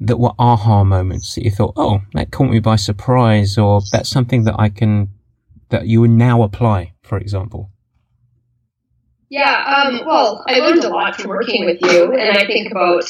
that 0.00 0.16
were 0.16 0.32
aha 0.38 0.82
moments 0.82 1.34
that 1.34 1.44
you 1.44 1.50
thought, 1.50 1.74
oh, 1.76 2.00
that 2.14 2.32
caught 2.32 2.50
me 2.50 2.58
by 2.58 2.76
surprise, 2.76 3.56
or 3.56 3.82
that's 3.92 4.08
something 4.08 4.44
that 4.44 4.56
I 4.58 4.68
can, 4.68 5.10
that 5.68 5.86
you 5.86 6.00
would 6.00 6.10
now 6.10 6.42
apply, 6.42 6.94
for 7.02 7.18
example? 7.18 7.70
Yeah, 9.28 9.84
um, 9.86 10.02
well, 10.04 10.44
I 10.48 10.58
learned 10.58 10.84
a 10.84 10.88
lot 10.88 11.16
from 11.16 11.28
working 11.28 11.64
with 11.64 11.78
you, 11.80 12.12
and 12.12 12.36
I 12.36 12.46
think 12.46 12.72
about 12.72 13.04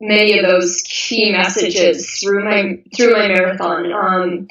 many 0.00 0.38
of 0.38 0.46
those 0.46 0.82
key 0.86 1.32
messages 1.32 2.18
through 2.20 2.44
my 2.44 2.82
through 2.96 3.12
my 3.12 3.28
marathon. 3.28 3.92
Um, 3.92 4.48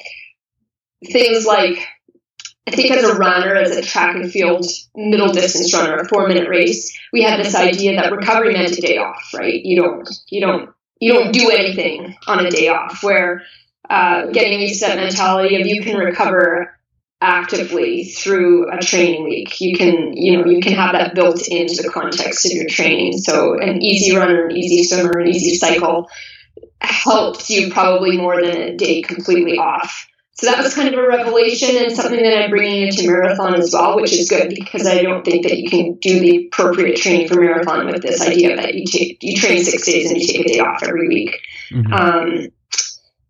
things 1.04 1.46
like 1.46 1.78
I 2.66 2.70
think 2.70 2.90
as 2.90 3.04
a 3.04 3.14
runner, 3.14 3.54
as 3.54 3.76
a 3.76 3.82
track 3.82 4.16
and 4.16 4.30
field 4.30 4.66
middle 4.94 5.32
distance 5.32 5.72
runner, 5.74 5.96
a 5.96 6.08
four 6.08 6.28
minute 6.28 6.48
race, 6.48 6.98
we 7.12 7.22
had 7.22 7.40
this 7.40 7.54
idea 7.54 7.96
that 7.96 8.12
recovery 8.12 8.52
meant 8.52 8.76
a 8.76 8.80
day 8.80 8.98
off, 8.98 9.32
right? 9.34 9.64
You 9.64 9.80
don't 9.80 10.08
you 10.28 10.40
don't 10.40 10.70
you 11.00 11.12
don't 11.12 11.32
do 11.32 11.50
anything 11.50 12.16
on 12.26 12.44
a 12.44 12.50
day 12.50 12.68
off. 12.68 13.02
Where 13.02 13.42
uh, 13.88 14.26
getting 14.26 14.60
used 14.60 14.80
to 14.80 14.88
that 14.88 14.98
mentality 14.98 15.60
of 15.60 15.66
you 15.66 15.82
can 15.82 15.96
recover 15.96 16.77
actively 17.20 18.04
through 18.04 18.70
a 18.70 18.80
training 18.80 19.24
week. 19.24 19.60
You 19.60 19.76
can, 19.76 20.16
you 20.16 20.36
know, 20.36 20.46
you 20.46 20.60
can 20.60 20.72
have 20.74 20.92
that 20.92 21.14
built 21.14 21.48
into 21.48 21.82
the 21.82 21.90
context 21.90 22.46
of 22.46 22.52
your 22.52 22.66
training. 22.66 23.18
So 23.18 23.58
an 23.58 23.82
easy 23.82 24.16
runner, 24.16 24.46
an 24.46 24.56
easy 24.56 24.84
swimmer, 24.84 25.18
an 25.18 25.28
easy 25.28 25.56
cycle 25.56 26.08
helps 26.80 27.50
you 27.50 27.72
probably 27.72 28.16
more 28.16 28.40
than 28.40 28.56
a 28.56 28.76
day 28.76 29.02
completely 29.02 29.58
off. 29.58 30.06
So 30.34 30.46
that 30.46 30.62
was 30.62 30.72
kind 30.72 30.86
of 30.86 30.94
a 30.94 31.04
revelation 31.04 31.76
and 31.76 31.90
something 31.90 32.22
that 32.22 32.44
I'm 32.44 32.50
bringing 32.50 32.86
into 32.86 33.08
marathon 33.08 33.56
as 33.56 33.72
well, 33.72 33.96
which 33.96 34.12
is 34.12 34.28
good 34.28 34.50
because 34.50 34.86
I 34.86 35.02
don't 35.02 35.24
think 35.24 35.42
that 35.42 35.58
you 35.58 35.68
can 35.68 35.94
do 35.94 36.20
the 36.20 36.46
appropriate 36.46 36.96
training 36.98 37.26
for 37.26 37.40
marathon 37.40 37.86
with 37.86 38.02
this 38.02 38.20
idea 38.20 38.54
that 38.54 38.74
you 38.74 38.86
take 38.86 39.20
you 39.20 39.34
train 39.34 39.64
six 39.64 39.84
days 39.84 40.08
and 40.08 40.20
you 40.20 40.24
take 40.24 40.46
a 40.46 40.48
day 40.48 40.60
off 40.60 40.84
every 40.84 41.08
week. 41.08 41.40
Mm-hmm. 41.72 41.92
Um, 41.92 42.48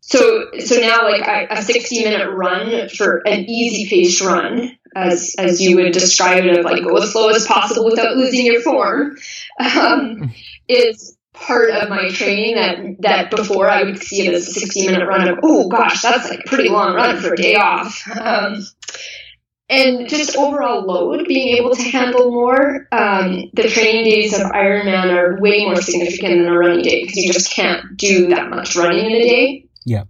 so 0.09 0.47
so 0.59 0.81
now 0.81 1.03
like 1.03 1.51
a 1.51 1.63
60 1.63 2.05
minute 2.05 2.31
run 2.31 2.89
for 2.89 3.19
an 3.27 3.45
easy 3.45 3.89
paced 3.91 4.23
run 4.23 4.77
as 4.97 5.35
as 5.39 5.61
you 5.61 5.77
would 5.77 5.93
describe 5.93 6.45
it 6.45 6.59
of 6.59 6.65
like 6.65 6.83
go 6.83 6.97
as 6.97 7.13
slow 7.13 7.29
as 7.29 7.47
possible 7.47 7.85
without 7.85 8.17
losing 8.17 8.47
your 8.47 8.63
form 8.63 9.17
um, 9.61 10.33
is 10.67 11.17
part 11.35 11.71
of 11.71 11.91
my 11.91 12.09
training 12.09 12.55
that 12.55 12.79
that 13.01 13.31
before 13.31 13.69
I 13.69 13.83
would 13.83 14.03
see 14.03 14.27
it 14.27 14.33
as 14.33 14.49
a 14.49 14.53
60 14.53 14.87
minute 14.87 15.07
run 15.07 15.29
of 15.29 15.41
oh 15.43 15.69
gosh 15.69 16.01
that's 16.01 16.31
like 16.31 16.41
a 16.41 16.49
pretty 16.49 16.71
long 16.71 16.95
run 16.95 17.19
for 17.19 17.35
a 17.35 17.37
day 17.37 17.57
off 17.57 18.03
um, 18.19 18.65
and 19.69 20.09
just 20.09 20.37
overall 20.37 20.87
load 20.87 21.29
being 21.29 21.59
able 21.59 21.75
to 21.75 21.83
handle 21.83 22.31
more 22.31 22.89
um, 22.93 23.51
the 23.53 23.69
training 23.69 24.05
days 24.05 24.33
of 24.33 24.41
Ironman 24.53 25.15
are 25.15 25.39
way 25.39 25.67
more 25.67 25.83
significant 25.83 26.39
than 26.39 26.49
a 26.49 26.59
running 26.59 26.83
day 26.83 27.05
because 27.05 27.19
you 27.19 27.31
just 27.31 27.53
can't 27.53 27.99
do 27.99 28.29
that 28.29 28.49
much 28.49 28.75
running 28.75 29.05
in 29.05 29.13
a 29.13 29.23
day 29.23 29.68
yeah. 29.85 30.05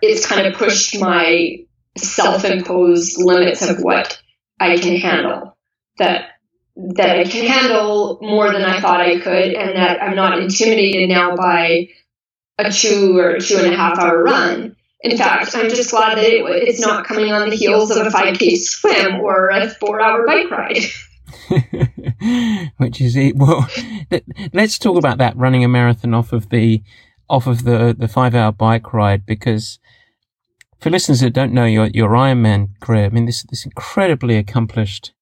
It's 0.00 0.26
kind 0.26 0.46
of 0.46 0.54
pushed 0.54 0.98
my 1.00 1.64
self 1.96 2.44
imposed 2.44 3.18
limits 3.18 3.62
of 3.62 3.80
what 3.80 4.20
I 4.60 4.76
can 4.76 4.96
handle. 4.96 5.56
That 5.98 6.30
that 6.76 7.18
I 7.18 7.24
can 7.24 7.44
handle 7.44 8.18
more 8.22 8.52
than 8.52 8.62
I 8.62 8.80
thought 8.80 9.00
I 9.00 9.18
could, 9.18 9.54
and 9.54 9.76
that 9.76 10.02
I'm 10.02 10.14
not 10.14 10.38
intimidated 10.38 11.08
now 11.08 11.34
by 11.34 11.88
a 12.58 12.70
two 12.70 13.18
or 13.18 13.38
two 13.38 13.56
and 13.56 13.72
a 13.72 13.76
half 13.76 13.98
hour 13.98 14.22
run. 14.22 14.76
In 15.00 15.16
fact, 15.16 15.54
I'm 15.54 15.68
just 15.70 15.90
glad 15.90 16.18
that 16.18 16.24
it, 16.24 16.44
it's 16.68 16.80
not 16.80 17.06
coming 17.06 17.32
on 17.32 17.50
the 17.50 17.56
heels 17.56 17.90
of 17.90 18.04
a 18.04 18.10
5K 18.10 18.56
swim 18.56 19.20
or 19.20 19.48
a 19.50 19.70
four 19.70 20.00
hour 20.00 20.26
bike 20.26 20.50
ride. 20.50 20.78
Which 22.78 23.00
is 23.00 23.16
it. 23.16 23.36
Well, 23.36 23.68
let's 24.52 24.78
talk 24.78 24.96
about 24.96 25.18
that 25.18 25.36
running 25.36 25.64
a 25.64 25.68
marathon 25.68 26.14
off 26.14 26.32
of 26.32 26.48
the 26.50 26.82
off 27.28 27.46
of 27.46 27.64
the, 27.64 27.94
the 27.96 28.08
five 28.08 28.34
hour 28.34 28.52
bike 28.52 28.92
ride 28.92 29.26
because 29.26 29.78
for 30.80 30.90
listeners 30.90 31.20
that 31.20 31.32
don't 31.32 31.52
know 31.52 31.64
your, 31.64 31.86
your 31.88 32.10
Ironman 32.10 32.78
career, 32.80 33.06
I 33.06 33.08
mean, 33.08 33.26
this, 33.26 33.42
this 33.44 33.64
incredibly 33.64 34.36
accomplished 34.36 35.12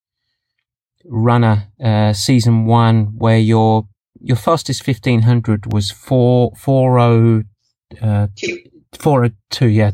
runner, 1.04 1.68
uh, 1.82 2.12
season 2.12 2.66
one, 2.66 3.16
where 3.16 3.38
your, 3.38 3.88
your 4.20 4.36
fastest 4.36 4.86
1500 4.86 5.72
was 5.72 5.90
four, 5.90 6.52
four 6.56 6.98
oh, 6.98 7.42
uh, 8.02 8.26
402, 8.98 9.66
yeah. 9.66 9.92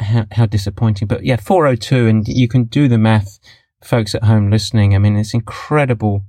How, 0.00 0.26
how 0.32 0.46
disappointing. 0.46 1.08
But 1.08 1.24
yeah, 1.24 1.36
402. 1.36 2.06
And 2.06 2.28
you 2.28 2.48
can 2.48 2.64
do 2.64 2.88
the 2.88 2.98
math, 2.98 3.38
folks 3.82 4.14
at 4.14 4.24
home 4.24 4.50
listening. 4.50 4.94
I 4.94 4.98
mean, 4.98 5.16
it's 5.16 5.34
incredible 5.34 6.24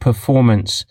performance. 0.00 0.84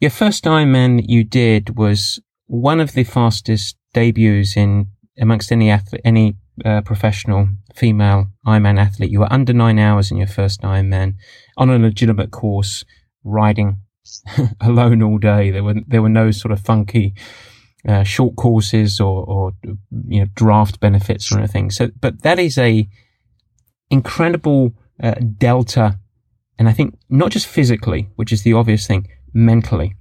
Your 0.00 0.10
first 0.10 0.44
Ironman 0.44 1.04
you 1.08 1.24
did 1.24 1.76
was 1.76 2.20
one 2.46 2.78
of 2.78 2.92
the 2.92 3.02
fastest 3.02 3.76
debuts 3.94 4.56
in 4.56 4.86
amongst 5.18 5.50
any 5.50 5.76
any 6.04 6.36
uh, 6.64 6.82
professional 6.82 7.48
female 7.74 8.28
Ironman 8.46 8.78
athlete. 8.78 9.10
You 9.10 9.20
were 9.20 9.32
under 9.32 9.52
nine 9.52 9.78
hours 9.78 10.12
in 10.12 10.16
your 10.16 10.28
first 10.28 10.62
Ironman 10.62 11.14
on 11.56 11.70
a 11.70 11.78
legitimate 11.78 12.30
course, 12.30 12.84
riding 13.24 13.78
alone 14.60 15.02
all 15.02 15.18
day. 15.18 15.50
There 15.50 15.64
were 15.64 15.74
there 15.84 16.02
were 16.02 16.08
no 16.08 16.30
sort 16.30 16.52
of 16.52 16.60
funky 16.60 17.14
uh, 17.86 18.04
short 18.04 18.36
courses 18.36 19.00
or, 19.00 19.24
or 19.24 19.52
you 20.06 20.20
know 20.20 20.26
draft 20.36 20.78
benefits 20.78 21.32
or 21.32 21.38
anything. 21.38 21.72
So, 21.72 21.90
but 22.00 22.22
that 22.22 22.38
is 22.38 22.56
a 22.56 22.88
incredible 23.90 24.74
uh, 25.02 25.14
delta, 25.36 25.98
and 26.56 26.68
I 26.68 26.72
think 26.72 26.96
not 27.08 27.32
just 27.32 27.48
physically, 27.48 28.10
which 28.14 28.32
is 28.32 28.44
the 28.44 28.52
obvious 28.52 28.86
thing, 28.86 29.08
mentally, 29.38 29.94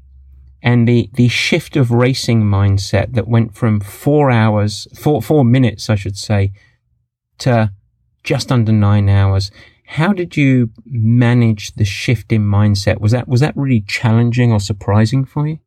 and 0.61 0.87
the 0.87 1.09
the 1.13 1.27
shift 1.27 1.75
of 1.75 1.91
racing 1.91 2.41
mindset 2.43 3.13
that 3.13 3.27
went 3.27 3.55
from 3.55 3.79
four 3.79 4.31
hours, 4.31 4.87
four 4.95 5.21
four 5.21 5.45
minutes, 5.45 5.89
I 5.89 5.95
should 5.95 6.17
say, 6.17 6.51
to 7.39 7.71
just 8.23 8.51
under 8.51 8.71
nine 8.71 9.07
hours. 9.07 9.51
How 9.85 10.11
did 10.11 10.35
you 10.35 10.71
manage 10.85 11.73
the 11.75 11.85
shift 11.85 12.33
in 12.33 12.41
mindset? 12.41 12.99
Was 12.99 13.13
that 13.13 13.27
was 13.27 13.39
that 13.41 13.55
really 13.55 13.81
challenging 13.81 14.51
or 14.51 14.59
surprising 14.59 15.23
for 15.23 15.47
you? 15.47 15.59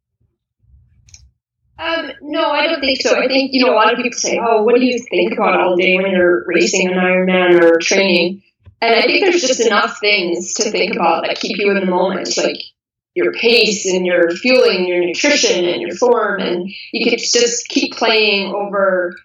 Um, 1.79 2.13
no, 2.21 2.51
I 2.51 2.67
don't 2.67 2.81
think 2.81 3.01
so. 3.01 3.19
I 3.19 3.27
think 3.27 3.53
you 3.55 3.65
know 3.65 3.73
a 3.73 3.77
lot 3.77 3.93
of 3.93 3.97
people 3.97 4.19
say, 4.19 4.39
"Oh, 4.39 4.63
what 4.65 4.75
do 4.75 4.85
you 4.85 4.99
think 4.99 5.33
about 5.33 5.59
all 5.59 5.77
day 5.77 5.97
when 5.97 6.11
you're 6.11 6.45
racing 6.47 6.89
an 6.89 6.99
Ironman 6.99 7.63
or 7.63 7.79
training?" 7.79 8.43
And 8.83 8.95
I 8.95 9.03
think 9.03 9.25
there's 9.25 9.43
just 9.43 9.61
enough 9.61 9.99
things 10.01 10.55
to 10.55 10.71
think 10.71 10.95
about 10.95 11.25
that 11.27 11.39
keep 11.39 11.59
you 11.59 11.71
in 11.71 11.81
the 11.81 11.87
moment, 11.87 12.37
like 12.37 12.61
your 13.23 13.33
pace 13.33 13.87
and 13.87 14.07
your 14.07 14.31
fueling, 14.31 14.87
your 14.87 15.05
nutrition 15.05 15.65
and 15.65 15.81
your 15.81 15.95
form, 15.95 16.41
and 16.41 16.71
you 16.93 17.09
can 17.09 17.19
just 17.19 17.69
keep 17.69 17.95
playing 17.95 18.53
over 18.55 19.17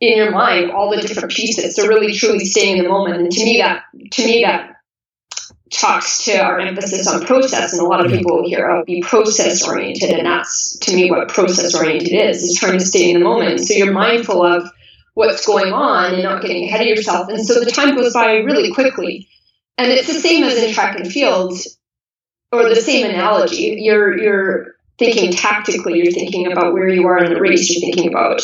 in 0.00 0.16
your 0.16 0.30
mind 0.30 0.70
all 0.70 0.90
the 0.90 1.00
different 1.00 1.30
pieces. 1.30 1.74
So 1.74 1.86
really, 1.86 2.12
truly 2.12 2.44
staying 2.44 2.78
in 2.78 2.84
the 2.84 2.88
moment. 2.88 3.16
And 3.16 3.32
to 3.32 3.44
me, 3.44 3.58
that 3.58 3.84
to 4.12 4.24
me 4.24 4.42
that 4.42 4.76
talks 5.72 6.24
to 6.24 6.38
our 6.38 6.60
emphasis 6.60 7.06
on 7.06 7.24
process. 7.26 7.72
And 7.72 7.82
a 7.82 7.84
lot 7.84 8.04
of 8.04 8.12
people 8.12 8.46
here 8.46 8.68
will 8.68 8.82
oh, 8.82 8.84
be 8.84 9.02
process 9.02 9.66
oriented 9.66 10.10
and 10.10 10.26
that's 10.26 10.78
to 10.78 10.94
me 10.94 11.10
what 11.10 11.28
process 11.28 11.74
oriented 11.74 12.12
is 12.12 12.42
is 12.42 12.54
trying 12.54 12.78
to 12.78 12.84
stay 12.84 13.10
in 13.10 13.18
the 13.18 13.24
moment. 13.24 13.60
So 13.60 13.74
you're 13.74 13.92
mindful 13.92 14.42
of 14.42 14.70
what's 15.14 15.46
going 15.46 15.72
on 15.72 16.14
and 16.14 16.22
not 16.22 16.42
getting 16.42 16.64
ahead 16.64 16.82
of 16.82 16.86
yourself. 16.86 17.28
And 17.28 17.44
so 17.44 17.58
the 17.58 17.70
time 17.70 17.96
goes 17.96 18.12
by 18.12 18.36
really 18.36 18.72
quickly. 18.72 19.28
And 19.78 19.90
it's 19.90 20.06
the 20.06 20.20
same 20.20 20.44
as 20.44 20.56
in 20.62 20.72
track 20.72 20.98
and 20.98 21.10
field 21.10 21.54
or 22.52 22.68
the 22.68 22.76
same 22.76 23.06
analogy 23.06 23.78
you're 23.80 24.16
you're 24.18 24.76
thinking 24.98 25.32
tactically 25.32 25.98
you're 25.98 26.12
thinking 26.12 26.50
about 26.50 26.72
where 26.72 26.88
you 26.88 27.06
are 27.06 27.22
in 27.22 27.32
the 27.32 27.40
race 27.40 27.70
you're 27.70 27.80
thinking 27.80 28.08
about 28.10 28.40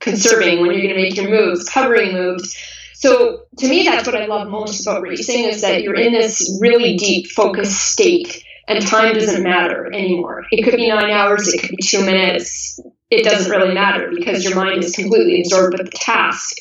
conserving 0.00 0.60
when 0.60 0.70
you're 0.70 0.82
going 0.82 0.94
to 0.94 1.00
make 1.00 1.16
your 1.16 1.30
moves 1.30 1.68
covering 1.68 2.12
moves 2.12 2.56
so 2.96 3.42
to 3.58 3.68
me, 3.68 3.84
that's 3.84 4.06
what 4.06 4.16
I 4.16 4.24
love 4.24 4.48
most 4.48 4.86
about 4.86 5.02
racing 5.02 5.44
is 5.44 5.60
that 5.60 5.82
you're 5.82 6.00
in 6.00 6.14
this 6.14 6.58
really 6.62 6.96
deep 6.96 7.26
focused 7.26 7.92
state 7.92 8.42
and 8.68 8.84
time 8.84 9.14
doesn't 9.14 9.42
matter 9.42 9.86
anymore. 9.92 10.44
It 10.50 10.62
could 10.64 10.76
be 10.76 10.88
nine 10.88 11.10
hours, 11.10 11.46
it 11.52 11.60
could 11.60 11.76
be 11.76 11.82
two 11.82 12.04
minutes. 12.04 12.80
It 13.10 13.22
doesn't 13.22 13.50
really 13.50 13.74
matter 13.74 14.10
because 14.14 14.44
your 14.44 14.56
mind 14.56 14.82
is 14.82 14.96
completely 14.96 15.40
absorbed 15.40 15.78
with 15.78 15.90
the 15.90 15.96
task. 15.96 16.56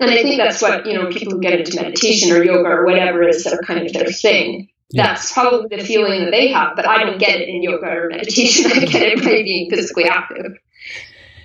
And 0.00 0.10
I 0.10 0.22
think 0.22 0.38
that's 0.38 0.62
what, 0.62 0.86
you 0.86 0.94
know, 0.94 1.10
people 1.10 1.34
who 1.34 1.40
get 1.40 1.60
into 1.60 1.76
meditation 1.76 2.32
or 2.32 2.42
yoga 2.42 2.68
or 2.68 2.86
whatever 2.86 3.22
is 3.28 3.44
that 3.44 3.52
are 3.52 3.62
kind 3.62 3.86
of 3.86 3.92
their 3.92 4.06
thing. 4.06 4.70
Yeah. 4.90 5.08
That's 5.08 5.32
probably 5.32 5.76
the 5.76 5.84
feeling 5.84 6.24
that 6.24 6.30
they 6.30 6.48
have, 6.48 6.74
but 6.74 6.88
I 6.88 7.04
don't 7.04 7.18
get 7.18 7.40
it 7.40 7.48
in 7.48 7.62
yoga 7.62 7.86
or 7.86 8.08
meditation. 8.08 8.70
I 8.74 8.84
get 8.86 9.02
it 9.02 9.18
by 9.18 9.42
being 9.42 9.68
physically 9.68 10.04
active. 10.04 10.56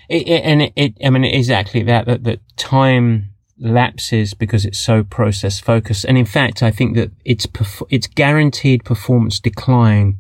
It, 0.10 0.28
it, 0.28 0.44
and 0.44 0.62
it, 0.62 0.74
it, 0.76 0.98
I 1.04 1.10
mean, 1.10 1.26
exactly 1.26 1.84
that, 1.84 2.06
that, 2.06 2.24
that 2.24 2.40
time 2.56 3.30
lapses 3.60 4.34
because 4.34 4.66
it's 4.66 4.80
so 4.80 5.04
process 5.04 5.60
focused. 5.60 6.06
And 6.06 6.18
in 6.18 6.26
fact, 6.26 6.64
I 6.64 6.72
think 6.72 6.96
that 6.96 7.12
it's, 7.26 7.46
perf- 7.46 7.86
it's 7.90 8.08
guaranteed 8.08 8.86
performance 8.86 9.40
decline 9.40 10.20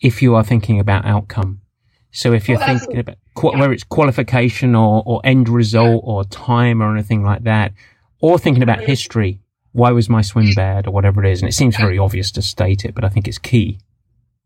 if 0.00 0.20
you 0.20 0.34
are 0.34 0.44
thinking 0.44 0.80
about 0.80 1.04
outcome. 1.04 1.60
So 2.10 2.32
if 2.32 2.48
you're 2.48 2.58
well, 2.58 2.78
thinking 2.78 2.98
about 2.98 3.16
qu- 3.34 3.52
yeah. 3.52 3.60
whether 3.60 3.72
it's 3.72 3.84
qualification 3.84 4.74
or, 4.74 5.02
or 5.06 5.20
end 5.24 5.48
result 5.48 6.02
or 6.04 6.24
time 6.24 6.82
or 6.82 6.92
anything 6.92 7.22
like 7.22 7.44
that, 7.44 7.72
or 8.20 8.38
thinking 8.38 8.62
about 8.62 8.80
history, 8.80 9.40
why 9.72 9.90
was 9.92 10.08
my 10.08 10.22
swim 10.22 10.52
bad 10.54 10.86
or 10.86 10.90
whatever 10.92 11.24
it 11.24 11.32
is. 11.32 11.40
And 11.42 11.48
it 11.48 11.52
seems 11.52 11.76
very 11.76 11.98
obvious 11.98 12.30
to 12.32 12.42
state 12.42 12.84
it, 12.84 12.94
but 12.94 13.04
I 13.04 13.08
think 13.08 13.28
it's 13.28 13.38
key. 13.38 13.78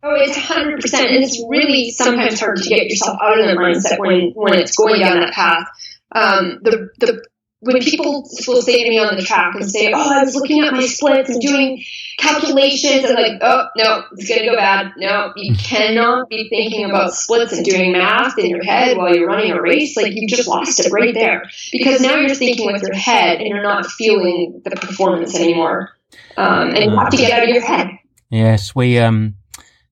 Oh, 0.02 0.14
it's 0.16 0.36
100%. 0.36 0.74
And 1.06 1.24
it's 1.24 1.42
really 1.48 1.90
sometimes 1.90 2.40
hard 2.40 2.56
to 2.58 2.68
get 2.68 2.88
yourself 2.88 3.18
out 3.22 3.38
of 3.38 3.46
the 3.46 3.52
mindset 3.52 3.98
when, 3.98 4.32
when 4.34 4.54
it's 4.54 4.76
going 4.76 5.00
down 5.00 5.20
that 5.20 5.32
path. 5.32 5.66
Um, 6.14 6.58
the, 6.62 6.90
the 6.98 7.24
when 7.62 7.80
people 7.80 8.28
will 8.48 8.60
say 8.60 8.82
to 8.82 8.90
me 8.90 8.98
on 8.98 9.14
the 9.14 9.22
track 9.22 9.54
and 9.54 9.70
say, 9.70 9.92
"Oh, 9.94 10.10
I 10.12 10.24
was 10.24 10.34
looking 10.34 10.64
at 10.64 10.72
my 10.72 10.84
splits 10.84 11.30
and 11.30 11.40
doing 11.40 11.84
calculations," 12.18 13.04
and 13.04 13.14
like, 13.14 13.38
"Oh 13.40 13.68
no, 13.76 14.02
it's 14.12 14.28
gonna 14.28 14.44
go 14.44 14.56
bad." 14.56 14.92
No, 14.96 15.32
you 15.36 15.54
cannot 15.58 16.28
be 16.28 16.48
thinking 16.48 16.84
about 16.84 17.14
splits 17.14 17.52
and 17.52 17.64
doing 17.64 17.92
math 17.92 18.36
in 18.36 18.50
your 18.50 18.64
head 18.64 18.96
while 18.96 19.14
you're 19.14 19.28
running 19.28 19.52
a 19.52 19.62
race. 19.62 19.96
Like 19.96 20.12
you 20.14 20.26
just 20.26 20.48
lost 20.48 20.80
it 20.80 20.90
right 20.90 21.14
there 21.14 21.44
because 21.70 22.00
now 22.00 22.16
you're 22.16 22.34
thinking 22.34 22.72
with 22.72 22.82
your 22.82 22.96
head 22.96 23.38
and 23.38 23.46
you're 23.46 23.62
not 23.62 23.86
feeling 23.86 24.60
the 24.64 24.70
performance 24.72 25.36
anymore. 25.36 25.90
Um, 26.36 26.70
and 26.70 26.90
you 26.90 26.98
have 26.98 27.10
to 27.10 27.16
get 27.16 27.30
out 27.30 27.44
of 27.44 27.48
your 27.48 27.64
head. 27.64 27.90
Yes, 28.28 28.74
we 28.74 28.98
um, 28.98 29.36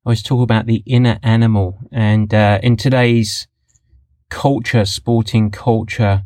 always 0.04 0.22
talk 0.22 0.42
about 0.42 0.66
the 0.66 0.82
inner 0.86 1.20
animal, 1.22 1.78
and 1.92 2.34
uh, 2.34 2.58
in 2.64 2.76
today's 2.76 3.46
culture, 4.28 4.84
sporting 4.84 5.52
culture 5.52 6.24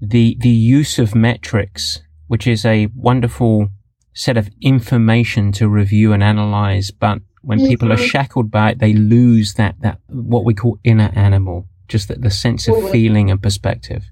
the, 0.00 0.36
the 0.40 0.48
use 0.48 0.98
of 0.98 1.14
metrics, 1.14 2.00
which 2.26 2.46
is 2.46 2.64
a 2.64 2.88
wonderful 2.94 3.70
set 4.14 4.36
of 4.36 4.50
information 4.60 5.52
to 5.52 5.68
review 5.68 6.12
and 6.12 6.22
analyze. 6.22 6.90
But 6.90 7.20
when 7.42 7.66
people 7.66 7.92
are 7.92 7.96
mm-hmm. 7.96 8.04
shackled 8.04 8.50
by 8.50 8.70
it, 8.70 8.78
they 8.78 8.92
lose 8.92 9.54
that, 9.54 9.80
that, 9.80 10.00
what 10.08 10.44
we 10.44 10.54
call 10.54 10.78
inner 10.84 11.12
animal, 11.14 11.66
just 11.86 12.08
the, 12.08 12.16
the 12.16 12.30
sense 12.30 12.68
of 12.68 12.90
feeling 12.90 13.30
and 13.30 13.42
perspective. 13.42 14.04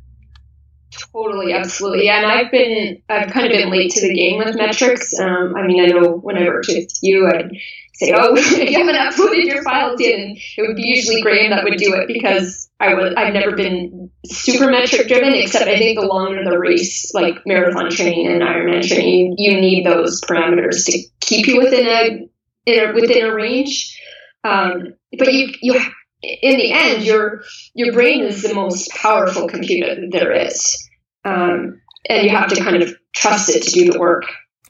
Totally, 1.13 1.53
absolutely. 1.53 2.07
Yeah, 2.07 2.23
and 2.23 2.27
I've 2.27 2.51
been, 2.51 3.03
I've 3.09 3.31
kind 3.31 3.47
of 3.47 3.53
been 3.53 3.71
late 3.71 3.91
to 3.93 4.01
the 4.01 4.15
game 4.15 4.39
with 4.39 4.57
metrics. 4.57 5.19
Um, 5.19 5.55
I 5.57 5.67
mean, 5.67 5.83
I 5.83 5.87
know 5.87 6.13
when 6.13 6.39
I 6.39 6.45
worked 6.45 6.69
with 6.69 6.91
you, 7.03 7.29
I'd 7.29 7.51
say, 7.97 8.13
oh, 8.17 8.37
you 8.37 8.79
haven't 8.79 8.95
uploaded 8.95 9.45
your 9.45 9.63
files 9.63 10.01
yet. 10.01 10.19
And 10.19 10.37
it 10.37 10.67
would 10.67 10.77
be 10.77 10.83
usually 10.83 11.23
Graham 11.23 11.51
that 11.51 11.65
would 11.65 11.79
do 11.79 11.95
it 11.95 12.09
because 12.09 12.69
I 12.79 12.95
would, 12.95 13.15
I've 13.15 13.33
never 13.33 13.57
been 13.57 14.11
super 14.25 14.71
metric 14.71 15.09
driven, 15.09 15.33
except 15.35 15.69
I 15.69 15.79
think 15.79 15.99
the 15.99 16.07
longer 16.07 16.45
the 16.45 16.59
race, 16.59 17.13
like 17.15 17.47
marathon 17.47 17.91
training 17.91 18.27
and 18.27 18.43
Ironman 18.43 18.87
training, 18.87 19.35
you, 19.39 19.53
you 19.53 19.61
need 19.61 19.87
those 19.87 20.21
parameters 20.21 20.85
to 20.87 20.99
keep 21.21 21.47
you 21.47 21.59
within 21.59 21.87
a, 21.87 22.29
in 22.67 22.89
a 22.89 22.93
within 22.93 23.25
a 23.25 23.35
range. 23.35 24.01
Um, 24.45 24.95
but 25.19 25.33
you, 25.33 25.55
you, 25.63 25.81
in 26.23 26.57
the 26.59 26.73
end, 26.73 27.05
your, 27.05 27.43
your 27.75 27.93
brain 27.93 28.25
is 28.25 28.43
the 28.43 28.55
most 28.55 28.91
powerful 28.91 29.49
computer 29.49 29.95
that 29.95 30.11
there 30.13 30.33
is. 30.33 30.89
Um, 31.25 31.81
and 32.09 32.25
you 32.25 32.31
have 32.31 32.49
to 32.51 32.63
kind 32.63 32.83
of 32.83 32.95
trust 33.15 33.49
it 33.49 33.63
to 33.65 33.71
do 33.71 33.91
the 33.91 33.99
work. 33.99 34.25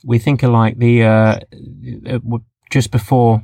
We 0.05 0.18
think 0.18 0.43
alike. 0.43 0.79
The 0.79 1.03
uh, 1.03 1.39
just 2.77 2.91
before 2.91 3.43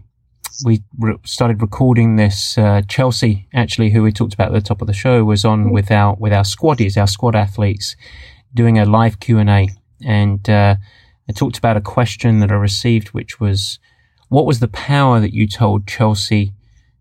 we 0.62 0.82
re- 0.98 1.16
started 1.24 1.62
recording 1.62 2.16
this, 2.16 2.58
uh, 2.58 2.82
Chelsea, 2.86 3.48
actually, 3.54 3.88
who 3.88 4.02
we 4.02 4.12
talked 4.12 4.34
about 4.34 4.48
at 4.48 4.52
the 4.52 4.60
top 4.60 4.82
of 4.82 4.86
the 4.86 4.92
show, 4.92 5.24
was 5.24 5.42
on 5.42 5.70
with 5.70 5.90
our 5.90 6.14
with 6.16 6.34
our 6.34 6.42
squaddies, 6.42 6.98
our 6.98 7.06
squad 7.06 7.34
athletes, 7.34 7.96
doing 8.52 8.78
a 8.78 8.84
live 8.84 9.20
Q 9.20 9.38
and 9.38 9.48
A, 9.48 9.70
and 10.04 10.50
uh, 10.50 10.76
I 11.30 11.32
talked 11.32 11.56
about 11.56 11.78
a 11.78 11.80
question 11.80 12.40
that 12.40 12.52
I 12.52 12.56
received, 12.56 13.14
which 13.14 13.40
was, 13.40 13.78
"What 14.28 14.44
was 14.44 14.60
the 14.60 14.68
power 14.68 15.18
that 15.18 15.32
you 15.32 15.48
told 15.48 15.86
Chelsea 15.86 16.52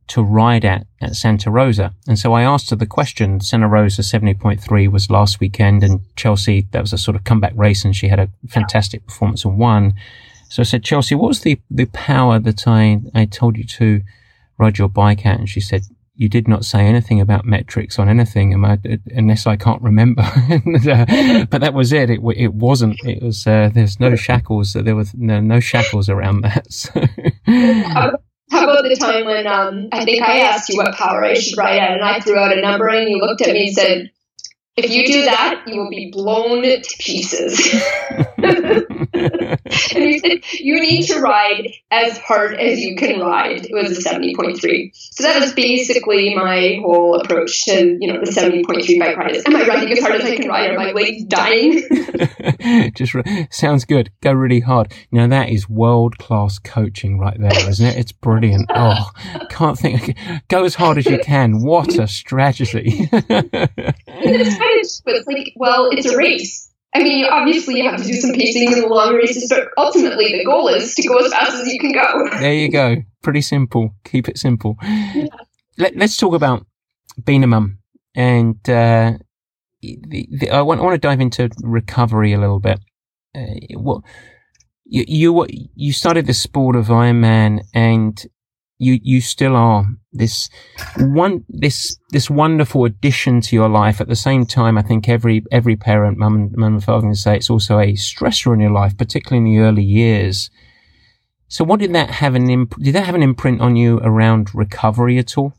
to 0.08 0.24
ride 0.24 0.64
at 0.64 0.88
at 1.02 1.18
Santa 1.18 1.52
Rosa?" 1.52 1.94
And 2.08 2.18
so 2.18 2.32
I 2.32 2.44
asked 2.44 2.70
her 2.70 2.78
the 2.78 2.86
question. 2.86 3.42
Santa 3.42 3.68
Rosa 3.68 4.04
seventy 4.04 4.36
point 4.36 4.62
three 4.62 4.88
was 4.88 5.12
last 5.12 5.42
weekend, 5.42 5.84
and 5.84 6.00
Chelsea 6.16 6.66
that 6.72 6.80
was 6.80 6.94
a 6.94 6.98
sort 6.98 7.18
of 7.18 7.26
comeback 7.26 7.56
race, 7.58 7.84
and 7.84 7.94
she 7.94 8.08
had 8.08 8.22
a 8.22 8.30
fantastic 8.48 9.06
performance 9.06 9.44
and 9.44 9.58
won. 9.58 9.96
So 10.52 10.60
I 10.60 10.66
said, 10.66 10.84
Chelsea, 10.84 11.16
what 11.16 11.30
was 11.30 11.40
the, 11.40 11.62
the 11.70 11.86
power 11.86 12.38
that 12.38 12.68
I, 12.68 13.00
I 13.16 13.24
told 13.24 13.56
you 13.58 13.64
to 13.64 14.02
ride 14.58 14.78
your 14.78 14.90
bike 14.90 15.26
at? 15.26 15.40
And 15.40 15.48
she 15.48 15.62
said, 15.62 15.84
you 16.14 16.28
did 16.28 16.46
not 16.46 16.66
say 16.66 16.82
anything 16.82 17.22
about 17.22 17.46
metrics 17.46 17.98
on 17.98 18.10
anything 18.10 18.54
unless 19.16 19.48
I 19.48 19.56
can't 19.56 19.82
remember. 19.82 20.24
and, 20.50 20.88
uh, 20.90 21.46
but 21.50 21.62
that 21.62 21.74
was 21.74 21.94
it. 21.94 22.10
It, 22.10 22.20
it 22.36 22.54
wasn't, 22.54 23.00
it 23.06 23.24
was, 23.24 23.48
uh, 23.48 23.70
there's 23.74 23.98
no 24.02 24.18
shackles. 24.18 24.74
There 24.74 24.94
was 24.94 25.14
no, 25.14 25.40
no 25.40 25.62
shackles 25.62 26.10
around 26.10 26.42
that. 26.42 26.68
So. 26.72 27.00
How 28.52 28.66
about 28.66 28.84
the 28.84 28.98
time 29.00 29.24
when 29.24 29.48
um, 29.48 29.88
I 29.94 30.04
think 30.04 30.22
I 30.22 30.40
asked 30.42 30.68
you 30.68 30.76
what 30.76 30.94
power 30.96 31.24
I 31.24 31.36
should 31.36 31.58
ride 31.58 31.78
at, 31.78 31.92
and 31.92 32.04
I 32.04 32.20
threw 32.20 32.38
out 32.38 32.52
a 32.52 32.60
number, 32.60 32.90
and 32.90 33.10
you 33.10 33.20
looked 33.20 33.42
at 33.42 33.54
me 33.54 33.68
and 33.68 33.74
said, 33.74 34.12
"If 34.78 34.90
you 34.90 35.06
do 35.06 35.26
that, 35.26 35.64
you 35.68 35.78
will 35.78 35.90
be 35.90 36.12
blown 36.12 36.64
to 36.64 36.96
pieces." 37.00 37.74
and 39.96 40.04
he 40.04 40.20
said, 40.20 40.44
you 40.54 40.80
need 40.80 41.04
to 41.04 41.20
ride 41.20 41.68
as 41.92 42.18
hard 42.20 42.60
as 42.60 42.80
you 42.80 42.96
can 42.96 43.20
ride. 43.20 43.66
It 43.66 43.74
was 43.74 43.98
a 43.98 44.02
70.3. 44.02 44.92
So 44.94 45.24
that 45.24 45.40
was 45.40 45.54
basically 45.54 46.34
my 46.36 46.80
whole 46.82 47.20
approach 47.20 47.64
to, 47.66 47.98
you 48.00 48.12
know, 48.12 48.20
the 48.20 48.32
70.3 48.32 49.00
bike 49.00 49.18
ride. 49.18 49.38
Am 49.46 49.56
I 49.56 49.68
riding 49.68 49.92
as 49.92 50.00
hard 50.00 50.16
as 50.16 50.26
I 50.26 50.38
can 50.38 50.48
ride? 50.48 50.72
Are 50.72 50.78
my 50.78 50.92
legs 50.92 51.24
dying? 51.26 52.92
Just 52.96 53.16
sounds 53.52 53.86
good. 53.86 54.12
Go 54.22 54.32
really 54.34 54.62
hard. 54.62 54.94
Now 55.12 55.28
that 55.28 55.50
is 55.50 55.70
world 55.70 56.18
class 56.18 56.60
coaching 56.60 57.20
right 57.20 57.40
there, 57.40 57.70
isn't 57.70 57.86
it? 57.86 57.98
It's 57.98 58.12
brilliant. 58.12 58.70
Oh, 58.84 59.12
can't 59.50 59.78
think. 59.78 60.18
Go 60.48 60.64
as 60.64 60.74
hard 60.74 60.98
as 60.98 61.06
you 61.06 61.20
can. 61.20 61.62
What 61.62 62.00
a 62.00 62.08
strategy. 62.08 63.08
Kind 64.62 64.82
of, 64.82 64.92
but 65.06 65.16
it's 65.16 65.28
like, 65.28 65.54
well, 65.56 65.90
it's 65.92 66.06
a 66.06 66.18
race 66.18 66.72
I 66.94 67.04
mean, 67.04 67.26
obviously 67.26 67.78
you 67.78 67.90
have 67.90 68.02
to 68.02 68.06
do 68.06 68.14
some 68.14 68.34
pacing 68.34 68.72
in 68.72 68.82
the 68.82 68.88
long 68.88 69.16
races, 69.16 69.48
but 69.50 69.70
ultimately 69.78 70.34
the 70.34 70.44
goal 70.44 70.68
is 70.68 70.94
to 70.96 71.08
go 71.08 71.20
as 71.20 71.32
fast 71.32 71.54
as 71.54 71.72
you 71.72 71.80
can 71.80 71.94
go. 71.94 72.30
There 72.40 72.54
you 72.54 72.70
go. 72.70 72.98
Pretty 73.24 73.42
simple. 73.42 73.96
Keep 74.04 74.28
it 74.28 74.38
simple. 74.38 74.78
Yeah. 74.82 75.28
Let, 75.78 76.00
us 76.02 76.18
talk 76.18 76.34
about 76.34 76.66
being 77.24 77.44
a 77.44 77.48
mum. 77.48 77.80
And 78.14 78.58
uh, 78.70 79.14
the, 79.82 80.28
the, 80.32 80.50
I, 80.52 80.62
want, 80.62 80.82
I 80.82 80.84
want 80.84 81.02
to 81.02 81.08
dive 81.08 81.22
into 81.22 81.50
recovery 81.64 82.34
a 82.34 82.40
little 82.40 82.60
bit. 82.60 82.80
Uh, 83.34 83.80
what 83.80 84.04
you, 84.86 85.06
you 85.08 85.48
you 85.74 85.94
started 85.94 86.28
the 86.28 86.34
sport 86.34 86.76
of 86.76 86.88
Ironman, 86.88 87.62
and 87.74 88.22
you 88.82 89.00
you 89.04 89.22
still 89.22 89.56
are 89.56 89.86
this 90.12 90.50
one 90.98 91.46
this 91.48 91.98
this 92.10 92.30
wonderful 92.30 92.84
addition 92.86 93.40
to 93.42 93.56
your 93.56 93.70
life. 93.70 94.02
At 94.02 94.08
the 94.08 94.16
same 94.16 94.46
time, 94.46 94.78
I 94.78 94.82
think 94.82 95.08
every 95.08 95.44
every 95.52 95.76
parent, 95.76 96.18
mum 96.18 96.36
and 96.36 96.52
mum 96.54 96.74
and 96.74 96.84
father, 96.84 97.08
can 97.08 97.16
say 97.16 97.36
it's 97.36 97.50
also 97.50 97.80
a 97.80 97.94
stressor 97.94 98.54
in 98.54 98.60
your 98.60 98.72
life, 98.72 98.98
particularly 98.98 99.38
in 99.38 99.54
the 99.56 99.62
early 99.62 99.84
years. 99.84 100.50
So, 101.48 101.64
what 101.64 101.80
did 101.80 101.94
that 101.94 102.10
have 102.10 102.34
an 102.34 102.50
imp- 102.50 102.80
did 102.80 102.96
that 102.96 103.06
have 103.06 103.16
an 103.16 103.24
imprint 103.24 103.62
on 103.62 103.76
you 103.76 104.00
around 104.04 104.56
recovery 104.56 105.20
at 105.20 105.38
all? 105.38 105.54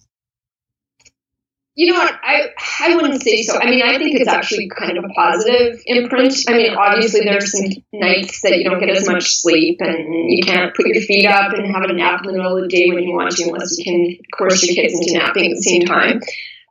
You 1.75 1.91
know 1.91 1.99
what? 1.99 2.21
I 2.23 2.51
I 2.81 2.97
wouldn't 2.97 3.23
say 3.23 3.43
so. 3.43 3.59
I 3.59 3.71
mean, 3.71 3.83
I 3.83 3.97
think 3.97 4.21
it's 4.21 4.29
actually 4.29 4.69
kind 4.69 4.99
of 4.99 5.05
a 5.05 5.09
positive 5.09 5.81
imprint. 5.87 6.35
I 6.47 6.53
mean, 6.53 6.75
obviously 6.75 7.21
there's 7.21 7.51
some 7.51 7.71
nights 7.95 8.43
that 8.43 8.59
you 8.59 8.65
don't 8.69 8.79
get 8.79 8.91
as 8.91 9.09
much 9.09 9.37
sleep 9.37 9.79
and 9.81 10.31
you 10.31 10.43
can't 10.45 10.75
put 10.75 10.87
your 10.87 11.01
feet 11.01 11.27
up 11.27 11.55
and 11.55 11.75
have 11.75 11.89
a 11.89 11.95
nap 11.95 12.21
in 12.25 12.33
the 12.33 12.37
middle 12.37 12.59
of 12.59 12.63
the 12.63 12.69
day 12.69 12.91
when 12.91 13.05
you 13.05 13.15
want 13.15 13.35
to, 13.37 13.45
unless 13.45 13.79
you 13.79 13.85
can 13.85 14.19
coerce 14.37 14.63
your 14.63 14.75
kids 14.75 15.01
into 15.01 15.15
napping 15.19 15.51
at 15.51 15.57
the 15.57 15.63
same 15.63 15.87
time. 15.87 16.21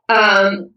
Um, 0.08 0.70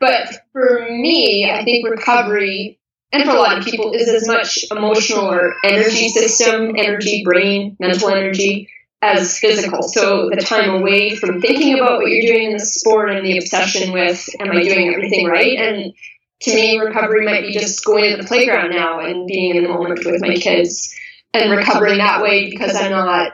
but 0.00 0.46
for 0.52 0.86
me, 0.88 1.50
I 1.50 1.62
think 1.62 1.86
recovery, 1.86 2.80
and 3.12 3.24
for 3.24 3.30
a 3.30 3.38
lot 3.38 3.58
of 3.58 3.64
people, 3.64 3.92
is 3.92 4.08
as 4.08 4.26
much 4.26 4.64
emotional 4.70 5.30
or 5.30 5.54
energy 5.62 6.08
system, 6.08 6.74
energy, 6.76 7.22
brain, 7.22 7.76
mental 7.78 8.08
energy 8.08 8.70
as 9.00 9.38
physical. 9.38 9.82
So 9.82 10.28
the 10.30 10.42
time 10.42 10.70
away 10.70 11.14
from 11.14 11.40
thinking 11.40 11.78
about 11.78 11.98
what 11.98 12.10
you're 12.10 12.34
doing 12.34 12.50
in 12.50 12.52
the 12.56 12.64
sport 12.64 13.10
and 13.10 13.24
the 13.24 13.38
obsession 13.38 13.92
with, 13.92 14.28
am 14.40 14.50
I 14.50 14.62
doing 14.62 14.92
everything 14.92 15.26
right? 15.26 15.56
And 15.56 15.94
to 16.40 16.54
me, 16.54 16.78
recovery 16.78 17.24
might 17.24 17.42
be 17.42 17.52
just 17.52 17.84
going 17.84 18.10
to 18.10 18.16
the 18.16 18.26
playground 18.26 18.70
now 18.70 19.00
and 19.00 19.26
being 19.26 19.56
in 19.56 19.64
the 19.64 19.68
moment 19.68 20.04
with 20.04 20.20
my 20.20 20.34
kids 20.34 20.94
and 21.34 21.50
recovering 21.50 21.98
that 21.98 22.22
way 22.22 22.50
because 22.50 22.76
I'm 22.76 22.90
not, 22.90 23.32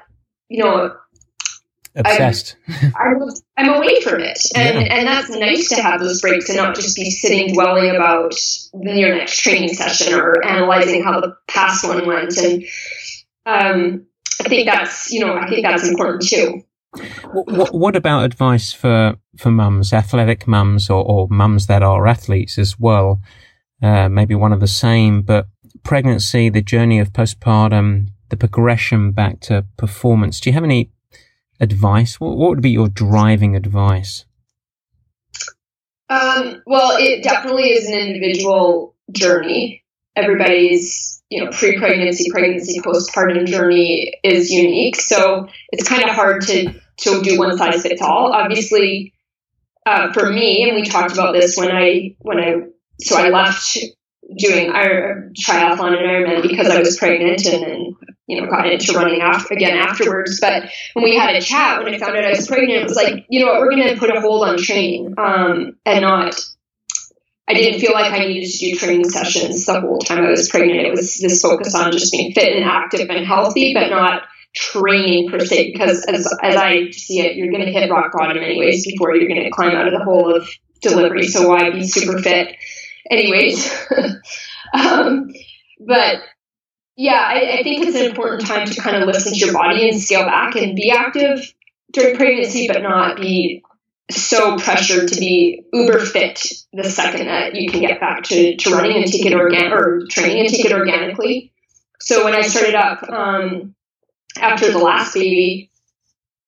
you 0.49 0.62
know, 0.62 0.97
obsessed. 1.95 2.57
I'm, 2.69 3.23
I'm, 3.57 3.69
away 3.75 4.01
from 4.01 4.21
it, 4.21 4.39
and 4.55 4.81
yeah. 4.81 4.95
and 4.95 5.07
that's 5.07 5.31
nice 5.31 5.69
to 5.69 5.83
have 5.83 6.01
those 6.01 6.21
breaks 6.21 6.49
and 6.49 6.59
not 6.59 6.75
just 6.75 6.97
be 6.97 7.11
sitting 7.11 7.55
dwelling 7.55 7.95
about 7.95 8.35
your 8.73 9.15
next 9.15 9.41
training 9.41 9.75
session 9.75 10.15
or 10.15 10.45
analyzing 10.45 11.05
how 11.05 11.21
the 11.21 11.37
past 11.47 11.87
one 11.87 12.07
went. 12.07 12.37
And 12.37 12.65
um, 13.47 14.07
I 14.41 14.49
think 14.49 14.68
that's 14.68 15.12
you 15.12 15.24
know 15.24 15.37
I 15.37 15.49
think 15.49 15.64
that's 15.64 15.87
important 15.89 16.26
too. 16.26 16.62
What, 17.32 17.74
what 17.74 17.97
about 17.97 18.24
advice 18.24 18.72
for 18.72 19.16
for 19.37 19.51
mums, 19.51 19.93
athletic 19.93 20.47
mums, 20.47 20.89
or, 20.91 21.05
or 21.05 21.28
mums 21.28 21.66
that 21.66 21.82
are 21.82 22.07
athletes 22.07 22.59
as 22.59 22.78
well? 22.78 23.20
Uh, 23.82 24.09
maybe 24.09 24.35
one 24.35 24.53
of 24.53 24.61
the 24.61 24.66
same, 24.66 25.22
but 25.22 25.49
pregnancy, 25.82 26.49
the 26.49 26.62
journey 26.62 26.99
of 27.01 27.12
postpartum, 27.12 28.09
the 28.28 28.37
progression 28.37 29.12
back 29.12 29.41
to 29.41 29.66
performance. 29.76 30.41
Do 30.41 30.51
you 30.51 30.55
have 30.55 30.64
any 30.64 30.91
advice? 31.61 32.20
What, 32.20 32.37
what 32.37 32.51
would 32.51 32.62
be 32.62 32.70
your 32.70 32.89
driving 32.89 33.57
advice? 33.57 34.24
Um, 36.09 36.62
well, 36.66 36.97
it 36.99 37.22
definitely 37.22 37.72
is 37.72 37.89
an 37.89 37.95
individual 37.95 38.95
journey. 39.11 39.85
Everybody's 40.16 41.14
you 41.31 41.45
know, 41.45 41.51
pre-pregnancy, 41.51 42.31
pregnancy, 42.31 42.81
postpartum 42.81 43.47
journey 43.47 44.12
is 44.22 44.51
unique. 44.51 44.97
So 44.97 45.49
it's 45.70 45.89
kind 45.89 46.05
of 46.05 46.11
hard 46.11 46.43
to 46.43 46.75
to 46.97 47.22
do 47.22 47.39
one 47.39 47.57
size 47.57 47.83
fits 47.83 48.03
all. 48.03 48.33
Obviously, 48.33 49.12
uh, 49.87 50.12
for 50.12 50.31
me, 50.31 50.68
and 50.68 50.77
we 50.77 50.85
talked 50.85 51.12
about 51.12 51.33
this 51.33 51.57
when 51.57 51.70
I 51.70 52.14
when 52.18 52.39
I 52.39 52.55
so 53.01 53.16
I 53.16 53.31
left 53.31 53.79
doing 54.39 54.70
our 54.70 55.31
triathlon 55.39 55.97
and 55.99 56.07
Ironman 56.07 56.43
because 56.43 56.68
I 56.68 56.79
was 56.79 56.97
pregnant 56.97 57.45
and 57.47 57.62
then 57.62 57.97
you 58.27 58.41
know 58.41 58.49
got 58.49 58.70
into 58.70 58.93
running 58.93 59.20
after, 59.20 59.55
again 59.55 59.77
afterwards. 59.77 60.41
But 60.41 60.70
when 60.95 61.05
we 61.05 61.16
had 61.16 61.35
a 61.35 61.41
chat 61.41 61.83
when 61.83 61.95
I 61.95 61.99
found 61.99 62.16
out 62.16 62.25
I 62.25 62.31
was 62.31 62.47
pregnant, 62.47 62.83
it 62.83 62.85
was 62.85 62.97
like 62.97 63.27
you 63.29 63.45
know 63.45 63.53
what 63.53 63.61
we're 63.61 63.70
going 63.70 63.89
to 63.89 63.99
put 63.99 64.14
a 64.14 64.20
hold 64.20 64.47
on 64.47 64.59
training 64.59 65.14
um, 65.18 65.77
and 65.85 66.03
not 66.03 66.41
I 67.47 67.55
didn't 67.55 67.80
feel 67.80 67.92
like 67.92 68.12
I 68.12 68.26
needed 68.26 68.51
to 68.51 68.59
do 68.59 68.76
training 68.76 69.11
sessions 69.11 69.66
the 69.66 69.80
whole 69.80 69.99
time 69.99 70.24
I 70.24 70.30
was 70.30 70.49
pregnant. 70.49 70.80
It 70.80 70.90
was 70.90 71.18
this 71.18 71.42
focus 71.42 71.74
on 71.74 71.92
just 71.92 72.12
being 72.12 72.32
fit 72.32 72.57
and 72.57 72.64
active 72.64 73.11
and 73.11 73.26
healthy, 73.26 73.74
but 73.74 73.90
not 73.90 74.22
training 74.55 75.30
per 75.30 75.40
se. 75.40 75.72
Because 75.72 76.05
as, 76.07 76.26
as 76.42 76.57
I 76.57 76.90
see 76.90 77.20
it, 77.20 77.36
you're 77.36 77.51
going 77.51 77.64
to 77.64 77.72
hit 77.72 77.90
rock 77.90 78.12
bottom 78.12 78.42
anyways 78.42 78.86
before 78.86 79.14
you're 79.14 79.28
going 79.28 79.45
to 79.45 79.51
climb 79.51 79.76
out 79.76 79.86
of 79.86 79.92
the 79.92 80.05
hole 80.05 80.34
of 80.34 80.49
delivery. 80.80 81.26
So 81.26 81.49
why 81.49 81.70
be 81.70 81.86
super 81.86 82.18
fit, 82.18 82.57
anyways? 83.11 83.70
um, 84.74 85.30
but 85.80 86.20
yeah, 86.97 87.20
I, 87.26 87.59
I 87.59 87.62
think 87.62 87.86
it's 87.86 87.97
an 87.97 88.07
important 88.07 88.47
time 88.47 88.66
to 88.66 88.80
kind 88.80 88.97
of 88.97 89.07
listen 89.07 89.34
to 89.34 89.38
your 89.38 89.53
body 89.53 89.88
and 89.88 90.01
scale 90.01 90.24
back 90.24 90.57
and 90.57 90.76
be 90.76 90.90
active 90.90 91.53
during 91.92 92.16
pregnancy, 92.16 92.68
but 92.68 92.82
not 92.82 93.16
be 93.16 93.62
so 94.11 94.59
pressured 94.59 95.09
to 95.09 95.18
be 95.18 95.64
uber 95.72 95.98
fit 95.98 96.46
the 96.72 96.84
second 96.90 97.26
that 97.26 97.55
you 97.55 97.70
can 97.70 97.80
get 97.80 98.00
back 98.00 98.24
to, 98.24 98.57
to 98.57 98.70
running 98.70 98.96
and 98.96 99.11
take 99.11 99.24
it 99.24 99.34
organ 99.34 99.72
or 99.72 100.07
training 100.09 100.40
and 100.40 100.48
take 100.48 100.66
it 100.66 100.72
organically. 100.72 101.52
So 102.00 102.24
when 102.24 102.34
I 102.34 102.42
started 102.42 102.74
up 102.74 103.02
um, 103.09 103.74
after 104.38 104.70
the 104.70 104.78
last 104.78 105.14
baby, 105.14 105.70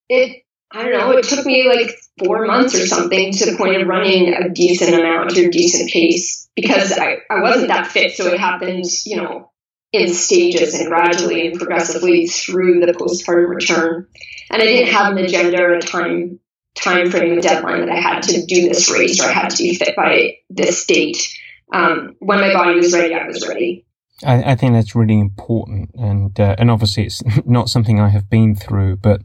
it 0.09 0.43
I 0.71 0.83
don't 0.83 0.93
know, 0.93 1.13
it 1.13 1.25
took 1.25 1.47
me 1.47 1.69
like 1.69 1.97
four 2.19 2.45
months 2.45 2.75
or 2.75 2.87
something 2.87 3.33
to 3.33 3.51
the 3.51 3.57
point 3.57 3.81
of 3.81 3.87
running 3.87 4.35
a 4.35 4.49
decent 4.49 4.95
amount 4.95 5.39
or 5.39 5.49
decent 5.49 5.91
pace 5.91 6.49
because 6.55 6.93
I, 6.93 7.19
I 7.31 7.41
wasn't 7.41 7.69
that 7.69 7.87
fit. 7.87 8.13
So 8.13 8.27
it 8.27 8.41
happened, 8.41 8.85
you 9.05 9.17
know, 9.17 9.53
in 9.93 10.13
stages 10.13 10.75
and 10.75 10.89
gradually 10.89 11.47
and 11.47 11.59
progressively 11.59 12.27
through 12.27 12.81
the 12.81 12.93
postpartum 12.93 13.49
return. 13.49 14.09
And 14.51 14.61
I 14.61 14.67
didn't 14.67 14.93
have 14.93 15.13
an 15.13 15.25
agenda 15.25 15.63
or 15.63 15.75
a 15.75 15.81
time 15.81 16.41
time 16.77 17.11
frame, 17.11 17.39
a 17.39 17.43
deadline 17.43 17.81
that 17.81 17.91
I 17.91 18.01
had 18.01 18.23
to 18.25 18.45
do 18.47 18.69
this 18.69 18.91
race 18.91 19.21
or 19.21 19.29
I 19.29 19.33
had 19.33 19.51
to 19.51 19.63
be 19.63 19.75
fit 19.75 19.97
by 19.97 20.37
this 20.51 20.87
date. 20.87 21.29
Um, 21.73 22.15
when 22.21 22.41
my 22.41 22.53
body 22.53 22.77
was 22.77 22.93
ready, 22.93 23.15
I 23.15 23.27
was 23.27 23.47
ready. 23.47 23.85
I, 24.25 24.53
I 24.53 24.55
think 24.55 24.73
that's 24.73 24.95
really 24.95 25.19
important, 25.19 25.91
and 25.95 26.39
uh, 26.39 26.57
and 26.59 26.71
obviously 26.71 27.05
it's 27.05 27.23
not 27.45 27.69
something 27.69 28.01
I 28.01 28.09
have 28.09 28.31
been 28.31 28.55
through, 28.55 28.97
but 28.97 29.23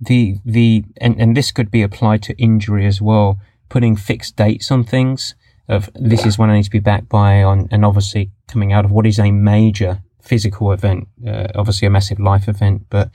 the 0.00 0.36
the 0.44 0.84
and, 0.98 1.20
and 1.20 1.36
this 1.36 1.52
could 1.52 1.70
be 1.70 1.82
applied 1.82 2.22
to 2.24 2.38
injury 2.38 2.86
as 2.86 3.02
well. 3.02 3.38
Putting 3.68 3.96
fixed 3.96 4.36
dates 4.36 4.70
on 4.70 4.84
things 4.84 5.34
of 5.68 5.90
this 5.94 6.24
is 6.24 6.38
when 6.38 6.50
I 6.50 6.56
need 6.56 6.64
to 6.64 6.70
be 6.70 6.78
back 6.78 7.08
by 7.08 7.42
on, 7.42 7.68
and 7.70 7.84
obviously 7.84 8.30
coming 8.46 8.72
out 8.72 8.84
of 8.84 8.90
what 8.90 9.06
is 9.06 9.18
a 9.18 9.30
major 9.30 10.02
physical 10.22 10.72
event, 10.72 11.08
uh, 11.26 11.48
obviously 11.54 11.86
a 11.86 11.90
massive 11.90 12.20
life 12.20 12.48
event, 12.48 12.86
but 12.88 13.10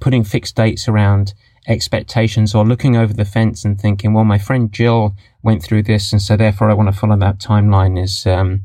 putting 0.00 0.24
fixed 0.24 0.56
dates 0.56 0.88
around 0.88 1.34
expectations 1.66 2.54
or 2.54 2.64
looking 2.64 2.96
over 2.96 3.12
the 3.12 3.24
fence 3.24 3.64
and 3.64 3.80
thinking, 3.80 4.12
well, 4.12 4.24
my 4.24 4.38
friend 4.38 4.72
Jill 4.72 5.16
went 5.42 5.62
through 5.62 5.82
this, 5.82 6.12
and 6.12 6.22
so 6.22 6.36
therefore 6.36 6.70
I 6.70 6.74
want 6.74 6.92
to 6.92 6.98
follow 6.98 7.16
that 7.16 7.38
timeline 7.38 8.02
is 8.02 8.26
um, 8.26 8.64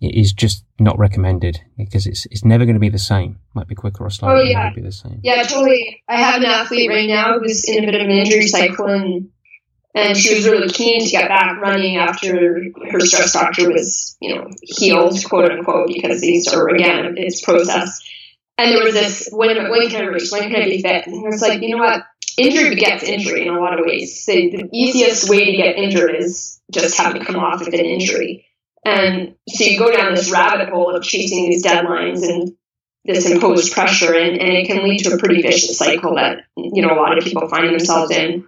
is 0.00 0.32
just 0.32 0.64
not 0.78 0.98
recommended 0.98 1.60
because 1.76 2.06
it's 2.06 2.26
it's 2.26 2.44
never 2.44 2.64
going 2.64 2.74
to 2.74 2.80
be 2.80 2.88
the 2.88 2.98
same. 2.98 3.38
Might 3.54 3.68
be 3.68 3.74
quicker 3.74 4.04
or 4.04 4.10
slower. 4.10 4.36
Oh 4.36 4.42
yeah, 4.42 4.72
be 4.74 4.80
the 4.80 4.92
same. 4.92 5.20
Yeah, 5.22 5.42
totally. 5.42 6.02
I 6.08 6.16
have 6.16 6.36
an 6.36 6.44
athlete 6.44 6.90
right 6.90 7.08
now 7.08 7.38
who's 7.38 7.68
in 7.68 7.84
a 7.84 7.86
bit 7.86 7.94
of 7.94 8.02
an 8.02 8.10
injury 8.10 8.46
cycle, 8.46 8.86
and 8.86 9.30
and 9.94 10.16
she 10.16 10.34
was 10.34 10.46
really 10.46 10.68
keen 10.68 11.04
to 11.04 11.10
get 11.10 11.28
back 11.28 11.60
running 11.60 11.96
after 11.96 12.60
her 12.90 13.00
stress 13.00 13.32
fracture 13.32 13.70
was 13.70 14.16
you 14.20 14.34
know 14.34 14.50
healed, 14.62 15.16
quote 15.24 15.50
unquote, 15.50 15.88
because 15.88 16.20
these 16.20 16.52
are 16.52 16.68
again 16.68 17.14
it's 17.16 17.42
process. 17.42 18.02
And 18.56 18.70
there 18.70 18.84
was 18.84 18.94
this 18.94 19.28
when 19.32 19.70
when 19.70 19.88
can 19.88 20.02
I 20.02 20.06
reach? 20.06 20.30
When 20.30 20.42
can 20.50 20.62
I 20.62 20.66
be 20.66 20.82
fit? 20.82 21.06
And 21.06 21.32
it's 21.32 21.42
like 21.42 21.60
you 21.62 21.70
know 21.70 21.82
what 21.82 22.02
injury 22.36 22.70
begets 22.70 23.02
injury 23.02 23.46
in 23.46 23.54
a 23.54 23.60
lot 23.60 23.78
of 23.78 23.86
ways. 23.86 24.24
The, 24.26 24.50
the 24.50 24.68
easiest 24.72 25.28
way 25.28 25.44
to 25.44 25.56
get 25.56 25.76
injured 25.76 26.14
is 26.16 26.60
just 26.70 26.96
having 26.96 27.20
to 27.20 27.26
come 27.26 27.36
off 27.36 27.60
of 27.60 27.68
an 27.68 27.74
injury. 27.74 28.46
And 28.84 29.36
so 29.48 29.64
you 29.64 29.78
go 29.78 29.90
down 29.90 30.14
this 30.14 30.30
rabbit 30.30 30.68
hole 30.68 30.94
of 30.94 31.02
chasing 31.02 31.48
these 31.48 31.64
deadlines 31.64 32.22
and 32.22 32.54
this 33.04 33.28
imposed 33.28 33.72
pressure, 33.72 34.14
and, 34.14 34.40
and 34.40 34.52
it 34.52 34.66
can 34.66 34.82
lead 34.82 35.04
to 35.04 35.14
a 35.14 35.18
pretty 35.18 35.42
vicious 35.42 35.76
cycle 35.76 36.14
that 36.16 36.44
you 36.56 36.82
know 36.82 36.92
a 36.92 36.96
lot 37.00 37.16
of 37.16 37.24
people 37.24 37.48
find 37.48 37.68
themselves 37.68 38.10
in. 38.10 38.46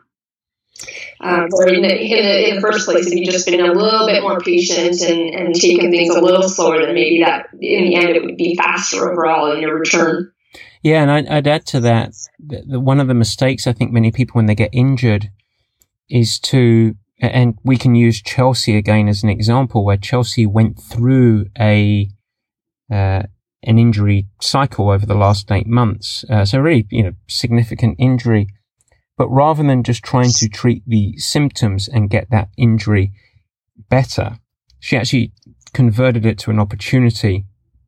Um, 1.20 1.48
or 1.52 1.68
in 1.68 1.80
the, 1.80 1.88
in, 1.88 2.10
the, 2.10 2.48
in 2.50 2.54
the 2.56 2.60
first 2.60 2.86
place, 2.86 3.06
if 3.06 3.14
you 3.14 3.24
just 3.24 3.46
been 3.46 3.60
a 3.60 3.72
little 3.72 4.06
bit 4.06 4.22
more 4.22 4.38
patient 4.40 5.00
and, 5.00 5.34
and 5.34 5.54
taken 5.54 5.90
things 5.90 6.14
a 6.14 6.20
little 6.20 6.46
slower, 6.48 6.84
then 6.84 6.94
maybe 6.94 7.22
that 7.22 7.48
in 7.54 7.84
the 7.84 7.94
end 7.96 8.10
it 8.10 8.22
would 8.22 8.36
be 8.36 8.54
faster 8.54 9.10
overall 9.10 9.52
in 9.52 9.62
your 9.62 9.78
return. 9.78 10.32
Yeah, 10.86 11.02
and 11.02 11.28
I'd, 11.28 11.48
add 11.48 11.66
to 11.66 11.80
that, 11.80 12.14
that 12.46 12.62
one 12.80 13.00
of 13.00 13.08
the 13.08 13.14
mistakes 13.14 13.66
I 13.66 13.72
think 13.72 13.90
many 13.90 14.12
people 14.12 14.34
when 14.34 14.46
they 14.46 14.54
get 14.54 14.70
injured 14.72 15.32
is 16.08 16.38
to 16.38 16.94
and 17.20 17.58
we 17.64 17.76
can 17.76 17.96
use 17.96 18.22
Chelsea 18.22 18.76
again 18.76 19.08
as 19.08 19.24
an 19.24 19.28
example 19.28 19.84
where 19.84 19.96
Chelsea 19.96 20.46
went 20.46 20.78
through 20.78 21.46
a 21.58 22.08
uh, 22.88 23.24
an 23.64 23.78
injury 23.80 24.28
cycle 24.40 24.88
over 24.90 25.04
the 25.04 25.16
last 25.16 25.50
eight 25.50 25.66
months. 25.66 26.24
Uh, 26.30 26.44
so 26.44 26.60
really, 26.60 26.86
you 26.90 27.02
know, 27.02 27.14
significant 27.26 27.96
injury. 27.98 28.46
But 29.18 29.26
rather 29.26 29.64
than 29.64 29.82
just 29.82 30.04
trying 30.04 30.30
to 30.36 30.48
treat 30.48 30.84
the 30.86 31.18
symptoms 31.18 31.88
and 31.88 32.08
get 32.08 32.30
that 32.30 32.50
injury 32.56 33.10
better, 33.90 34.38
she 34.78 34.96
actually 34.96 35.32
converted 35.72 36.24
it 36.24 36.38
to 36.38 36.52
an 36.52 36.60
opportunity 36.60 37.44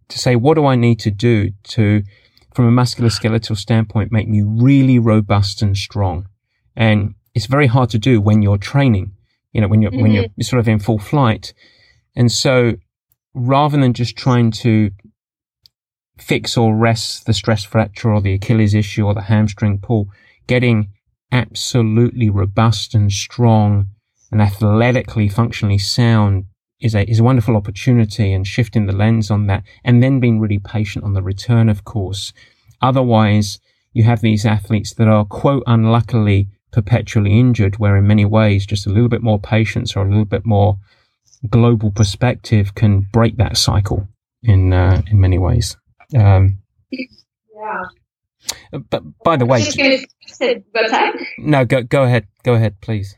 to 0.09 0.19
say, 0.19 0.35
what 0.35 0.55
do 0.55 0.67
I 0.67 0.75
need 0.75 0.99
to 0.99 1.13
do 1.13 1.53
to, 1.69 2.03
from 2.59 2.67
a 2.79 2.83
musculoskeletal 2.83 3.57
standpoint, 3.57 4.11
make 4.11 4.29
me 4.29 4.43
really 4.45 4.99
robust 4.99 5.63
and 5.63 5.77
strong? 5.77 6.27
And 6.75 7.15
it's 7.35 7.47
very 7.47 7.69
hard 7.69 7.91
to 7.91 7.99
do 7.99 8.21
when 8.21 8.43
you're 8.43 8.59
training 8.59 9.13
you 9.53 9.61
know, 9.61 9.69
when 9.69 9.83
you're, 9.83 9.91
mm-hmm. 9.91 10.03
when 10.03 10.13
you're 10.13 10.29
sort 10.41 10.61
of 10.61 10.69
in 10.69 10.79
full 10.79 10.99
flight. 10.99 11.53
And 12.15 12.31
so 12.31 12.75
rather 13.35 13.79
than 13.79 13.93
just 13.93 14.17
trying 14.17 14.51
to 14.51 14.91
fix 16.19 16.57
or 16.57 16.77
rest 16.77 17.27
the 17.27 17.35
stress 17.35 17.65
fracture 17.65 18.13
or 18.13 18.21
the 18.21 18.35
Achilles 18.35 18.75
issue 18.75 19.07
or 19.07 19.15
the 19.15 19.23
hamstring 19.23 19.79
pull, 19.79 20.09
getting 20.47 20.91
absolutely 21.31 22.29
robust 22.31 22.95
and 22.95 23.13
strong 23.13 23.89
and 24.31 24.43
athletically, 24.43 25.29
functionally 25.29 25.79
sound 25.79 26.45
is 26.81 26.95
a, 26.95 27.09
is 27.11 27.21
a 27.21 27.25
wonderful 27.25 27.57
opportunity 27.57 28.33
and 28.33 28.47
shifting 28.47 28.87
the 28.87 28.97
lens 28.97 29.31
on 29.31 29.47
that 29.47 29.65
and 29.85 30.03
then 30.03 30.21
being 30.21 30.41
really 30.41 30.59
patient 30.59 31.05
on 31.05 31.15
the 31.15 31.23
return, 31.23 31.69
of 31.69 31.85
course. 31.85 32.33
Otherwise, 32.81 33.59
you 33.93 34.05
have 34.05 34.21
these 34.21 34.47
athletes 34.47 34.95
that 34.95 35.09
are 35.09 35.25
quote 35.25 35.65
unluckily 35.67 36.49
perpetually 36.71 37.39
injured, 37.39 37.79
where 37.79 37.97
in 37.97 38.07
many 38.07 38.25
ways 38.25 38.67
just 38.67 38.87
a 38.87 38.91
little 38.91 39.09
bit 39.09 39.23
more 39.23 39.39
patience 39.39 39.97
or 39.97 40.05
a 40.05 40.09
little 40.09 40.25
bit 40.25 40.45
more 40.45 40.79
global 41.49 41.91
perspective 41.91 42.75
can 42.75 43.07
break 43.13 43.37
that 43.37 43.57
cycle 43.57 44.09
in 44.43 44.73
uh, 44.73 45.03
in 45.11 45.21
many 45.21 45.39
ways. 45.39 45.77
Um, 46.17 46.59
yeah. 46.91 47.85
But 48.91 49.03
by 49.25 49.37
the 49.37 49.47
way, 49.47 49.61
no, 51.39 51.65
go 51.65 51.83
go 51.83 52.05
ahead, 52.05 52.27
go 52.45 52.55
ahead, 52.55 52.81
please. 52.81 53.17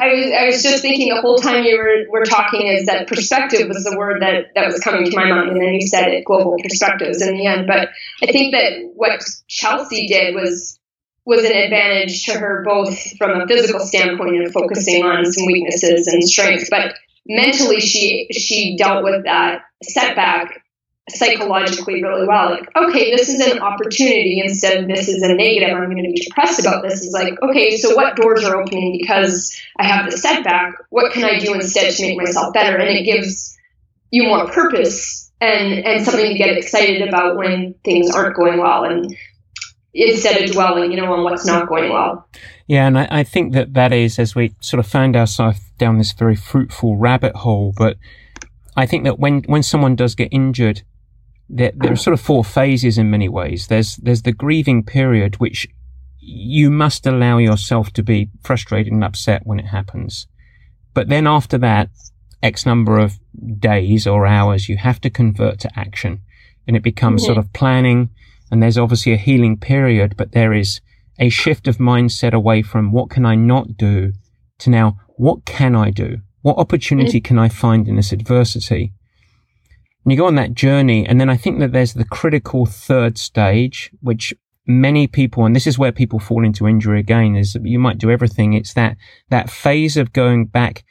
I 0.00 0.14
was 0.14 0.32
I 0.32 0.44
was 0.46 0.62
just 0.62 0.82
thinking 0.82 1.14
the 1.14 1.20
whole 1.20 1.36
time 1.36 1.64
you 1.64 1.76
were 1.76 2.06
were 2.08 2.24
talking 2.24 2.66
is 2.66 2.86
that 2.86 3.06
perspective 3.06 3.68
was 3.68 3.84
the 3.84 3.96
word 3.96 4.22
that 4.22 4.46
that 4.54 4.66
was 4.66 4.80
coming 4.80 5.10
to 5.10 5.16
my 5.16 5.28
mind, 5.28 5.50
and 5.50 5.60
then 5.60 5.74
you 5.74 5.86
said 5.86 6.08
it, 6.08 6.24
global 6.24 6.56
perspectives 6.62 7.20
in 7.20 7.36
the 7.36 7.46
end. 7.46 7.66
But 7.66 7.90
I 8.22 8.32
think 8.32 8.54
that 8.54 8.72
what 8.94 9.22
Chelsea 9.48 10.06
did 10.06 10.34
was 10.34 10.78
was 11.26 11.44
an 11.44 11.52
advantage 11.52 12.24
to 12.24 12.38
her 12.38 12.62
both 12.64 13.16
from 13.16 13.40
a 13.40 13.46
physical 13.46 13.80
standpoint 13.80 14.36
and 14.36 14.52
focusing 14.52 15.04
on 15.04 15.24
some 15.24 15.46
weaknesses 15.46 16.06
and 16.06 16.22
strengths, 16.24 16.70
but 16.70 16.94
mentally 17.26 17.80
she 17.80 18.28
she 18.32 18.76
dealt 18.76 19.04
with 19.04 19.24
that 19.24 19.62
setback 19.82 20.63
psychologically 21.10 22.02
really 22.02 22.26
well. 22.26 22.50
Like, 22.50 22.68
okay, 22.74 23.14
this 23.14 23.28
is 23.28 23.40
an 23.46 23.58
opportunity 23.58 24.40
instead 24.42 24.82
of 24.82 24.88
this 24.88 25.08
is 25.08 25.22
a 25.22 25.34
negative. 25.34 25.76
I'm 25.76 25.90
going 25.90 26.02
to 26.02 26.10
be 26.10 26.20
depressed 26.20 26.60
about 26.60 26.82
this. 26.82 27.02
Is 27.02 27.12
like, 27.12 27.34
okay, 27.42 27.76
so 27.76 27.94
what 27.94 28.16
doors 28.16 28.44
are 28.44 28.60
opening 28.60 28.96
because 28.98 29.54
I 29.78 29.84
have 29.84 30.10
the 30.10 30.16
setback? 30.16 30.74
What 30.90 31.12
can 31.12 31.24
I 31.24 31.38
do 31.38 31.54
instead 31.54 31.92
to 31.92 32.02
make 32.02 32.16
myself 32.16 32.54
better? 32.54 32.76
And 32.76 32.88
it 32.88 33.04
gives 33.04 33.56
you 34.10 34.24
more 34.24 34.46
purpose 34.48 35.30
and 35.40 35.84
and 35.84 36.04
something 36.04 36.28
to 36.28 36.38
get 36.38 36.56
excited 36.56 37.06
about 37.06 37.36
when 37.36 37.74
things 37.84 38.10
aren't 38.10 38.36
going 38.36 38.58
well. 38.58 38.84
And 38.84 39.14
instead 39.92 40.42
of 40.42 40.50
dwelling, 40.50 40.90
you 40.90 40.96
know, 40.96 41.12
on 41.12 41.22
what's 41.22 41.46
not 41.46 41.68
going 41.68 41.92
well. 41.92 42.26
Yeah, 42.66 42.86
and 42.86 42.98
I, 42.98 43.08
I, 43.10 43.24
think 43.24 43.52
that 43.52 43.74
that 43.74 43.92
is 43.92 44.18
as 44.18 44.34
we 44.34 44.54
sort 44.60 44.80
of 44.80 44.86
found 44.86 45.16
ourselves 45.16 45.60
down 45.78 45.98
this 45.98 46.12
very 46.12 46.34
fruitful 46.34 46.96
rabbit 46.96 47.36
hole. 47.36 47.74
But 47.76 47.98
I 48.74 48.86
think 48.86 49.04
that 49.04 49.18
when 49.18 49.42
when 49.42 49.62
someone 49.62 49.94
does 49.96 50.14
get 50.14 50.28
injured, 50.32 50.82
there, 51.48 51.72
there 51.74 51.92
are 51.92 51.96
sort 51.96 52.14
of 52.14 52.20
four 52.20 52.44
phases 52.44 52.98
in 52.98 53.10
many 53.10 53.28
ways. 53.28 53.66
There's 53.66 53.96
there's 53.96 54.22
the 54.22 54.32
grieving 54.32 54.84
period, 54.84 55.36
which 55.36 55.68
you 56.18 56.70
must 56.70 57.06
allow 57.06 57.38
yourself 57.38 57.92
to 57.92 58.02
be 58.02 58.30
frustrated 58.42 58.92
and 58.92 59.04
upset 59.04 59.42
when 59.44 59.60
it 59.60 59.66
happens. 59.66 60.26
But 60.94 61.08
then 61.08 61.26
after 61.26 61.58
that, 61.58 61.90
X 62.42 62.64
number 62.64 62.98
of 62.98 63.18
days 63.58 64.06
or 64.06 64.26
hours, 64.26 64.68
you 64.68 64.76
have 64.76 65.00
to 65.02 65.10
convert 65.10 65.58
to 65.60 65.78
action. 65.78 66.20
And 66.66 66.76
it 66.76 66.82
becomes 66.82 67.22
mm-hmm. 67.22 67.34
sort 67.34 67.38
of 67.38 67.52
planning, 67.52 68.10
and 68.50 68.62
there's 68.62 68.78
obviously 68.78 69.12
a 69.12 69.18
healing 69.18 69.58
period, 69.58 70.16
but 70.16 70.32
there 70.32 70.54
is 70.54 70.80
a 71.18 71.28
shift 71.28 71.68
of 71.68 71.76
mindset 71.76 72.32
away 72.32 72.62
from 72.62 72.90
what 72.90 73.10
can 73.10 73.26
I 73.26 73.34
not 73.34 73.76
do 73.76 74.12
to 74.58 74.70
now, 74.70 74.98
what 75.16 75.44
can 75.44 75.76
I 75.76 75.90
do? 75.90 76.18
What 76.42 76.58
opportunity 76.58 77.20
can 77.20 77.38
I 77.38 77.48
find 77.48 77.88
in 77.88 77.96
this 77.96 78.12
adversity? 78.12 78.92
And 80.04 80.12
you 80.12 80.18
go 80.18 80.26
on 80.26 80.34
that 80.34 80.54
journey. 80.54 81.06
And 81.06 81.20
then 81.20 81.30
I 81.30 81.36
think 81.36 81.58
that 81.60 81.72
there's 81.72 81.94
the 81.94 82.04
critical 82.04 82.66
third 82.66 83.16
stage, 83.18 83.90
which 84.00 84.34
many 84.66 85.06
people, 85.06 85.44
and 85.44 85.56
this 85.56 85.66
is 85.66 85.78
where 85.78 85.92
people 85.92 86.18
fall 86.18 86.44
into 86.44 86.68
injury 86.68 87.00
again, 87.00 87.36
is 87.36 87.56
you 87.62 87.78
might 87.78 87.98
do 87.98 88.10
everything. 88.10 88.52
It's 88.52 88.74
that, 88.74 88.96
that 89.30 89.50
phase 89.50 89.96
of 89.96 90.12
going 90.12 90.46
back 90.46 90.84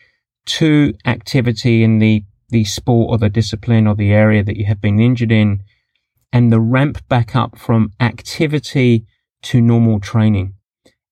to 0.46 0.94
activity 1.06 1.84
in 1.84 2.00
the, 2.00 2.24
the 2.50 2.66
sport 2.66 3.10
or 3.12 3.18
the 3.18 3.30
discipline 3.30 3.88
or 3.88 3.96
the 3.96 4.12
area 4.12 4.44
that 4.44 4.58
you 4.58 4.66
have 4.66 4.82
been 4.82 5.00
injured 5.00 5.32
in 5.32 5.64
and 6.32 6.52
the 6.52 6.60
ramp 6.60 7.08
back 7.08 7.36
up 7.36 7.58
from 7.58 7.92
activity 8.00 9.06
to 9.44 9.62
normal 9.62 10.00
training. 10.00 10.56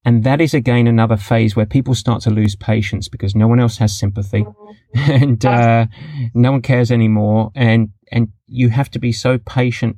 And 0.04 0.24
that 0.24 0.42
is 0.42 0.54
again 0.54 0.88
another 0.88 1.18
phase 1.18 1.56
where 1.56 1.66
people 1.66 1.94
start 1.94 2.24
to 2.24 2.32
lose 2.32 2.56
patience 2.56 3.08
because 3.08 3.36
no 3.36 3.48
one 3.48 3.60
else 3.60 3.78
has 3.78 3.98
sympathy 3.98 4.46
and, 4.96 5.46
uh, 5.46 5.86
no 6.34 6.52
one 6.54 6.62
cares 6.62 6.92
anymore. 6.92 7.52
And, 7.56 7.90
and 8.12 8.30
you 8.48 8.70
have 8.70 8.90
to 8.92 9.00
be 9.00 9.12
so 9.12 9.38
patient 9.38 9.98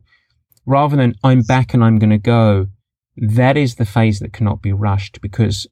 rather 0.65 0.97
than 0.97 1.15
I'm 1.23 1.41
back 1.41 1.73
and 1.73 1.83
I'm 1.83 1.99
going 1.99 2.09
to 2.09 2.17
go. 2.17 2.67
That 3.15 3.57
is 3.57 3.75
the 3.75 3.85
phase 3.85 4.19
that 4.19 4.33
cannot 4.33 4.61
be 4.61 4.73
rushed 4.73 5.21
because 5.21 5.67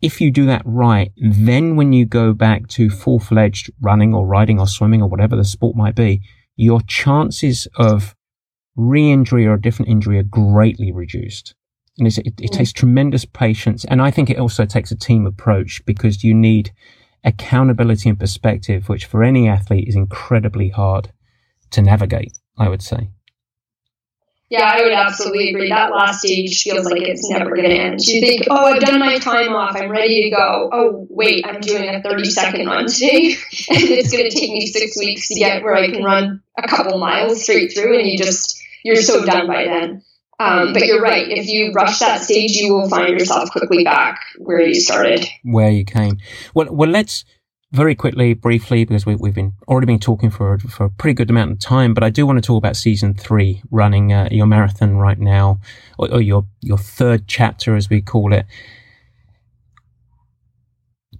if 0.00 0.20
you 0.20 0.30
do 0.30 0.46
that 0.46 0.62
right, 0.64 1.12
then 1.16 1.76
when 1.76 1.92
you 1.92 2.04
go 2.04 2.32
back 2.32 2.66
to 2.68 2.90
full 2.90 3.20
fledged 3.20 3.70
running 3.80 4.14
or 4.14 4.26
riding 4.26 4.58
or 4.58 4.66
swimming 4.66 5.00
or 5.00 5.08
whatever 5.08 5.36
the 5.36 5.44
sport 5.44 5.76
might 5.76 5.94
be, 5.94 6.20
your 6.56 6.80
chances 6.82 7.68
of 7.76 8.14
re-injury 8.76 9.46
or 9.46 9.54
a 9.54 9.60
different 9.60 9.90
injury 9.90 10.18
are 10.18 10.24
greatly 10.24 10.90
reduced. 10.90 11.54
And 11.98 12.06
it, 12.06 12.18
it, 12.18 12.34
it 12.38 12.52
takes 12.52 12.72
tremendous 12.72 13.24
patience. 13.24 13.84
And 13.84 14.00
I 14.00 14.10
think 14.10 14.30
it 14.30 14.38
also 14.38 14.64
takes 14.64 14.90
a 14.90 14.96
team 14.96 15.26
approach 15.26 15.84
because 15.84 16.24
you 16.24 16.34
need 16.34 16.72
accountability 17.24 18.08
and 18.08 18.18
perspective, 18.18 18.88
which 18.88 19.06
for 19.06 19.22
any 19.22 19.48
athlete 19.48 19.88
is 19.88 19.94
incredibly 19.94 20.70
hard 20.70 21.12
to 21.70 21.82
navigate, 21.82 22.32
I 22.58 22.68
would 22.68 22.82
say. 22.82 23.10
Yeah, 24.52 24.70
I 24.70 24.82
would 24.82 24.92
absolutely 24.92 25.48
agree. 25.48 25.70
That 25.70 25.92
last 25.92 26.18
stage 26.20 26.62
feels 26.62 26.84
like 26.84 27.00
it's 27.00 27.30
never 27.30 27.56
going 27.56 27.70
to 27.70 27.74
end. 27.74 28.00
You 28.06 28.20
think, 28.20 28.42
oh, 28.50 28.66
I've 28.66 28.82
done 28.82 29.00
my 29.00 29.16
time 29.16 29.54
off. 29.54 29.74
I'm 29.74 29.90
ready 29.90 30.24
to 30.24 30.36
go. 30.36 30.68
Oh, 30.70 31.06
wait, 31.08 31.46
I'm 31.46 31.62
doing 31.62 31.88
a 31.88 32.02
30 32.02 32.24
second 32.26 32.66
run 32.66 32.86
today. 32.86 33.28
and 33.70 33.80
it's 33.80 34.12
going 34.12 34.28
to 34.28 34.30
take 34.30 34.52
me 34.52 34.66
six 34.66 34.98
weeks 34.98 35.28
to 35.28 35.36
get 35.36 35.62
where 35.62 35.74
I 35.74 35.90
can 35.90 36.04
run 36.04 36.42
a 36.58 36.68
couple 36.68 36.98
miles 36.98 37.42
straight 37.42 37.72
through. 37.72 37.98
And 37.98 38.06
you 38.06 38.18
just, 38.18 38.62
you're 38.84 38.96
so 38.96 39.24
done 39.24 39.46
by 39.46 39.64
then. 39.64 40.02
Um, 40.38 40.72
but 40.72 40.86
you're 40.86 41.00
right. 41.00 41.28
If 41.28 41.46
you 41.46 41.72
rush 41.72 41.98
that 42.00 42.22
stage, 42.22 42.52
you 42.52 42.74
will 42.74 42.88
find 42.88 43.18
yourself 43.18 43.50
quickly 43.50 43.84
back 43.84 44.20
where 44.38 44.60
you 44.60 44.74
started. 44.74 45.26
Where 45.44 45.70
you 45.70 45.84
came. 45.84 46.18
Well, 46.54 46.74
well, 46.74 46.88
let's 46.88 47.24
very 47.72 47.94
quickly, 47.94 48.34
briefly, 48.34 48.84
because 48.84 49.06
we, 49.06 49.12
have 49.12 49.34
been 49.34 49.54
already 49.66 49.86
been 49.86 49.98
talking 49.98 50.30
for 50.30 50.58
for 50.58 50.84
a 50.84 50.90
pretty 50.90 51.14
good 51.14 51.30
amount 51.30 51.52
of 51.52 51.58
time. 51.58 51.94
But 51.94 52.04
I 52.04 52.10
do 52.10 52.26
want 52.26 52.36
to 52.38 52.46
talk 52.46 52.58
about 52.58 52.76
season 52.76 53.14
three, 53.14 53.62
running 53.70 54.12
uh, 54.12 54.28
your 54.30 54.46
marathon 54.46 54.96
right 54.96 55.18
now, 55.18 55.58
or, 55.98 56.12
or 56.12 56.20
your 56.20 56.46
your 56.60 56.78
third 56.78 57.26
chapter, 57.26 57.74
as 57.74 57.88
we 57.88 58.02
call 58.02 58.32
it. 58.32 58.46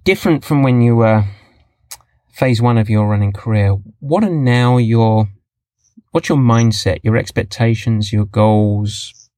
Different 0.03 0.43
from 0.43 0.63
when 0.63 0.81
you 0.81 0.97
were 0.97 1.25
phase 2.33 2.61
one 2.61 2.77
of 2.77 2.89
your 2.89 3.07
running 3.07 3.33
career. 3.33 3.77
What 3.99 4.23
are 4.23 4.29
now 4.29 4.77
your 4.77 5.29
what's 6.13 6.29
your 6.29 6.37
mindset, 6.37 6.99
your 7.03 7.17
expectations, 7.17 8.13
your 8.13 8.25
goals? 8.25 9.29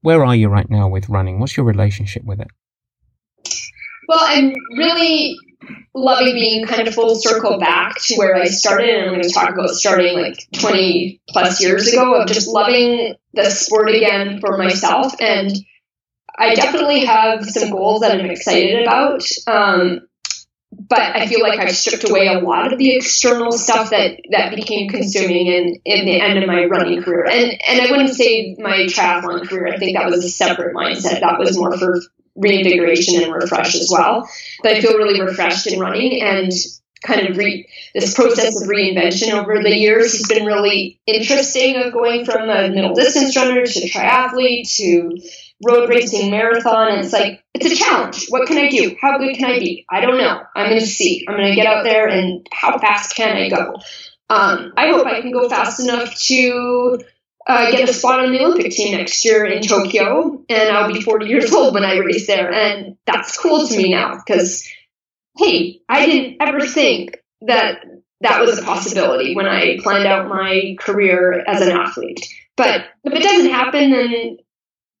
Where 0.00 0.24
are 0.24 0.34
you 0.34 0.48
right 0.48 0.70
now 0.70 0.88
with 0.88 1.08
running? 1.08 1.40
What's 1.40 1.56
your 1.56 1.66
relationship 1.66 2.24
with 2.24 2.40
it? 2.40 2.48
Well, 4.08 4.20
I'm 4.22 4.54
really 4.76 5.36
loving 5.94 6.34
being 6.34 6.66
kind 6.66 6.86
of 6.86 6.94
full 6.94 7.16
circle 7.16 7.58
back 7.58 7.96
to 8.02 8.14
where 8.14 8.36
I 8.36 8.46
started. 8.46 8.88
And 8.88 9.08
I'm 9.08 9.14
going 9.14 9.22
to 9.22 9.30
talk 9.30 9.50
about 9.50 9.70
starting 9.70 10.18
like 10.18 10.46
20 10.58 11.20
plus 11.28 11.60
years 11.60 11.92
ago 11.92 12.14
of 12.14 12.28
just 12.28 12.48
loving 12.48 13.14
the 13.34 13.50
sport 13.50 13.90
again 13.90 14.40
for 14.40 14.56
myself. 14.56 15.12
And 15.20 15.52
I 16.38 16.54
definitely 16.54 17.04
have 17.04 17.44
some 17.44 17.70
goals 17.70 18.00
that 18.00 18.12
I'm 18.12 18.30
excited 18.30 18.82
about. 18.82 19.22
Um, 19.48 20.00
but 20.90 21.16
I 21.16 21.28
feel 21.28 21.40
like 21.40 21.60
I've 21.60 21.70
stripped 21.70 22.10
away 22.10 22.26
a 22.26 22.40
lot 22.40 22.72
of 22.72 22.78
the 22.78 22.96
external 22.96 23.52
stuff 23.52 23.90
that, 23.90 24.20
that 24.32 24.56
became 24.56 24.90
consuming 24.90 25.46
in, 25.46 25.80
in 25.84 26.04
the 26.04 26.20
end 26.20 26.36
of 26.36 26.48
my 26.48 26.64
running 26.64 27.00
career. 27.00 27.26
And 27.26 27.52
and 27.68 27.80
I 27.80 27.90
wouldn't 27.92 28.14
say 28.14 28.56
my 28.58 28.86
triathlon 28.88 29.48
career. 29.48 29.68
I 29.72 29.78
think 29.78 29.96
that 29.96 30.10
was 30.10 30.24
a 30.24 30.28
separate 30.28 30.74
mindset. 30.74 31.20
That 31.20 31.38
was 31.38 31.56
more 31.56 31.78
for 31.78 32.00
reinvigoration 32.34 33.22
and 33.22 33.32
refresh 33.32 33.76
as 33.76 33.88
well. 33.90 34.28
But 34.64 34.72
I 34.72 34.80
feel 34.80 34.96
really 34.96 35.20
refreshed 35.20 35.68
in 35.68 35.78
running 35.78 36.20
and 36.22 36.50
kind 37.04 37.28
of 37.28 37.36
re- 37.36 37.68
this 37.94 38.12
process 38.12 38.60
of 38.60 38.68
reinvention 38.68 39.32
over 39.32 39.62
the 39.62 39.74
years 39.74 40.12
has 40.12 40.26
been 40.28 40.44
really 40.44 41.00
interesting 41.06 41.76
of 41.76 41.92
going 41.92 42.24
from 42.24 42.50
a 42.50 42.68
middle 42.68 42.94
distance 42.94 43.36
runner 43.36 43.64
to 43.64 43.88
triathlete 43.88 44.70
to 44.76 45.18
road 45.62 45.88
racing 45.88 46.30
marathon 46.30 46.92
and 46.92 47.00
it's 47.00 47.12
like 47.12 47.44
it's 47.54 47.72
a 47.72 47.76
challenge. 47.76 48.26
What 48.28 48.48
can 48.48 48.58
i 48.58 48.68
do? 48.68 48.96
How 49.00 49.18
good 49.18 49.36
can 49.36 49.50
i 49.50 49.58
be? 49.58 49.84
I 49.90 50.00
don't 50.00 50.18
know. 50.18 50.42
I'm 50.56 50.68
going 50.68 50.80
to 50.80 50.86
see. 50.86 51.24
I'm 51.28 51.36
going 51.36 51.50
to 51.50 51.54
get 51.54 51.66
out 51.66 51.84
there 51.84 52.08
and 52.08 52.46
how 52.52 52.78
fast 52.78 53.14
can 53.14 53.36
i 53.36 53.48
go? 53.48 53.74
Um, 54.30 54.72
i 54.76 54.90
hope 54.90 55.06
i 55.06 55.20
can 55.20 55.32
go 55.32 55.48
fast 55.48 55.80
enough 55.80 56.14
to 56.26 57.00
uh, 57.48 57.70
get 57.72 57.88
a 57.88 57.92
spot 57.92 58.20
on 58.20 58.30
the 58.30 58.38
olympic 58.40 58.70
team 58.70 58.96
next 58.96 59.24
year 59.24 59.44
in 59.44 59.60
tokyo 59.60 60.44
and 60.48 60.76
i'll 60.76 60.92
be 60.92 61.00
40 61.00 61.26
years 61.26 61.52
old 61.54 61.74
when 61.74 61.84
i 61.84 61.96
race 61.96 62.28
there 62.28 62.52
and 62.52 62.96
that's 63.06 63.36
cool 63.36 63.66
to 63.66 63.76
me 63.76 63.90
now 63.90 64.14
because 64.14 64.68
hey 65.36 65.80
i 65.88 66.06
didn't 66.06 66.36
ever 66.40 66.64
think 66.64 67.18
that 67.40 67.82
that 68.20 68.40
was 68.40 68.56
a 68.56 68.62
possibility 68.62 69.34
when 69.34 69.46
i 69.46 69.78
planned 69.82 70.06
out 70.06 70.28
my 70.28 70.76
career 70.78 71.42
as 71.46 71.60
an 71.60 71.72
athlete. 71.72 72.24
But 72.56 72.84
if 73.02 73.12
it 73.12 73.22
doesn't 73.22 73.50
happen 73.50 73.90
then 73.90 74.36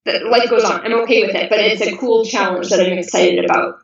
life 0.06 0.50
goes 0.50 0.64
on. 0.64 0.80
I'm 0.80 1.00
okay 1.02 1.26
with 1.26 1.34
it, 1.34 1.50
but 1.50 1.60
it's 1.60 1.82
a 1.82 1.96
cool 1.96 2.24
challenge 2.24 2.70
that 2.70 2.80
I'm 2.80 2.98
excited 2.98 3.44
about. 3.44 3.74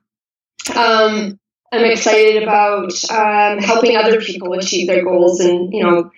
Um, 0.74 1.38
I'm 1.72 1.84
excited 1.84 2.42
about 2.42 2.92
um, 3.10 3.58
helping 3.58 3.96
other 3.96 4.20
people 4.20 4.52
achieve 4.54 4.86
their 4.86 5.04
goals 5.04 5.40
and, 5.40 5.72
you 5.72 5.82
know, 5.82 6.10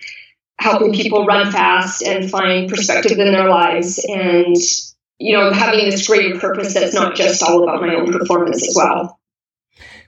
helping 0.59 0.93
people 0.93 1.25
run 1.25 1.51
fast 1.51 2.01
and 2.01 2.29
find 2.29 2.69
perspective 2.69 3.19
in 3.19 3.31
their 3.31 3.49
lives 3.49 4.03
and, 4.07 4.55
you 5.17 5.35
know, 5.35 5.51
having 5.51 5.89
this 5.89 6.07
greater 6.07 6.39
purpose 6.39 6.73
that's 6.73 6.93
not 6.93 7.15
just 7.15 7.43
all 7.43 7.63
about 7.63 7.81
my 7.81 7.95
own 7.95 8.11
performance 8.11 8.67
as 8.67 8.75
well. 8.75 9.19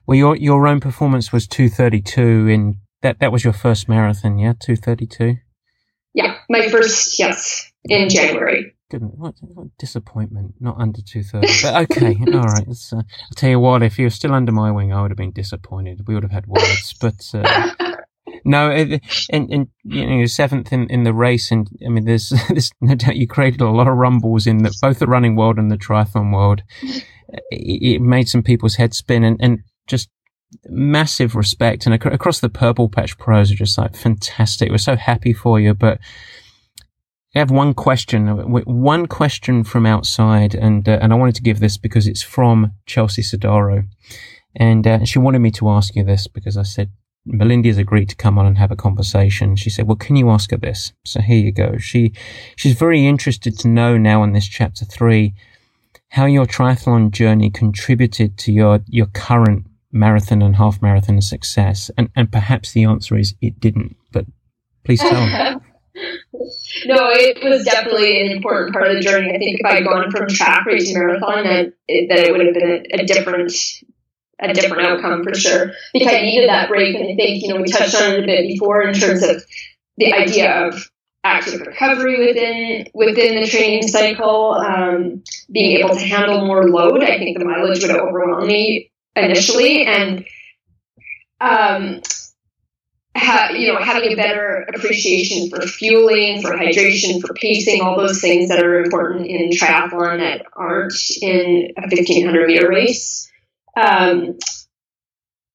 Well, 0.08 0.18
your 0.18 0.36
your 0.36 0.68
own 0.68 0.80
performance 0.80 1.32
was 1.32 1.48
232 1.48 2.48
in 2.48 2.80
that 3.02 3.20
that 3.20 3.32
was 3.32 3.44
your 3.44 3.54
first 3.54 3.88
marathon, 3.88 4.40
yeah, 4.40 4.54
232. 4.60 5.38
Yeah, 6.14 6.38
my 6.50 6.68
first, 6.68 7.18
yes, 7.20 7.72
in 7.86 8.10
January 8.10 8.74
goodness, 8.92 9.14
what, 9.16 9.36
what 9.40 9.68
disappointment! 9.80 10.56
Not 10.60 10.76
under 10.78 11.02
two 11.02 11.24
thirty, 11.24 11.48
but 11.64 11.92
okay, 11.92 12.18
all 12.34 12.44
right. 12.44 12.68
Uh, 12.68 12.98
I'll 12.98 13.36
tell 13.36 13.50
you 13.50 13.60
what. 13.60 13.82
If 13.82 13.98
you 13.98 14.06
were 14.06 14.12
still 14.12 14.34
under 14.34 14.52
my 14.52 14.70
wing, 14.70 14.92
I 14.92 15.02
would 15.02 15.12
have 15.12 15.18
been 15.18 15.32
disappointed. 15.32 16.08
We 16.08 16.14
would 16.14 16.24
have 16.24 16.32
had 16.32 16.46
words, 16.46 16.94
but 17.00 17.26
uh, 17.34 17.72
no. 18.46 18.70
and, 18.70 19.02
and 19.32 19.68
you 19.84 20.06
know, 20.06 20.26
seventh 20.26 20.74
in, 20.74 20.90
in 20.90 21.04
the 21.04 21.14
race, 21.14 21.52
and 21.52 21.70
I 21.86 21.90
mean, 21.90 22.06
there's 22.06 22.30
this. 22.50 22.72
No 22.82 22.96
doubt, 22.96 23.16
you 23.16 23.28
created 23.28 23.62
a 23.62 23.70
lot 23.70 23.88
of 23.88 23.96
rumbles 23.96 24.46
in 24.46 24.60
the, 24.60 24.78
both 24.82 25.00
the 25.00 25.08
running 25.08 25.36
world 25.36 25.58
and 25.58 25.72
the 25.72 25.78
triathlon 25.78 26.34
world. 26.34 26.62
It, 26.82 27.02
it 27.52 28.02
made 28.02 28.28
some 28.28 28.44
people's 28.44 28.76
heads 28.76 28.98
spin, 28.98 29.24
and, 29.24 29.38
and 29.42 29.60
just 29.88 30.10
massive 30.66 31.36
respect. 31.36 31.86
And 31.86 31.96
ac- 31.96 32.14
across 32.14 32.42
the 32.42 32.50
Purple 32.50 32.90
Patch 32.90 33.18
Pros 33.18 33.52
are 33.52 33.56
just 33.56 33.78
like 33.78 33.96
fantastic. 33.96 34.70
We're 34.70 34.78
so 34.80 34.98
happy 34.98 35.32
for 35.32 35.62
you, 35.62 35.74
but 35.74 36.00
I 37.34 37.40
have 37.40 37.52
one 37.52 37.74
question, 37.74 38.28
one 38.66 39.08
question 39.08 39.64
from 39.64 39.86
outside, 39.86 40.54
and 40.54 40.88
uh, 40.88 41.00
and 41.02 41.14
I 41.14 41.16
wanted 41.16 41.36
to 41.36 41.42
give 41.42 41.62
this 41.62 41.78
because 41.78 42.06
it's 42.06 42.22
from 42.22 42.74
Chelsea 42.86 43.22
Sodaro, 43.22 43.88
and 44.54 44.86
uh, 44.86 45.06
she 45.06 45.18
wanted 45.18 45.40
me 45.40 45.52
to 45.52 45.70
ask 45.70 45.96
you 45.96 46.04
this 46.04 46.28
because 46.28 46.58
I 46.58 46.64
said 46.64 46.92
Malindi 47.26 47.68
has 47.68 47.78
agreed 47.78 48.10
to 48.10 48.18
come 48.18 48.38
on 48.38 48.46
and 48.46 48.58
have 48.58 48.72
a 48.72 48.76
conversation. 48.76 49.56
She 49.56 49.70
said, 49.70 49.88
"Well, 49.88 49.96
can 49.96 50.18
you 50.18 50.30
ask 50.30 50.52
her 50.52 50.58
this?" 50.58 50.92
So 51.06 51.22
here 51.22 51.38
you 51.38 51.54
go. 51.54 51.78
She 51.78 52.14
she's 52.58 52.74
very 52.74 53.08
interested 53.08 53.58
to 53.60 53.70
know 53.70 53.98
now 53.98 54.24
in 54.24 54.34
this 54.34 54.48
chapter 54.48 54.84
three 54.84 55.34
how 56.10 56.26
your 56.26 56.46
triathlon 56.46 57.12
journey 57.12 57.50
contributed 57.50 58.38
to 58.40 58.52
your 58.52 58.82
your 58.88 59.06
current 59.06 59.68
marathon 59.94 60.42
and 60.42 60.58
half 60.58 60.82
marathon 60.82 61.22
success, 61.22 61.90
and 61.98 62.10
and 62.14 62.30
perhaps 62.30 62.74
the 62.74 62.84
answer 62.84 63.18
is 63.18 63.36
it 63.40 63.62
didn't. 63.62 63.96
But 64.12 64.26
please 64.84 65.00
tell 65.00 65.26
me. 65.26 65.61
no, 65.96 67.10
it 67.10 67.44
was 67.44 67.66
definitely 67.66 68.22
an 68.22 68.32
important 68.32 68.74
part 68.74 68.88
of 68.88 68.96
the 68.96 69.02
journey. 69.02 69.30
I 69.30 69.38
think 69.38 69.60
if 69.60 69.66
I'd 69.66 69.84
gone 69.84 70.12
from 70.12 70.28
track 70.28 70.66
race 70.66 70.90
to 70.90 70.98
marathon, 70.98 71.44
that 71.44 71.74
it 71.88 72.32
would 72.32 72.46
have 72.46 72.54
been 72.54 72.86
a, 72.92 73.04
a, 73.04 73.06
different 73.06 73.52
a 74.40 74.54
different 74.54 74.84
outcome 74.84 75.24
for 75.24 75.36
sure. 75.36 75.72
Because 75.94 76.14
I 76.14 76.22
needed 76.22 76.50
that 76.50 76.70
break, 76.70 76.96
and 76.96 77.12
I 77.12 77.16
think 77.16 77.44
you 77.44 77.54
know 77.54 77.62
we 77.62 77.68
touched 77.68 77.96
on 77.96 78.14
it 78.14 78.24
a 78.24 78.26
bit 78.26 78.48
before 78.48 78.84
in 78.84 78.94
terms 78.94 79.24
of 79.24 79.44
the 79.98 80.14
idea 80.14 80.68
of 80.68 80.90
active 81.24 81.62
recovery 81.62 82.26
within 82.26 82.88
within 82.94 83.42
the 83.42 83.48
training 83.48 83.88
cycle, 83.88 84.54
um, 84.54 85.24
being 85.52 85.78
able 85.78 85.96
to 85.96 86.06
handle 86.06 86.46
more 86.46 86.70
load. 86.70 87.04
I 87.04 87.18
think 87.18 87.38
the 87.38 87.46
mileage 87.46 87.82
would 87.82 87.92
overwhelm 87.92 88.48
me 88.48 88.92
initially, 89.16 89.86
and 89.86 90.26
um, 91.42 92.02
you 93.54 93.72
know, 93.72 93.80
having 93.80 94.14
a 94.14 94.16
better 94.16 94.68
appreciation 94.74 95.50
for 95.50 95.62
fueling, 95.62 96.42
for 96.42 96.52
hydration, 96.52 97.22
for 97.22 97.34
pacing, 97.34 97.82
all 97.82 97.98
those 97.98 98.22
things 98.22 98.50
that 98.50 98.64
are 98.64 98.84
important 98.84 99.28
in 99.28 99.50
triathlon 99.52 100.20
that 100.20 100.46
aren't 100.54 100.94
in 101.22 101.72
a 101.78 101.82
1500 101.82 102.48
meter 102.48 102.70
race. 102.70 103.32
Um, 103.76 104.38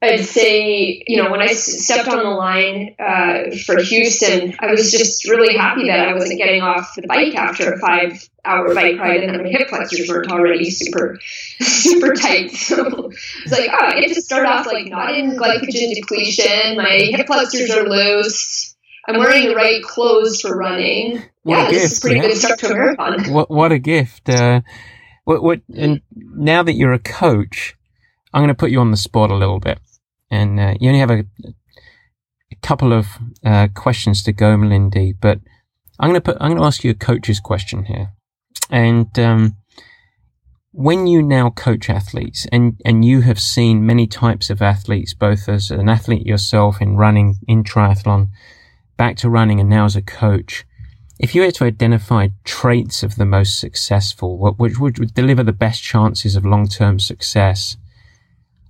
I'd 0.02 0.26
say, 0.26 1.02
you 1.06 1.22
know, 1.22 1.30
when 1.30 1.40
I 1.40 1.54
stepped 1.54 2.08
on 2.08 2.18
the 2.18 2.30
line 2.30 2.94
uh, 2.98 3.56
for 3.64 3.80
Houston, 3.82 4.54
I 4.60 4.70
was 4.70 4.92
just 4.92 5.26
really 5.26 5.56
happy 5.56 5.88
that 5.88 6.08
I 6.08 6.12
wasn't 6.12 6.38
getting 6.38 6.60
off 6.60 6.94
the 6.94 7.06
bike 7.06 7.34
after 7.34 7.72
a 7.72 7.78
five 7.78 8.28
hour 8.44 8.74
bike 8.74 8.98
ride 8.98 9.22
and 9.22 9.34
that 9.34 9.42
my 9.42 9.48
hip 9.48 9.68
flexors 9.68 10.06
weren't 10.08 10.30
already 10.30 10.70
super, 10.70 11.18
super 11.60 12.12
tight. 12.12 12.50
So 12.52 13.05
it's 13.42 13.52
like, 13.52 13.70
oh, 13.72 13.86
I 13.86 14.00
get 14.00 14.14
to 14.14 14.22
start 14.22 14.46
off 14.46 14.66
like 14.66 14.86
not 14.86 15.14
in 15.14 15.36
glycogen 15.36 15.94
depletion. 15.94 16.76
My 16.76 17.10
hip 17.10 17.26
flexors 17.26 17.70
are 17.70 17.88
loose. 17.88 18.74
I'm 19.08 19.18
wearing 19.18 19.48
the 19.48 19.54
right 19.54 19.82
clothes 19.82 20.40
for 20.40 20.56
running. 20.56 21.22
What 21.42 21.58
yeah, 21.58 21.68
a 21.68 21.70
gift, 21.70 21.82
this 21.82 21.92
is 21.92 22.00
pretty 22.00 22.16
yeah. 22.16 22.22
good 22.22 22.36
start 22.36 22.58
to 22.60 22.66
a 22.66 22.74
marathon. 22.74 23.32
What 23.32 23.50
what 23.50 23.72
a 23.72 23.78
gift! 23.78 24.28
Uh, 24.28 24.62
what 25.24 25.42
what? 25.42 25.60
And 25.74 26.00
now 26.14 26.62
that 26.62 26.74
you're 26.74 26.92
a 26.92 26.98
coach, 26.98 27.76
I'm 28.34 28.40
going 28.40 28.48
to 28.48 28.54
put 28.54 28.70
you 28.70 28.80
on 28.80 28.90
the 28.90 28.96
spot 28.96 29.30
a 29.30 29.36
little 29.36 29.60
bit 29.60 29.78
and 30.30 30.58
uh, 30.58 30.74
you 30.80 30.88
only 30.88 31.00
have 31.00 31.10
a, 31.10 31.24
a 31.44 32.56
couple 32.62 32.92
of 32.92 33.06
uh, 33.44 33.68
questions 33.74 34.22
to 34.24 34.32
go, 34.32 34.56
Malindi. 34.56 35.14
But 35.18 35.40
I'm 35.98 36.10
going 36.10 36.20
to 36.20 36.32
put 36.32 36.36
I'm 36.40 36.50
going 36.50 36.60
to 36.60 36.66
ask 36.66 36.84
you 36.84 36.90
a 36.90 36.94
coach's 36.94 37.40
question 37.40 37.84
here, 37.84 38.12
and 38.70 39.16
um, 39.18 39.56
when 40.76 41.06
you 41.06 41.22
now 41.22 41.48
coach 41.48 41.88
athletes, 41.88 42.46
and 42.52 42.78
and 42.84 43.02
you 43.02 43.22
have 43.22 43.40
seen 43.40 43.86
many 43.86 44.06
types 44.06 44.50
of 44.50 44.60
athletes, 44.60 45.14
both 45.14 45.48
as 45.48 45.70
an 45.70 45.88
athlete 45.88 46.26
yourself 46.26 46.82
in 46.82 46.98
running, 46.98 47.36
in 47.48 47.64
triathlon, 47.64 48.28
back 48.98 49.16
to 49.16 49.30
running, 49.30 49.58
and 49.58 49.70
now 49.70 49.86
as 49.86 49.96
a 49.96 50.02
coach. 50.02 50.66
If 51.18 51.34
you 51.34 51.40
were 51.40 51.50
to 51.52 51.64
identify 51.64 52.28
traits 52.44 53.02
of 53.02 53.16
the 53.16 53.24
most 53.24 53.58
successful, 53.58 54.36
what 54.36 54.58
which 54.58 54.78
would 54.78 55.14
deliver 55.14 55.42
the 55.42 55.52
best 55.52 55.82
chances 55.82 56.36
of 56.36 56.44
long-term 56.44 56.98
success, 56.98 57.78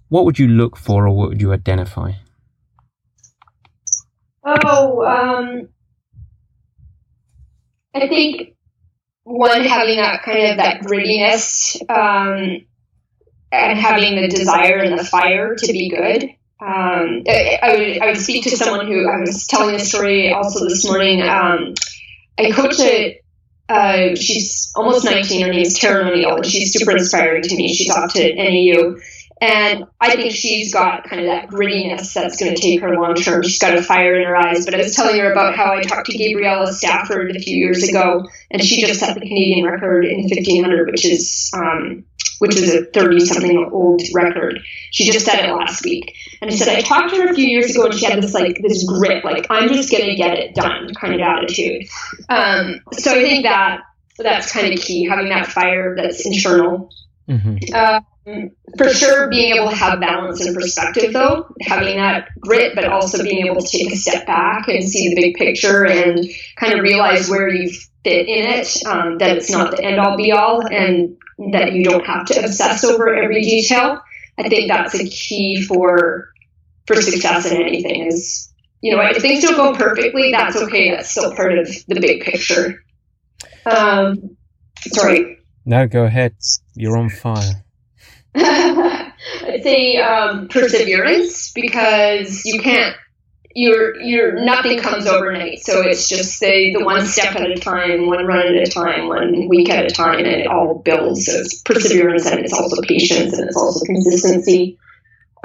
what 0.09 0.25
would 0.25 0.39
you 0.39 0.47
look 0.47 0.77
for 0.77 1.09
or 1.09 1.11
what 1.11 1.31
would 1.31 1.41
you 1.41 1.53
identify? 1.53 2.13
Oh, 4.45 5.05
um, 5.05 5.69
I 7.93 8.07
think 8.07 8.56
one 9.27 9.65
having 9.65 9.97
that 9.97 10.23
kind 10.23 10.53
of 10.53 10.57
that 10.59 10.83
grittiness 10.83 11.77
um, 11.91 12.65
and 13.51 13.79
having 13.79 14.15
the 14.15 14.29
desire 14.29 14.79
and 14.79 14.97
the 14.97 15.05
fire 15.05 15.57
to 15.57 15.73
be 15.73 15.91
good. 15.91 16.23
Um, 16.61 17.25
I, 17.29 17.59
I, 17.61 17.77
would 17.77 18.03
I 18.03 18.07
would 18.07 18.19
speak 18.19 18.45
to 18.45 18.57
someone 18.57 18.87
who 18.87 19.09
I 19.09 19.19
was 19.19 19.49
telling 19.49 19.75
a 19.75 19.81
story 19.81 20.33
also 20.33 20.65
this 20.65 20.87
morning. 20.87 21.23
Um, 21.23 21.75
I 22.39 22.53
coach 22.53 22.79
a 22.79 23.21
uh, 23.69 24.15
she's 24.15 24.73
almost 24.77 25.05
19. 25.05 25.45
Her 25.45 25.53
name's 25.53 25.77
Taryn 25.77 26.09
O'Neill, 26.09 26.37
and 26.37 26.47
she's 26.47 26.73
super 26.73 26.93
inspiring 26.93 27.43
to 27.43 27.57
me. 27.57 27.75
She's 27.75 27.91
off 27.91 28.13
to 28.13 28.33
NAU. 28.33 28.95
And 29.39 29.85
I 30.01 30.17
think 30.17 30.33
she's 30.33 30.73
got 30.73 31.05
kind 31.05 31.21
of 31.21 31.27
that 31.27 31.49
grittiness 31.49 32.15
that's 32.15 32.39
going 32.39 32.55
to 32.55 32.61
take 32.61 32.81
her 32.81 32.95
long 32.95 33.15
term. 33.15 33.43
She's 33.43 33.59
got 33.59 33.77
a 33.77 33.83
fire 33.83 34.19
in 34.19 34.27
her 34.27 34.35
eyes. 34.35 34.65
But 34.65 34.75
I 34.75 34.79
was 34.79 34.95
telling 34.95 35.21
her 35.21 35.31
about 35.31 35.55
how 35.55 35.75
I 35.75 35.83
talked 35.83 36.07
to 36.07 36.17
Gabriela 36.17 36.73
Stafford 36.73 37.37
a 37.37 37.39
few 37.39 37.57
years 37.57 37.87
ago, 37.87 38.27
and 38.51 38.65
she 38.65 38.81
just 38.81 39.01
set 39.01 39.15
the 39.15 39.21
Canadian 39.21 39.67
record 39.67 40.07
in 40.07 40.23
1500, 40.23 40.91
which 40.91 41.05
is 41.05 41.51
um, 41.55 42.05
which 42.39 42.57
is 42.57 42.75
a 42.75 42.85
30 42.85 43.21
something 43.21 43.71
old 43.73 44.03
record. 44.15 44.61
She 44.91 45.11
just 45.11 45.27
said 45.27 45.45
it 45.45 45.53
last 45.53 45.85
week. 45.85 46.15
And 46.41 46.51
I 46.51 46.55
said, 46.55 46.69
I 46.69 46.83
talked 46.83 47.15
to 47.15 47.21
her 47.21 47.29
a 47.31 47.35
few 47.35 47.47
years 47.47 47.75
ago 47.75 47.87
and 47.87 47.95
she 47.95 48.05
had 48.05 48.23
this 48.23 48.35
like 48.35 48.61
this 48.63 48.85
grit, 48.85 49.25
like 49.25 49.47
I'm 49.51 49.69
just 49.69 49.91
gonna 49.91 50.15
get 50.15 50.39
it 50.39 50.55
done 50.55 50.93
kind 50.95 51.15
of 51.15 51.21
attitude. 51.21 51.87
Um, 52.29 52.81
so 52.93 53.13
I 53.13 53.23
think 53.23 53.45
that 53.45 53.81
that's 54.19 54.53
kind 54.53 54.73
of 54.73 54.81
key, 54.81 55.05
having 55.09 55.29
that 55.29 55.47
fire 55.47 55.95
that's 55.97 56.27
internal. 56.27 56.91
Mm-hmm. 57.29 57.75
Um, 57.75 58.07
for 58.77 58.89
sure, 58.89 59.29
being 59.29 59.55
able 59.55 59.71
to 59.71 59.77
have 59.77 60.01
balance 60.01 60.45
and 60.45 60.55
perspective, 60.55 61.13
though, 61.13 61.47
having 61.61 61.97
that 61.97 62.29
grit, 62.41 62.75
but 62.75 62.85
also 62.85 63.23
being 63.23 63.47
able 63.47 63.63
to 63.63 63.69
take 63.69 63.93
a 63.93 63.97
step 63.97 64.27
back 64.27 64.67
and 64.69 64.89
see 64.89 65.09
the 65.09 65.15
big 65.15 65.37
picture 65.37 65.87
and 65.87 66.29
kind 66.57 66.75
of 66.75 66.81
realize 66.81 67.29
where 67.31 67.49
you 67.49 67.71
fit 68.03 68.29
in 68.29 68.47
it, 68.47 68.85
um, 68.87 69.19
that 69.19 69.37
it's 69.37 69.51
not 69.51 69.77
the 69.77 69.85
end 69.85 70.01
all 70.01 70.17
be 70.17 70.33
all, 70.33 70.67
and 70.67 71.17
that 71.53 71.73
you 71.73 71.85
don't 71.85 72.05
have 72.05 72.27
to 72.27 72.45
obsess 72.45 72.83
over 72.83 73.15
every 73.15 73.43
detail. 73.43 74.01
I 74.39 74.49
think 74.49 74.69
that's 74.69 74.95
a 74.95 75.05
key 75.05 75.63
for 75.63 76.31
for 76.87 77.01
success 77.01 77.51
in 77.51 77.63
anything. 77.63 78.07
Is 78.07 78.53
you 78.81 78.95
know, 78.95 79.03
if 79.03 79.19
things 79.19 79.43
don't 79.43 79.57
go 79.57 79.75
perfectly, 79.75 80.33
that's 80.33 80.57
okay. 80.57 80.91
That's 80.91 81.11
still 81.11 81.35
part 81.35 81.59
of 81.59 81.69
the 81.87 82.01
big 82.01 82.23
picture. 82.23 82.85
Um, 83.65 84.37
sorry. 84.81 85.39
No, 85.65 85.87
go 85.87 86.05
ahead. 86.05 86.37
You're 86.75 86.97
on 86.97 87.09
fire. 87.09 87.65
I'd 88.37 89.63
say 89.63 89.97
um, 89.97 90.49
perseverance 90.49 91.53
because 91.53 92.45
you 92.45 92.61
can't. 92.61 92.97
You're, 93.59 93.99
you're 94.03 94.45
nothing 94.45 94.79
comes 94.81 95.07
overnight, 95.07 95.61
so 95.61 95.81
it's 95.81 96.11
just 96.11 96.41
the, 96.41 96.75
the 96.77 96.85
one 96.85 97.07
step 97.07 97.35
at 97.37 97.51
a 97.51 97.55
time, 97.55 98.07
one 98.07 98.27
run 98.27 98.55
at 98.55 98.69
a 98.69 98.71
time, 98.71 99.09
one 99.09 99.49
week 99.49 99.71
at 99.71 99.87
a 99.87 99.89
time, 99.89 100.19
and 100.19 100.27
it 100.27 100.47
all 100.47 100.83
builds. 100.85 101.25
So 101.25 101.33
it's 101.33 101.63
perseverance, 101.63 102.27
and 102.27 102.41
it's 102.41 102.53
also 102.53 102.83
patience, 102.83 103.33
and 103.33 103.49
it's 103.49 103.57
also 103.57 103.87
consistency. 103.87 104.79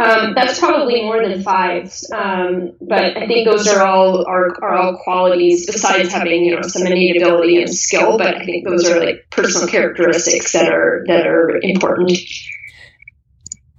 Um, 0.01 0.33
that's 0.33 0.59
probably 0.59 1.03
more 1.03 1.21
than 1.21 1.43
five, 1.43 1.93
um, 2.13 2.71
but 2.81 3.17
I 3.17 3.27
think 3.27 3.47
those 3.47 3.67
are 3.67 3.85
all 3.85 4.25
are, 4.25 4.47
are 4.63 4.73
all 4.73 4.97
qualities 4.97 5.67
besides 5.67 6.11
having 6.11 6.43
you 6.43 6.55
know 6.55 6.61
some 6.63 6.87
innate 6.87 7.21
ability 7.21 7.61
and 7.61 7.73
skill. 7.73 8.17
But 8.17 8.35
I 8.35 8.45
think 8.45 8.67
those 8.67 8.89
are 8.89 8.99
like 8.99 9.27
personal 9.29 9.67
characteristics 9.67 10.53
that 10.53 10.71
are 10.73 11.03
that 11.07 11.27
are 11.27 11.59
important. 11.61 12.17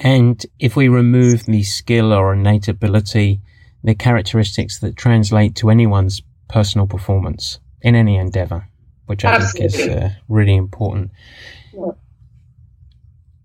And 0.02 0.44
if 0.58 0.74
we 0.74 0.88
remove 0.88 1.44
the 1.44 1.62
skill 1.62 2.12
or 2.12 2.34
innate 2.34 2.66
ability, 2.66 3.40
the 3.84 3.94
characteristics 3.94 4.80
that 4.80 4.96
translate 4.96 5.54
to 5.56 5.70
anyone's 5.70 6.22
personal 6.48 6.86
performance 6.86 7.60
in 7.80 7.94
any 7.94 8.16
endeavor, 8.16 8.68
which 9.06 9.24
I 9.24 9.34
Absolutely. 9.34 9.68
think 9.68 9.90
is 9.90 9.96
uh, 9.96 10.10
really 10.28 10.56
important. 10.56 11.12
Yeah. 11.72 11.92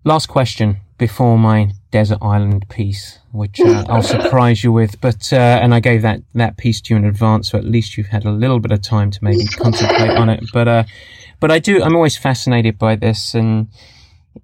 Last 0.03 0.27
question 0.27 0.77
before 0.97 1.37
my 1.37 1.73
desert 1.91 2.17
island 2.21 2.67
piece, 2.69 3.19
which 3.31 3.59
uh, 3.59 3.85
I'll 3.87 4.01
surprise 4.17 4.63
you 4.63 4.71
with. 4.71 4.99
But 4.99 5.31
uh, 5.31 5.59
and 5.61 5.75
I 5.75 5.79
gave 5.79 6.01
that 6.01 6.21
that 6.33 6.57
piece 6.57 6.81
to 6.81 6.93
you 6.93 6.97
in 6.97 7.05
advance, 7.05 7.49
so 7.49 7.57
at 7.57 7.65
least 7.65 7.97
you've 7.97 8.07
had 8.07 8.25
a 8.25 8.31
little 8.31 8.59
bit 8.59 8.71
of 8.71 8.81
time 8.81 9.11
to 9.11 9.23
maybe 9.23 9.45
contemplate 9.57 10.17
on 10.17 10.29
it. 10.29 10.43
But 10.51 10.67
uh, 10.67 10.83
but 11.39 11.51
I 11.51 11.59
do. 11.59 11.83
I'm 11.83 11.95
always 11.95 12.17
fascinated 12.17 12.79
by 12.79 12.95
this, 12.95 13.35
and 13.35 13.67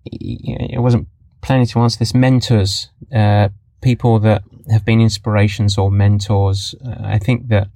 it 0.05 0.81
wasn't 0.81 1.07
planning 1.43 1.67
to 1.67 1.79
answer 1.79 1.99
this. 1.99 2.13
Mentors, 2.15 2.89
uh, 3.13 3.49
people 3.81 4.19
that 4.19 4.43
have 4.71 4.85
been 4.85 5.01
inspirations 5.01 5.77
or 5.77 5.91
mentors. 5.91 6.73
Uh, 6.83 6.95
I 7.03 7.19
think 7.19 7.49
that 7.49 7.67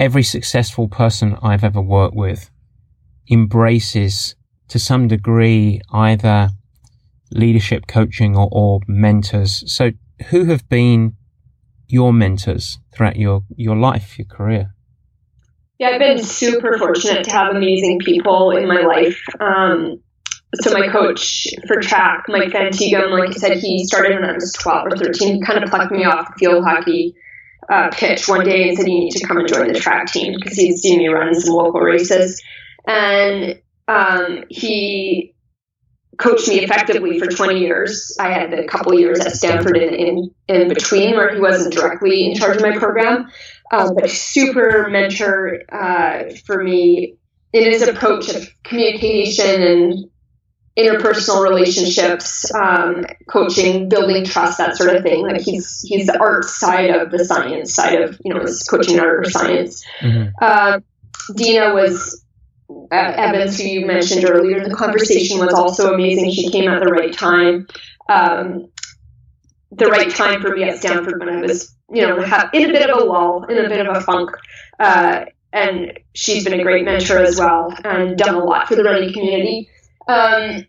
every 0.00 0.22
successful 0.22 0.88
person 0.88 1.36
I've 1.42 1.62
ever 1.62 1.80
worked 1.80 2.16
with 2.16 2.50
embraces 3.30 4.34
to 4.68 4.78
some 4.78 5.08
degree 5.08 5.80
either 5.92 6.50
leadership 7.30 7.86
coaching 7.86 8.36
or, 8.36 8.48
or 8.50 8.80
mentors. 8.88 9.62
So 9.72 9.92
who 10.28 10.46
have 10.46 10.68
been 10.68 11.16
your 11.88 12.12
mentors 12.12 12.78
throughout 12.92 13.16
your, 13.16 13.42
your 13.56 13.76
life, 13.76 14.18
your 14.18 14.26
career? 14.26 14.72
Yeah, 15.78 15.88
I've 15.88 16.00
been 16.00 16.22
super 16.22 16.78
fortunate 16.78 17.24
to 17.24 17.30
have 17.32 17.54
amazing 17.54 17.98
people 17.98 18.56
in 18.56 18.66
my 18.66 18.80
life. 18.80 19.20
Um, 19.38 20.00
so 20.54 20.72
my 20.72 20.88
coach 20.88 21.46
for 21.66 21.80
track, 21.80 22.24
Mike 22.28 22.52
Van 22.52 22.70
Tighem, 22.70 23.10
like 23.10 23.30
I 23.30 23.32
said, 23.32 23.58
he 23.58 23.84
started 23.84 24.14
when 24.14 24.24
I 24.24 24.32
was 24.32 24.52
12 24.52 24.86
or 24.86 24.96
13. 24.96 25.34
He 25.34 25.40
kind 25.42 25.62
of 25.62 25.68
plucked 25.70 25.92
me 25.92 26.04
off 26.04 26.28
the 26.28 26.38
field 26.38 26.64
hockey 26.64 27.14
uh, 27.68 27.90
pitch 27.92 28.28
one 28.28 28.44
day 28.44 28.68
and 28.68 28.76
said, 28.76 28.86
you 28.86 28.94
need 28.94 29.10
to 29.10 29.26
come 29.26 29.38
and 29.38 29.48
join 29.48 29.72
the 29.72 29.78
track 29.78 30.10
team 30.10 30.34
because 30.34 30.56
he'd 30.56 30.76
seen 30.76 30.98
me 30.98 31.08
run 31.08 31.34
some 31.34 31.54
local 31.54 31.80
races. 31.80 32.40
And 32.86 33.60
um, 33.88 34.44
he 34.48 35.34
coached 36.18 36.48
me 36.48 36.60
effectively 36.60 37.18
for 37.18 37.26
20 37.26 37.58
years. 37.58 38.16
I 38.20 38.30
had 38.30 38.54
a 38.54 38.66
couple 38.66 38.94
years 38.94 39.20
at 39.20 39.32
Stanford 39.32 39.76
in, 39.76 39.94
in, 39.94 40.30
in 40.48 40.68
between 40.68 41.16
where 41.16 41.34
he 41.34 41.40
wasn't 41.40 41.74
directly 41.74 42.26
in 42.26 42.36
charge 42.36 42.56
of 42.56 42.62
my 42.62 42.76
program, 42.78 43.28
um, 43.72 43.94
but 43.94 44.10
super 44.10 44.88
mentor 44.88 45.60
uh, 45.70 46.24
for 46.46 46.62
me 46.62 47.16
in 47.52 47.64
his 47.64 47.82
approach 47.82 48.28
of 48.28 48.48
communication 48.62 49.62
and 49.62 50.10
interpersonal 50.76 51.42
relationships, 51.42 52.52
um, 52.54 53.04
coaching, 53.28 53.88
building 53.88 54.24
trust, 54.24 54.58
that 54.58 54.76
sort 54.76 54.94
of 54.94 55.02
thing. 55.02 55.22
Like 55.22 55.40
he's 55.40 55.82
he's 55.82 56.06
the 56.06 56.18
art 56.18 56.44
side 56.44 56.90
of 56.90 57.10
the 57.10 57.24
science 57.24 57.74
side 57.74 58.02
of 58.02 58.20
you 58.24 58.32
know 58.32 58.40
his 58.40 58.62
coaching 58.62 59.00
art 59.00 59.26
or 59.26 59.30
science. 59.30 59.84
Mm-hmm. 60.00 60.28
Uh, 60.40 60.80
Dena 61.34 61.74
was 61.74 62.24
uh, 62.70 63.12
Evans, 63.16 63.58
who 63.58 63.66
you 63.66 63.86
mentioned 63.86 64.28
earlier 64.28 64.58
in 64.58 64.68
the 64.68 64.74
conversation, 64.74 65.38
was 65.38 65.54
also 65.54 65.94
amazing. 65.94 66.30
She 66.30 66.50
came 66.50 66.70
at 66.70 66.80
the 66.80 66.90
right 66.90 67.12
time, 67.12 67.66
um, 68.08 68.68
the 69.70 69.86
right 69.86 70.10
time 70.10 70.40
for 70.40 70.54
me 70.54 70.64
at 70.64 70.78
Stanford 70.78 71.20
when 71.20 71.28
I 71.28 71.40
was, 71.40 71.74
you 71.92 72.02
know, 72.02 72.18
in 72.52 72.70
a 72.70 72.72
bit 72.72 72.90
of 72.90 73.00
a 73.00 73.04
lull, 73.04 73.44
in 73.44 73.64
a 73.64 73.68
bit 73.68 73.86
of 73.86 73.96
a 73.96 74.00
funk. 74.00 74.30
Uh, 74.78 75.24
and 75.52 75.98
she's 76.14 76.44
been 76.44 76.60
a 76.60 76.62
great 76.62 76.84
mentor 76.84 77.18
as 77.18 77.38
well 77.38 77.74
and 77.84 78.18
done 78.18 78.34
a 78.34 78.44
lot 78.44 78.68
for 78.68 78.74
the 78.74 78.84
running 78.84 79.12
community. 79.12 79.70
Um, 80.06 80.66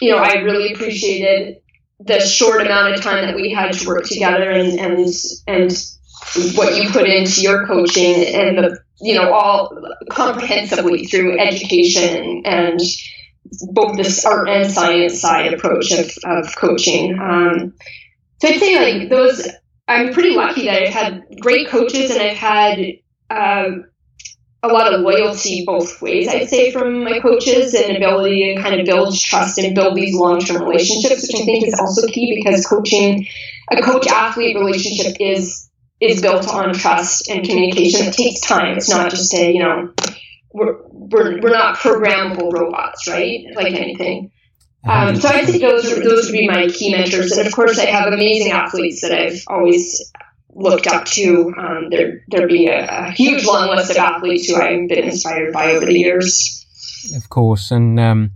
you 0.00 0.10
know, 0.10 0.18
I 0.18 0.34
really 0.40 0.72
appreciated 0.72 1.58
the 2.00 2.20
short 2.20 2.60
amount 2.60 2.94
of 2.94 3.00
time 3.00 3.26
that 3.26 3.36
we 3.36 3.50
had 3.50 3.72
to 3.72 3.86
work 3.86 4.04
together 4.04 4.50
and 4.50 4.78
and 4.78 5.08
and 5.46 5.72
what 6.54 6.76
you 6.76 6.90
put 6.90 7.08
into 7.08 7.40
your 7.40 7.66
coaching 7.66 8.26
and 8.34 8.58
the 8.58 8.78
you 9.00 9.14
know, 9.14 9.32
all 9.32 9.76
comprehensively 10.10 11.06
through 11.06 11.38
education 11.38 12.42
and 12.44 12.80
both 13.72 13.96
this 13.96 14.24
art 14.24 14.48
and 14.48 14.70
science 14.70 15.20
side 15.20 15.52
approach 15.52 15.92
of, 15.92 16.10
of 16.24 16.56
coaching. 16.56 17.18
Um, 17.18 17.74
so 18.40 18.48
I'd 18.48 18.60
say 18.60 19.00
like 19.00 19.10
those, 19.10 19.48
I'm 19.86 20.12
pretty 20.12 20.30
lucky 20.30 20.64
that 20.64 20.82
I've 20.82 20.94
had 20.94 21.24
great 21.40 21.68
coaches 21.68 22.10
and 22.10 22.20
I've 22.20 22.36
had 22.36 22.78
um, 23.30 23.84
a 24.62 24.68
lot 24.68 24.92
of 24.92 25.00
loyalty 25.00 25.64
both 25.64 26.00
ways, 26.02 26.28
I'd 26.28 26.48
say, 26.48 26.72
from 26.72 27.04
my 27.04 27.20
coaches 27.20 27.74
and 27.74 27.96
ability 27.96 28.54
to 28.54 28.60
kind 28.60 28.80
of 28.80 28.86
build 28.86 29.16
trust 29.18 29.58
and 29.58 29.74
build 29.74 29.96
these 29.96 30.14
long 30.14 30.40
term 30.40 30.62
relationships, 30.62 31.22
which 31.22 31.40
I 31.40 31.44
think 31.44 31.66
is 31.66 31.78
also 31.78 32.06
key 32.08 32.34
because 32.42 32.66
coaching, 32.66 33.26
a 33.70 33.82
coach 33.82 34.06
athlete 34.06 34.56
relationship 34.56 35.16
is 35.20 35.68
is 36.00 36.20
built 36.20 36.46
on 36.48 36.74
trust 36.74 37.28
and 37.28 37.46
communication. 37.46 38.06
It 38.06 38.14
takes 38.14 38.40
time. 38.40 38.76
It's 38.76 38.90
not 38.90 39.10
just 39.10 39.32
a, 39.32 39.50
you 39.50 39.60
know, 39.60 39.94
we're, 40.52 40.76
we're, 40.90 41.40
we're 41.40 41.52
not 41.52 41.76
programmable 41.76 42.52
robots, 42.52 43.08
right? 43.08 43.46
Like 43.54 43.72
anything. 43.74 44.30
Um, 44.86 45.16
so 45.16 45.28
I 45.28 45.44
think 45.44 45.62
those 45.62 45.82
those 45.84 46.26
would 46.26 46.32
be 46.32 46.46
my 46.46 46.68
key 46.68 46.92
mentors, 46.92 47.32
and 47.32 47.46
of 47.46 47.52
course 47.52 47.76
I 47.78 47.86
have 47.86 48.12
amazing 48.12 48.52
athletes 48.52 49.00
that 49.00 49.10
I've 49.10 49.42
always 49.48 50.12
looked 50.56 50.86
up 50.86 51.04
to. 51.06 51.52
Um, 51.56 51.90
there 51.90 52.24
there'd 52.28 52.48
be 52.48 52.66
a, 52.66 52.86
a, 52.88 53.10
huge 53.10 53.44
long 53.44 53.68
list 53.68 53.90
of 53.90 53.96
athletes 53.96 54.48
who 54.48 54.56
I've 54.56 54.88
been 54.88 55.04
inspired 55.04 55.52
by 55.52 55.72
over 55.72 55.86
the 55.86 55.98
years. 55.98 56.64
Of 57.14 57.28
course, 57.28 57.70
and 57.70 58.00
um, 58.00 58.32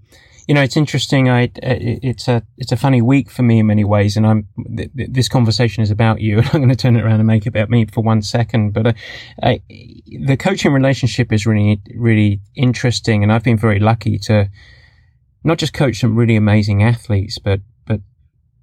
you 0.51 0.55
know, 0.55 0.62
it's 0.62 0.77
interesting. 0.77 1.29
I, 1.29 1.49
it's 1.62 2.27
a, 2.27 2.43
it's 2.59 2.73
a 2.73 2.77
funny 2.77 3.01
week 3.01 3.31
for 3.31 3.43
me 3.43 3.61
in 3.61 3.68
many 3.68 3.85
ways. 3.85 4.16
And 4.16 4.27
I'm, 4.27 4.49
th- 4.77 4.91
this 4.93 5.29
conversation 5.29 5.85
is 5.85 5.93
about 5.93 6.21
you. 6.21 6.39
And 6.41 6.47
I'm 6.49 6.61
going 6.61 6.71
to 6.71 6.75
turn 6.75 6.97
it 6.97 7.05
around 7.05 7.21
and 7.21 7.27
make 7.29 7.47
it 7.47 7.51
about 7.51 7.71
me 7.71 7.85
for 7.85 8.03
one 8.03 8.21
second. 8.21 8.73
But, 8.73 8.87
uh, 8.89 8.93
I, 9.41 9.62
the 9.68 10.37
coaching 10.37 10.73
relationship 10.73 11.33
is 11.33 11.47
really, 11.47 11.81
really 11.95 12.41
interesting. 12.57 13.23
And 13.23 13.33
I've 13.33 13.45
been 13.45 13.59
very 13.59 13.79
lucky 13.79 14.18
to 14.27 14.51
not 15.45 15.59
just 15.59 15.73
coach 15.73 16.01
some 16.01 16.16
really 16.16 16.35
amazing 16.35 16.83
athletes, 16.83 17.39
but 17.39 17.61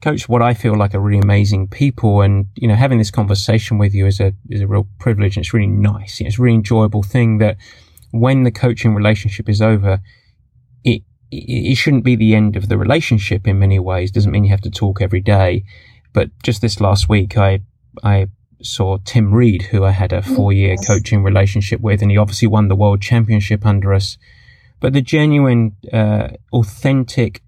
coach 0.01 0.29
what 0.29 0.41
I 0.41 0.53
feel 0.53 0.75
like 0.75 0.93
are 0.93 0.99
really 0.99 1.19
amazing 1.19 1.67
people. 1.67 2.21
And, 2.21 2.47
you 2.55 2.67
know, 2.67 2.75
having 2.75 2.97
this 2.97 3.11
conversation 3.11 3.77
with 3.77 3.93
you 3.93 4.05
is 4.05 4.19
a, 4.19 4.33
is 4.49 4.61
a 4.61 4.67
real 4.67 4.87
privilege. 4.99 5.37
And 5.37 5.43
it's 5.43 5.53
really 5.53 5.67
nice. 5.67 6.21
It's 6.21 6.37
a 6.37 6.41
really 6.41 6.55
enjoyable 6.55 7.03
thing 7.03 7.39
that 7.39 7.57
when 8.11 8.43
the 8.43 8.51
coaching 8.51 8.93
relationship 8.93 9.49
is 9.49 9.61
over, 9.61 10.01
it, 10.83 11.03
it 11.31 11.75
shouldn't 11.75 12.03
be 12.03 12.15
the 12.15 12.35
end 12.35 12.55
of 12.55 12.69
the 12.69 12.77
relationship 12.77 13.47
in 13.47 13.59
many 13.59 13.79
ways. 13.79 14.11
Doesn't 14.11 14.31
mean 14.31 14.43
you 14.43 14.51
have 14.51 14.61
to 14.61 14.71
talk 14.71 15.01
every 15.01 15.21
day. 15.21 15.63
But 16.13 16.29
just 16.43 16.61
this 16.61 16.79
last 16.79 17.09
week, 17.09 17.37
I, 17.37 17.61
I 18.03 18.27
saw 18.61 18.97
Tim 19.03 19.33
Reed, 19.33 19.63
who 19.63 19.83
I 19.83 19.91
had 19.91 20.13
a 20.13 20.21
four 20.21 20.53
year 20.53 20.75
coaching 20.77 21.23
relationship 21.23 21.81
with, 21.81 22.01
and 22.01 22.11
he 22.11 22.17
obviously 22.17 22.47
won 22.47 22.67
the 22.67 22.75
world 22.75 23.01
championship 23.01 23.65
under 23.65 23.93
us. 23.93 24.17
But 24.79 24.93
the 24.93 25.01
genuine, 25.01 25.75
uh, 25.91 26.29
authentic, 26.53 27.41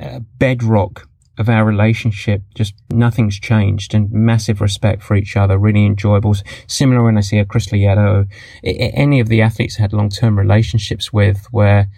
uh, 0.00 0.20
bedrock 0.38 1.08
of 1.38 1.48
our 1.48 1.64
relationship. 1.64 2.42
Just 2.54 2.74
nothing's 2.90 3.38
changed 3.38 3.94
and 3.94 4.10
massive 4.10 4.60
respect 4.60 5.02
for 5.02 5.16
each 5.16 5.36
other, 5.36 5.58
really 5.58 5.84
enjoyable. 5.84 6.34
Similar 6.66 7.04
when 7.04 7.18
I 7.18 7.20
see 7.20 7.38
a 7.38 7.44
Chris 7.44 7.68
Lieto, 7.68 8.26
any 8.64 9.20
of 9.20 9.28
the 9.28 9.42
athletes 9.42 9.78
I 9.78 9.82
had 9.82 9.92
long-term 9.92 10.38
relationships 10.38 11.12
with 11.12 11.46
where 11.50 11.88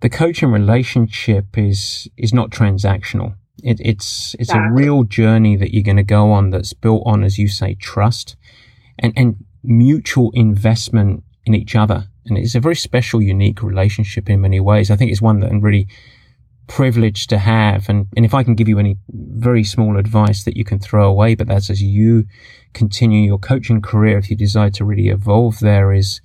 the 0.00 0.08
coaching 0.08 0.50
relationship 0.50 1.56
is, 1.56 2.08
is 2.16 2.32
not 2.32 2.50
transactional. 2.50 3.34
It, 3.62 3.78
it's, 3.80 4.34
it's 4.38 4.52
a 4.52 4.68
real 4.72 5.04
journey 5.04 5.56
that 5.56 5.72
you're 5.72 5.84
going 5.84 5.96
to 5.96 6.02
go 6.02 6.32
on 6.32 6.50
that's 6.50 6.72
built 6.72 7.02
on, 7.06 7.22
as 7.22 7.38
you 7.38 7.46
say, 7.46 7.74
trust 7.74 8.36
and, 8.98 9.12
and 9.16 9.44
mutual 9.62 10.32
investment 10.34 11.22
in 11.44 11.54
each 11.54 11.76
other. 11.76 12.08
And 12.26 12.38
it's 12.38 12.54
a 12.54 12.60
very 12.60 12.76
special, 12.76 13.20
unique 13.20 13.62
relationship 13.62 14.30
in 14.30 14.40
many 14.40 14.60
ways. 14.60 14.90
I 14.90 14.96
think 14.96 15.10
it's 15.10 15.22
one 15.22 15.40
that 15.40 15.52
really 15.60 15.86
privileged 16.66 17.28
to 17.30 17.38
have. 17.38 17.88
And, 17.88 18.06
and 18.16 18.24
if 18.24 18.34
I 18.34 18.42
can 18.42 18.54
give 18.54 18.68
you 18.68 18.78
any 18.78 18.96
very 19.08 19.64
small 19.64 19.96
advice 19.96 20.44
that 20.44 20.56
you 20.56 20.64
can 20.64 20.78
throw 20.78 21.08
away, 21.08 21.34
but 21.34 21.48
that's 21.48 21.70
as 21.70 21.82
you 21.82 22.24
continue 22.72 23.22
your 23.22 23.38
coaching 23.38 23.82
career, 23.82 24.18
if 24.18 24.30
you 24.30 24.36
decide 24.36 24.74
to 24.74 24.84
really 24.84 25.08
evolve 25.08 25.60
there 25.60 25.92
is 25.92 26.20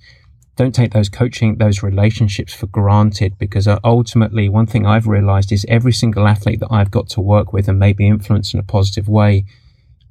don't 0.56 0.74
take 0.74 0.92
those 0.92 1.08
coaching, 1.08 1.56
those 1.58 1.84
relationships 1.84 2.52
for 2.52 2.66
granted 2.66 3.38
because 3.38 3.68
uh, 3.68 3.78
ultimately 3.84 4.48
one 4.48 4.66
thing 4.66 4.86
I've 4.86 5.06
realized 5.06 5.52
is 5.52 5.64
every 5.68 5.92
single 5.92 6.26
athlete 6.26 6.58
that 6.58 6.72
I've 6.72 6.90
got 6.90 7.08
to 7.10 7.20
work 7.20 7.52
with 7.52 7.68
and 7.68 7.78
maybe 7.78 8.08
influence 8.08 8.52
in 8.52 8.58
a 8.58 8.64
positive 8.64 9.08
way, 9.08 9.44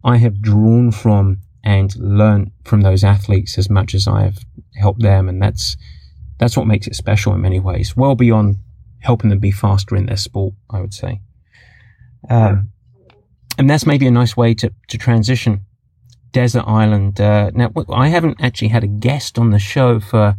I 0.05 0.17
have 0.17 0.41
drawn 0.41 0.91
from 0.91 1.39
and 1.65 1.93
learn 1.97 2.51
from 2.63 2.80
those 2.80 3.03
athletes 3.03 3.57
as 3.57 3.69
much 3.69 3.93
as 3.93 4.07
I 4.07 4.21
have 4.21 4.38
helped 4.75 5.01
them. 5.01 5.28
And 5.28 5.41
that's, 5.41 5.75
that's 6.39 6.55
what 6.55 6.65
makes 6.65 6.88
it 6.88 6.95
special 6.95 7.34
in 7.34 7.41
many 7.41 7.59
ways, 7.59 7.97
well 7.97 8.15
beyond 8.15 8.55
helping 8.99 9.29
them 9.29 9.39
be 9.39 9.51
faster 9.51 9.95
in 9.95 10.05
their 10.05 10.17
sport, 10.17 10.53
I 10.69 10.81
would 10.81 10.93
say. 10.93 11.21
Um, 12.29 12.71
and 13.57 13.69
that's 13.69 13.85
maybe 13.85 14.07
a 14.07 14.11
nice 14.11 14.37
way 14.37 14.53
to, 14.55 14.73
to 14.89 14.97
transition. 14.97 15.65
Desert 16.31 16.65
Island. 16.67 17.19
Uh, 17.19 17.51
now, 17.53 17.71
I 17.89 18.09
haven't 18.09 18.37
actually 18.41 18.67
had 18.67 18.83
a 18.83 18.87
guest 18.87 19.39
on 19.39 19.51
the 19.51 19.59
show 19.59 19.99
for 19.99 20.35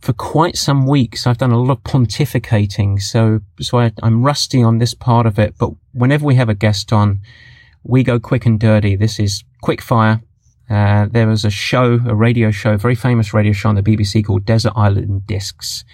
for 0.00 0.12
quite 0.12 0.56
some 0.56 0.86
weeks. 0.86 1.26
I've 1.26 1.38
done 1.38 1.50
a 1.50 1.60
lot 1.60 1.72
of 1.72 1.82
pontificating, 1.82 3.00
so 3.00 3.40
so 3.60 3.78
I, 3.78 3.92
I'm 4.02 4.22
rusty 4.22 4.62
on 4.62 4.78
this 4.78 4.94
part 4.94 5.26
of 5.26 5.38
it. 5.38 5.54
But 5.58 5.70
whenever 5.92 6.24
we 6.24 6.34
have 6.34 6.48
a 6.48 6.54
guest 6.54 6.92
on, 6.92 7.20
we 7.84 8.02
go 8.02 8.20
quick 8.20 8.44
and 8.44 8.60
dirty. 8.60 8.96
This 8.96 9.18
is 9.18 9.44
quick 9.62 9.80
fire. 9.80 10.20
Uh, 10.68 11.06
there 11.10 11.26
was 11.26 11.44
a 11.46 11.50
show, 11.50 11.98
a 12.06 12.14
radio 12.14 12.50
show, 12.50 12.74
a 12.74 12.78
very 12.78 12.94
famous 12.94 13.32
radio 13.32 13.52
show 13.52 13.70
on 13.70 13.74
the 13.74 13.82
BBC 13.82 14.24
called 14.24 14.44
Desert 14.44 14.74
Island 14.76 15.26
Discs. 15.26 15.84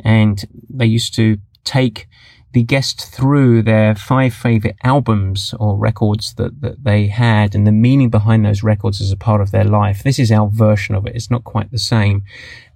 And 0.00 0.44
they 0.68 0.86
used 0.86 1.14
to 1.14 1.38
take 1.64 2.08
the 2.52 2.62
guest 2.62 3.12
through 3.12 3.62
their 3.62 3.96
five 3.96 4.32
favorite 4.32 4.76
albums 4.84 5.54
or 5.58 5.76
records 5.76 6.34
that, 6.34 6.60
that 6.60 6.84
they 6.84 7.08
had 7.08 7.54
and 7.54 7.66
the 7.66 7.72
meaning 7.72 8.10
behind 8.10 8.44
those 8.44 8.62
records 8.62 9.00
as 9.00 9.10
a 9.10 9.16
part 9.16 9.40
of 9.40 9.50
their 9.50 9.64
life. 9.64 10.04
This 10.04 10.20
is 10.20 10.30
our 10.30 10.48
version 10.48 10.94
of 10.94 11.04
it. 11.06 11.16
It's 11.16 11.30
not 11.30 11.42
quite 11.42 11.72
the 11.72 11.78
same. 11.78 12.22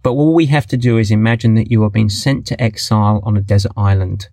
But 0.03 0.11
all 0.11 0.35
we 0.35 0.47
have 0.47 0.67
to 0.69 0.77
do 0.77 0.99
is 0.99 1.11
imagine 1.11 1.55
that 1.55 1.71
you 1.71 1.85
are 1.85 1.91
being 1.91 2.09
sent 2.09 2.47
to 2.49 2.61
exile 2.61 3.21
on 3.23 3.37
a 3.37 3.41
desert 3.41 3.73
island 3.77 4.29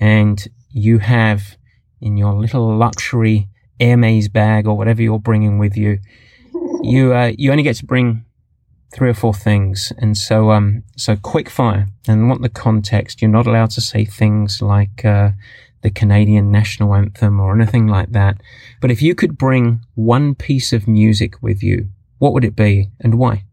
and 0.00 0.48
you 0.70 0.98
have 0.98 1.56
in 2.00 2.16
your 2.16 2.32
little 2.32 2.74
luxury 2.74 3.48
Hermes 3.80 4.28
bag 4.28 4.66
or 4.66 4.76
whatever 4.76 5.02
you're 5.02 5.18
bringing 5.18 5.58
with 5.58 5.76
you, 5.76 5.98
you 6.82 7.14
uh, 7.14 7.32
you 7.36 7.50
only 7.50 7.62
get 7.62 7.76
to 7.76 7.86
bring 7.86 8.24
three 8.92 9.10
or 9.10 9.14
four 9.14 9.34
things, 9.34 9.92
and 9.98 10.16
so 10.16 10.50
um 10.50 10.82
so 10.96 11.16
quick 11.16 11.48
fire. 11.48 11.88
And 12.06 12.28
want 12.28 12.42
the 12.42 12.48
context? 12.48 13.22
You're 13.22 13.30
not 13.30 13.46
allowed 13.46 13.70
to 13.70 13.80
say 13.80 14.04
things 14.04 14.60
like 14.60 15.04
uh, 15.04 15.30
the 15.82 15.90
Canadian 15.90 16.50
national 16.50 16.94
anthem 16.94 17.40
or 17.40 17.54
anything 17.54 17.86
like 17.86 18.12
that. 18.12 18.40
But 18.80 18.90
if 18.90 19.02
you 19.02 19.14
could 19.14 19.36
bring 19.36 19.80
one 19.94 20.34
piece 20.34 20.72
of 20.72 20.86
music 20.86 21.42
with 21.42 21.62
you, 21.62 21.88
what 22.18 22.32
would 22.32 22.44
it 22.44 22.56
be, 22.56 22.90
and 23.00 23.18
why? 23.18 23.44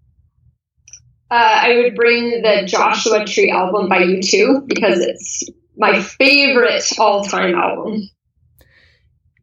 Uh, 1.32 1.60
I 1.62 1.76
would 1.78 1.96
bring 1.96 2.42
the 2.42 2.64
Joshua 2.66 3.24
Tree 3.26 3.52
album 3.52 3.88
by 3.88 4.00
U2 4.00 4.68
because 4.68 5.00
it's 5.00 5.44
my 5.78 6.02
favorite 6.02 6.84
all-time 6.98 7.54
album. 7.54 8.10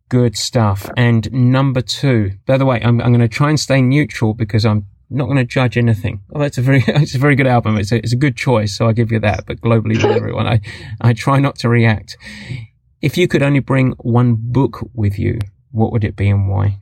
Good 0.08 0.36
stuff. 0.36 0.90
And 0.96 1.32
number 1.32 1.80
two, 1.80 2.32
by 2.44 2.58
the 2.58 2.66
way, 2.66 2.80
I'm, 2.82 3.00
I'm 3.00 3.12
going 3.12 3.20
to 3.20 3.28
try 3.28 3.50
and 3.50 3.58
stay 3.58 3.80
neutral 3.80 4.34
because 4.34 4.64
I'm 4.64 4.86
not 5.10 5.26
going 5.26 5.36
to 5.36 5.44
judge 5.44 5.76
anything. 5.76 6.20
Oh, 6.32 6.40
that's 6.40 6.58
a 6.58 6.62
very, 6.62 6.82
it's 6.86 7.14
a 7.14 7.18
very 7.18 7.36
good 7.36 7.46
album. 7.46 7.76
It's 7.78 7.92
a, 7.92 7.96
it's 7.96 8.12
a 8.12 8.16
good 8.16 8.36
choice. 8.36 8.76
So 8.76 8.88
I 8.88 8.92
give 8.92 9.12
you 9.12 9.20
that. 9.20 9.44
But 9.46 9.60
globally 9.60 9.96
with 9.96 10.04
everyone, 10.16 10.46
I, 10.46 10.60
I 11.00 11.12
try 11.12 11.38
not 11.38 11.56
to 11.60 11.68
react. 11.68 12.16
If 13.02 13.16
you 13.16 13.28
could 13.28 13.42
only 13.42 13.60
bring 13.60 13.92
one 13.98 14.36
book 14.38 14.88
with 14.94 15.18
you, 15.18 15.38
what 15.70 15.92
would 15.92 16.04
it 16.04 16.16
be 16.16 16.28
and 16.28 16.48
why? 16.48 16.80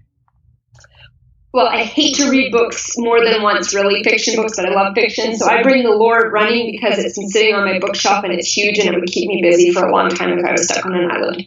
Well, 1.53 1.69
I 1.69 1.85
hate 1.85 2.17
to 2.17 2.29
read 2.31 2.51
books 2.51 2.95
more 2.97 3.25
than 3.25 3.41
once, 3.41 3.73
really, 3.73 4.03
fiction 4.03 4.35
books, 4.35 4.57
but 4.57 4.67
I 4.67 4.75
love 4.75 4.93
fiction. 4.97 5.37
So 5.37 5.47
I 5.47 5.63
bring 5.63 5.85
The 5.85 5.91
Lord 5.91 6.33
Running 6.33 6.73
because 6.73 6.99
it's 6.99 7.17
been 7.17 7.29
sitting 7.29 7.55
on 7.55 7.65
my 7.65 7.79
bookshelf 7.79 8.25
and 8.25 8.33
it's 8.33 8.51
huge 8.57 8.79
and 8.79 8.93
it 8.93 8.99
would 8.99 9.09
keep 9.09 9.29
me 9.29 9.41
busy 9.41 9.71
for 9.71 9.87
a 9.87 9.93
long 9.93 10.09
time 10.09 10.37
if 10.37 10.45
I 10.45 10.51
was 10.51 10.65
stuck 10.65 10.85
on 10.85 10.95
an 10.95 11.11
island. 11.13 11.47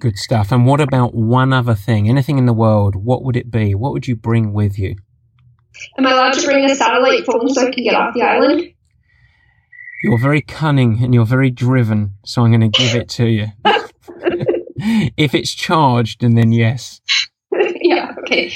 Good 0.00 0.18
stuff. 0.18 0.50
And 0.50 0.66
what 0.66 0.80
about 0.80 1.14
one 1.14 1.52
other 1.52 1.76
thing? 1.76 2.08
Anything 2.08 2.38
in 2.38 2.46
the 2.46 2.52
world? 2.52 2.96
What 2.96 3.22
would 3.22 3.36
it 3.36 3.48
be? 3.48 3.76
What 3.76 3.92
would 3.92 4.08
you 4.08 4.16
bring 4.16 4.52
with 4.52 4.76
you? 4.76 4.96
Am 5.98 6.06
I 6.06 6.12
allowed 6.12 6.34
to 6.34 6.44
bring 6.44 6.64
a 6.64 6.74
satellite 6.74 7.24
phone 7.24 7.48
so 7.48 7.66
I 7.66 7.70
can 7.70 7.84
get 7.84 7.94
off 7.94 8.14
the 8.14 8.22
island? 8.22 8.72
You're 10.02 10.20
very 10.20 10.42
cunning 10.42 11.02
and 11.02 11.12
you're 11.12 11.26
very 11.26 11.50
driven, 11.50 12.14
so 12.24 12.44
I'm 12.44 12.50
going 12.50 12.70
to 12.70 12.78
give 12.78 12.94
it 12.94 13.08
to 13.10 13.26
you. 13.26 13.48
if 15.16 15.34
it's 15.34 15.52
charged, 15.52 16.22
and 16.22 16.38
then 16.38 16.52
yes. 16.52 17.00
yeah, 17.52 18.14
okay. 18.20 18.52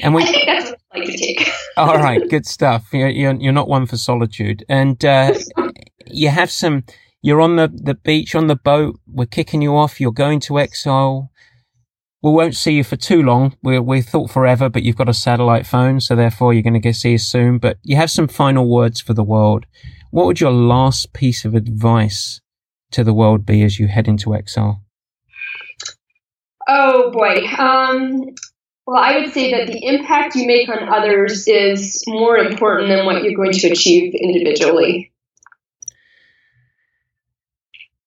And 0.00 0.14
we, 0.14 0.22
I 0.22 0.26
think 0.26 0.46
that's 0.46 0.70
what 0.70 0.78
I'd 0.92 0.98
like 0.98 1.08
to 1.08 1.16
take. 1.16 1.50
all 1.76 1.96
right, 1.96 2.28
good 2.28 2.44
stuff. 2.44 2.88
You're, 2.92 3.08
you're, 3.08 3.34
you're 3.34 3.52
not 3.52 3.68
one 3.68 3.86
for 3.86 3.96
solitude. 3.96 4.64
And 4.68 5.02
uh, 5.04 5.32
you 6.06 6.28
have 6.28 6.50
some 6.50 6.84
you're 7.22 7.40
on 7.40 7.54
the, 7.54 7.68
the 7.72 7.94
beach, 7.94 8.34
on 8.34 8.48
the 8.48 8.56
boat. 8.56 8.98
We're 9.06 9.26
kicking 9.26 9.62
you 9.62 9.76
off. 9.76 10.00
You're 10.00 10.12
going 10.12 10.40
to 10.40 10.58
exile. 10.58 11.30
We 12.22 12.30
won't 12.30 12.54
see 12.54 12.74
you 12.74 12.84
for 12.84 12.96
too 12.96 13.22
long. 13.22 13.56
We 13.62 13.78
we 13.80 14.00
thought 14.00 14.30
forever, 14.30 14.68
but 14.68 14.84
you've 14.84 14.96
got 14.96 15.08
a 15.08 15.14
satellite 15.14 15.66
phone, 15.66 16.00
so 16.00 16.14
therefore 16.14 16.54
you're 16.54 16.62
going 16.62 16.74
to 16.74 16.80
get 16.80 16.94
see 16.94 17.14
us 17.14 17.24
soon. 17.24 17.58
But 17.58 17.78
you 17.82 17.96
have 17.96 18.10
some 18.10 18.28
final 18.28 18.68
words 18.68 19.00
for 19.00 19.12
the 19.12 19.24
world. 19.24 19.66
What 20.10 20.26
would 20.26 20.40
your 20.40 20.52
last 20.52 21.12
piece 21.12 21.44
of 21.44 21.54
advice 21.54 22.40
to 22.92 23.02
the 23.02 23.14
world 23.14 23.44
be 23.44 23.62
as 23.62 23.78
you 23.80 23.88
head 23.88 24.06
into 24.06 24.34
exile? 24.34 24.84
Oh 26.68 27.10
boy. 27.10 27.44
Um, 27.58 28.26
well, 28.86 29.02
I 29.02 29.18
would 29.18 29.32
say 29.32 29.50
that 29.52 29.72
the 29.72 29.84
impact 29.86 30.34
you 30.34 30.46
make 30.46 30.68
on 30.68 30.88
others 30.88 31.48
is 31.48 32.04
more 32.06 32.36
important 32.36 32.88
than 32.88 33.04
what 33.04 33.22
you're 33.22 33.34
going 33.34 33.52
to 33.52 33.68
achieve 33.68 34.14
individually. 34.14 35.12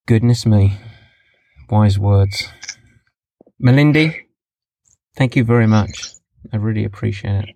Goodness 0.06 0.46
me. 0.46 0.78
Wise 1.70 1.98
words. 1.98 2.48
Malindi, 3.66 4.14
thank 5.16 5.36
you 5.36 5.44
very 5.44 5.66
much. 5.66 6.12
I 6.54 6.58
really 6.58 6.86
appreciate 6.86 7.46
it. 7.46 7.56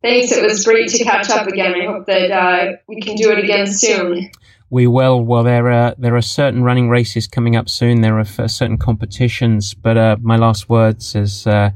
Thanks. 0.00 0.32
It 0.32 0.42
was 0.42 0.64
great 0.64 0.88
to 0.90 1.04
catch 1.04 1.28
up 1.28 1.46
again. 1.46 1.74
I 1.74 1.84
hope 1.84 2.06
that 2.06 2.30
uh, 2.30 2.72
we 2.88 3.00
can 3.02 3.14
do 3.16 3.30
it 3.30 3.38
again 3.38 3.66
soon. 3.66 4.30
We 4.70 4.86
will. 4.86 5.22
Well, 5.22 5.42
there 5.42 5.70
are 5.70 5.94
there 5.98 6.16
are 6.16 6.22
certain 6.22 6.62
running 6.62 6.88
races 6.88 7.26
coming 7.26 7.54
up 7.54 7.68
soon. 7.68 8.00
There 8.00 8.18
are 8.18 8.24
certain 8.24 8.78
competitions, 8.78 9.74
but 9.74 9.98
uh, 9.98 10.16
my 10.22 10.36
last 10.36 10.70
words 10.70 11.14
is 11.14 11.46
uh, 11.46 11.70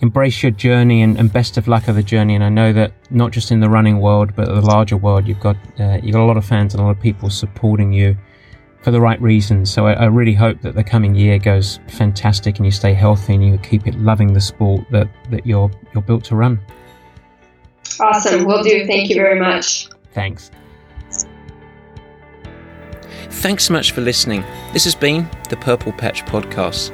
embrace 0.00 0.42
your 0.42 0.52
journey 0.52 1.02
and, 1.02 1.18
and, 1.18 1.32
best 1.32 1.56
of 1.56 1.68
luck 1.68 1.88
of 1.88 1.94
the 1.94 2.02
journey. 2.02 2.34
And 2.34 2.44
I 2.44 2.48
know 2.48 2.72
that 2.72 2.92
not 3.10 3.30
just 3.30 3.50
in 3.50 3.60
the 3.60 3.70
running 3.70 4.00
world, 4.00 4.34
but 4.36 4.46
the 4.46 4.60
larger 4.60 4.96
world, 4.96 5.28
you've 5.28 5.40
got 5.40 5.56
uh, 5.78 5.98
you've 6.02 6.12
got 6.12 6.22
a 6.22 6.26
lot 6.26 6.36
of 6.36 6.44
fans 6.44 6.74
and 6.74 6.80
a 6.82 6.84
lot 6.84 6.96
of 6.96 7.00
people 7.00 7.30
supporting 7.30 7.92
you 7.92 8.16
for 8.82 8.90
the 8.90 9.00
right 9.00 9.20
reasons. 9.20 9.72
So 9.72 9.86
I, 9.86 9.92
I, 9.94 10.04
really 10.06 10.34
hope 10.34 10.60
that 10.62 10.74
the 10.74 10.84
coming 10.84 11.14
year 11.14 11.38
goes 11.38 11.80
fantastic 11.88 12.58
and 12.58 12.66
you 12.66 12.72
stay 12.72 12.92
healthy 12.92 13.34
and 13.34 13.44
you 13.44 13.58
keep 13.58 13.86
it 13.86 13.94
loving 13.96 14.32
the 14.32 14.40
sport 14.40 14.84
that, 14.90 15.08
that 15.30 15.46
you're 15.46 15.70
you're 15.92 16.02
built 16.02 16.24
to 16.24 16.36
run. 16.36 16.60
Awesome. 18.00 18.44
Will 18.44 18.62
do. 18.62 18.86
Thank 18.86 19.08
you 19.08 19.16
very 19.16 19.40
much. 19.40 19.88
Thanks. 20.12 20.50
Thanks 23.30 23.64
so 23.66 23.72
much 23.72 23.92
for 23.92 24.00
listening. 24.00 24.44
This 24.72 24.84
has 24.84 24.94
been 24.94 25.28
the 25.50 25.56
Purple 25.56 25.92
Patch 25.92 26.24
Podcast. 26.24 26.90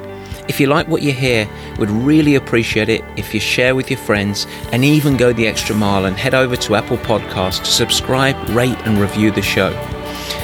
If 0.49 0.59
you 0.59 0.67
like 0.67 0.87
what 0.89 1.01
you 1.01 1.13
hear, 1.13 1.47
we'd 1.79 1.89
really 1.89 2.35
appreciate 2.35 2.89
it 2.89 3.03
if 3.15 3.33
you 3.33 3.39
share 3.39 3.75
with 3.75 3.89
your 3.89 3.99
friends 3.99 4.45
and 4.73 4.83
even 4.83 5.15
go 5.15 5.31
the 5.31 5.47
extra 5.47 5.73
mile 5.73 6.05
and 6.05 6.17
head 6.17 6.33
over 6.33 6.57
to 6.57 6.75
Apple 6.75 6.97
Podcasts 6.97 7.59
to 7.59 7.71
subscribe, 7.71 8.35
rate, 8.49 8.77
and 8.85 8.99
review 8.99 9.31
the 9.31 9.41
show. 9.41 9.71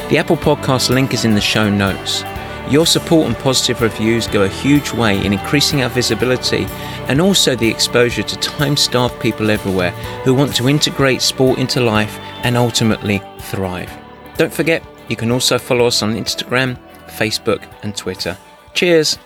The 0.09 0.17
Apple 0.17 0.37
Podcast 0.37 0.89
link 0.89 1.13
is 1.13 1.25
in 1.25 1.35
the 1.35 1.41
show 1.41 1.69
notes. 1.69 2.23
Your 2.69 2.85
support 2.85 3.27
and 3.27 3.35
positive 3.37 3.81
reviews 3.81 4.27
go 4.27 4.43
a 4.43 4.47
huge 4.47 4.91
way 4.93 5.25
in 5.25 5.33
increasing 5.33 5.81
our 5.81 5.89
visibility 5.89 6.65
and 7.07 7.19
also 7.19 7.55
the 7.55 7.69
exposure 7.69 8.23
to 8.23 8.35
time 8.37 8.77
starved 8.77 9.19
people 9.19 9.49
everywhere 9.49 9.91
who 10.23 10.35
want 10.35 10.55
to 10.55 10.69
integrate 10.69 11.21
sport 11.21 11.57
into 11.57 11.81
life 11.81 12.17
and 12.43 12.55
ultimately 12.55 13.21
thrive. 13.39 13.91
Don't 14.37 14.53
forget, 14.53 14.83
you 15.07 15.15
can 15.15 15.31
also 15.31 15.57
follow 15.57 15.87
us 15.87 16.03
on 16.03 16.13
Instagram, 16.13 16.77
Facebook, 17.07 17.63
and 17.81 17.95
Twitter. 17.95 18.37
Cheers! 18.73 19.17